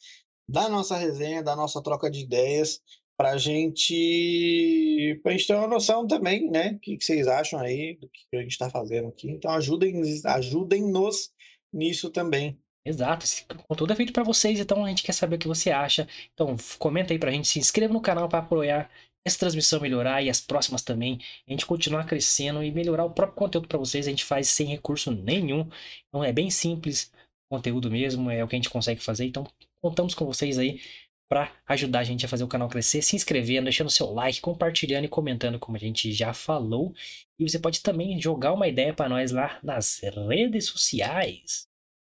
da 0.49 0.69
nossa 0.69 0.97
resenha, 0.97 1.43
da 1.43 1.57
nossa 1.57 1.83
troca 1.83 2.11
de 2.11 2.21
ideias, 2.21 2.81
para 3.19 3.37
gente, 3.37 5.21
a 5.25 5.31
gente 5.31 5.47
ter 5.47 5.55
uma 5.55 5.67
noção 5.67 6.07
também, 6.07 6.49
né? 6.51 6.73
O 6.73 6.79
que, 6.79 6.97
que 6.97 7.05
vocês 7.05 7.27
acham 7.27 7.59
aí 7.59 7.97
do 7.97 8.09
que 8.09 8.37
a 8.37 8.43
gente 8.43 8.53
está 8.53 8.71
fazendo 8.71 9.09
aqui. 9.09 9.29
Então 9.31 9.51
ajudem, 9.51 10.01
ajudem-nos 10.25 11.33
nisso 11.73 12.11
também. 12.11 12.59
Exato, 12.87 13.25
esse 13.25 13.45
conteúdo 13.67 13.93
é 13.93 13.97
feito 13.97 14.13
para 14.13 14.23
vocês, 14.23 14.59
então 14.59 14.85
a 14.85 14.89
gente 14.89 15.03
quer 15.03 15.13
saber 15.13 15.37
o 15.37 15.39
que 15.39 15.49
você 15.49 15.71
acha. 15.71 16.09
Então 16.33 16.57
comenta 16.79 17.13
aí 17.13 17.19
pra 17.19 17.31
gente, 17.31 17.49
se 17.49 17.59
inscreva 17.59 17.93
no 17.93 18.01
canal 18.01 18.29
para 18.29 18.39
apoiar 18.39 18.89
essa 19.29 19.39
transmissão 19.39 19.81
melhorar 19.81 20.23
e 20.23 20.31
as 20.31 20.41
próximas 20.41 20.83
também, 20.83 21.19
a 21.47 21.51
gente 21.51 21.67
continuar 21.67 22.05
crescendo 22.05 22.63
e 22.63 22.73
melhorar 22.73 23.05
o 23.05 23.11
próprio 23.11 23.37
conteúdo 23.37 23.69
para 23.69 23.79
vocês, 23.79 24.07
a 24.07 24.11
gente 24.11 24.25
faz 24.25 24.49
sem 24.49 24.67
recurso 24.67 25.11
nenhum. 25.13 25.69
Então 26.09 26.25
é 26.25 26.33
bem 26.33 26.51
simples, 26.51 27.13
conteúdo 27.51 27.91
mesmo, 27.91 28.31
é 28.31 28.43
o 28.43 28.49
que 28.49 28.57
a 28.57 28.59
gente 28.59 28.71
consegue 28.71 29.03
fazer. 29.03 29.27
Então 29.27 29.47
contamos 29.81 30.15
com 30.15 30.27
vocês 30.27 30.59
aí 30.59 30.81
para 31.29 31.53
ajudar 31.67 32.01
a 32.01 32.05
gente 32.05 32.25
a 32.25 32.29
fazer 32.29 32.45
o 32.45 32.49
canal 32.49 32.69
crescer, 32.69 33.03
se 33.03 33.15
inscrevendo, 33.15 33.65
deixando 33.65 33.91
seu 33.91 34.11
like, 34.11 34.41
compartilhando 34.41 35.05
e 35.05 35.09
comentando, 35.09 35.59
como 35.59 35.77
a 35.77 35.81
gente 35.81 36.11
já 36.11 36.33
falou. 36.33 36.95
E 37.39 37.49
você 37.49 37.59
pode 37.59 37.83
também 37.83 38.21
jogar 38.21 38.55
uma 38.55 38.67
ideia 38.67 38.95
para 38.95 39.11
nós 39.11 39.31
lá 39.31 39.59
nas 39.63 40.01
redes 40.01 40.67
sociais. 40.67 41.69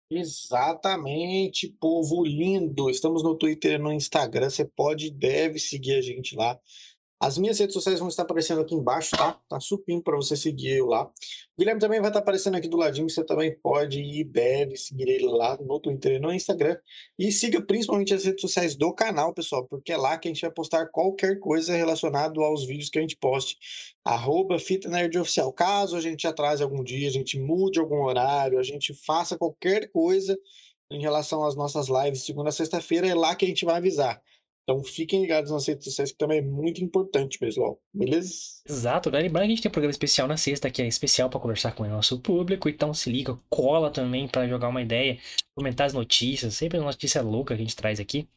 Exatamente, 0.10 1.70
povo 1.80 2.24
lindo. 2.26 2.90
Estamos 2.90 3.24
no 3.24 3.36
Twitter 3.36 3.74
e 3.74 3.78
no 3.78 3.94
Instagram. 3.94 4.50
Você 4.50 4.66
pode 4.66 5.08
e 5.08 5.12
deve 5.12 5.58
seguir 5.60 5.96
a 5.96 6.02
gente 6.02 6.36
lá 6.36 6.60
As 7.22 7.38
minhas 7.38 7.60
redes 7.60 7.76
sociais 7.76 8.00
vão 8.00 8.08
estar 8.08 8.24
aparecendo 8.24 8.62
aqui 8.62 8.74
embaixo, 8.74 9.12
tá? 9.12 9.40
Tá 9.48 9.60
supim 9.60 10.02
para 10.02 10.16
você 10.16 10.36
seguir 10.36 10.78
eu 10.78 10.88
lá. 10.88 11.04
O 11.06 11.12
Guilherme 11.60 11.80
também 11.80 12.00
vai 12.00 12.10
estar 12.10 12.18
aparecendo 12.18 12.56
aqui 12.56 12.68
do 12.68 12.78
ladinho, 12.78 13.08
você 13.08 13.24
também 13.24 13.56
pode 13.62 14.02
e 14.02 14.24
deve 14.24 14.76
seguir 14.76 15.08
ele 15.08 15.28
lá 15.28 15.56
no 15.62 15.80
Twitter 15.80 16.14
e 16.14 16.20
no 16.20 16.34
Instagram. 16.34 16.76
E 17.20 17.32
siga 17.32 17.62
principalmente 17.62 18.12
as 18.12 18.26
redes 18.26 18.42
sociais 18.42 18.76
do 18.76 18.92
canal, 18.92 19.36
pessoal, 19.36 19.68
porque 19.68 19.92
é 19.92 19.98
lá 19.98 20.18
que 20.18 20.30
a 20.30 20.34
gente 20.34 20.42
vai 20.42 20.50
postar 20.50 20.88
qualquer 20.88 21.40
coisa 21.40 21.76
relacionada 21.76 22.42
aos 22.42 22.66
vídeos 22.66 22.90
que 22.90 22.98
a 22.98 23.02
gente 23.02 23.16
poste. 23.18 23.56
Arroba 24.04 24.58
Fita 24.58 24.90
Nerd 24.90 25.16
Oficial. 25.20 25.54
Caso 25.54 25.96
a 25.96 26.02
gente 26.02 26.26
atrase 26.26 26.64
algum 26.64 26.84
dia, 26.84 27.08
a 27.08 27.12
gente 27.12 27.40
mude 27.40 27.80
algum 27.80 28.02
horário, 28.02 28.58
a 28.58 28.64
gente 28.64 28.96
faça 28.96 29.38
qualquer 29.38 29.92
coisa 29.92 30.36
em 30.90 31.00
relação 31.00 31.46
às 31.46 31.56
nossas 31.56 31.88
lives 31.88 32.26
segunda 32.26 32.50
a 32.50 32.52
sexta-feira, 32.52 33.08
é 33.08 33.14
lá 33.14 33.36
que 33.36 33.46
a 33.46 33.48
gente 33.48 33.64
vai 33.64 33.76
avisar. 33.76 34.20
Então 34.72 34.84
fiquem 34.86 35.22
ligados 35.22 35.52
nas 35.52 35.68
redes 35.68 35.84
sociais, 35.84 36.14
que 36.14 36.18
também 36.18 36.38
é 36.38 36.42
muito 36.42 36.82
importante, 36.82 37.38
pessoal. 37.38 37.78
Beleza? 37.94 38.32
Exato, 38.66 39.12
galera. 39.12 39.28
Lembrando 39.28 39.44
que 39.44 39.52
a 39.52 39.56
gente 39.56 39.62
tem 39.64 39.70
um 39.70 39.74
programa 39.74 39.92
especial 39.92 40.28
na 40.30 40.38
sexta, 40.38 40.72
que 40.72 40.82
é 40.82 40.88
especial 40.88 41.30
para 41.30 41.42
conversar 41.42 41.74
com 41.74 41.84
o 41.84 41.90
nosso 41.90 42.22
público. 42.22 42.70
Então 42.70 42.94
se 42.94 43.12
liga, 43.12 43.38
cola 43.50 43.92
também 43.92 44.30
para 44.30 44.48
jogar 44.48 44.70
uma 44.70 44.82
ideia, 44.82 45.20
comentar 45.54 45.88
as 45.88 45.94
notícias, 45.94 46.56
sempre 46.56 46.80
uma 46.80 46.86
notícia 46.86 47.22
louca 47.22 47.54
que 47.54 47.62
a 47.62 47.66
gente 47.66 47.76
traz 47.76 48.00
aqui. 48.00 48.30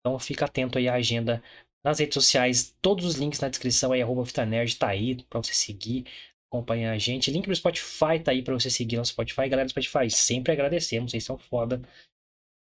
Então 0.00 0.18
fica 0.18 0.46
atento 0.46 0.78
aí 0.78 0.88
à 0.88 0.94
agenda 0.94 1.42
nas 1.84 1.98
redes 1.98 2.14
sociais, 2.14 2.74
todos 2.80 3.04
os 3.04 3.16
links 3.16 3.40
na 3.40 3.50
descrição 3.50 3.92
aí, 3.92 4.00
arroba 4.00 4.24
Fitanerd 4.24 4.74
tá 4.78 4.88
aí 4.88 5.22
para 5.24 5.42
você 5.42 5.52
seguir, 5.52 6.06
acompanhar 6.50 6.94
a 6.94 6.98
gente. 6.98 7.30
Link 7.30 7.44
pro 7.44 7.54
Spotify 7.54 8.18
tá 8.24 8.30
aí 8.30 8.40
para 8.40 8.54
você 8.54 8.70
seguir 8.70 8.96
no 8.96 9.04
Spotify. 9.04 9.50
Galera 9.50 9.66
do 9.66 9.70
Spotify, 9.70 10.10
sempre 10.10 10.50
agradecemos, 10.50 11.10
vocês 11.10 11.24
são 11.24 11.36
foda. 11.36 11.82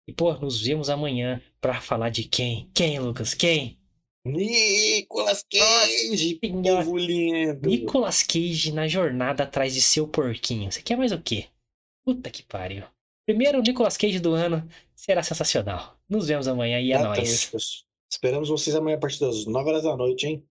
E, 0.08 0.14
pô, 0.14 0.34
nos 0.34 0.62
vemos 0.62 0.90
amanhã 0.90 1.42
para 1.60 1.82
falar 1.82 2.10
de 2.10 2.24
quem? 2.24 2.70
Quem, 2.74 3.00
Lucas? 3.00 3.34
Quem? 3.34 3.80
Nicolas 4.26 5.44
Cage, 5.52 6.40
Senhora. 6.40 6.84
povo 6.84 6.98
lindo. 6.98 7.70
Nicolas 7.70 8.24
Cage 8.24 8.72
na 8.72 8.88
jornada 8.88 9.44
atrás 9.44 9.74
de 9.74 9.82
seu 9.82 10.08
porquinho. 10.08 10.72
Você 10.72 10.82
quer 10.82 10.98
mais 10.98 11.12
o 11.12 11.22
quê? 11.22 11.46
Puta 12.04 12.30
que 12.30 12.44
pariu. 12.44 12.84
Primeiro 13.26 13.62
Nicolas 13.62 13.98
Cage 13.98 14.20
do 14.20 14.34
ano 14.34 14.68
será 14.96 15.24
sensacional. 15.24 15.98
Nos 16.08 16.28
vemos 16.28 16.48
amanhã 16.48 16.80
e 16.80 16.92
é 16.92 16.96
Exatamente, 16.96 17.50
nóis. 17.52 17.86
Esperamos 18.12 18.50
vocês 18.50 18.76
amanhã 18.76 18.98
a 18.98 19.00
partir 19.00 19.20
das 19.20 19.46
9 19.46 19.70
horas 19.70 19.84
da 19.84 19.98
noite, 19.98 20.28
hein? 20.28 20.44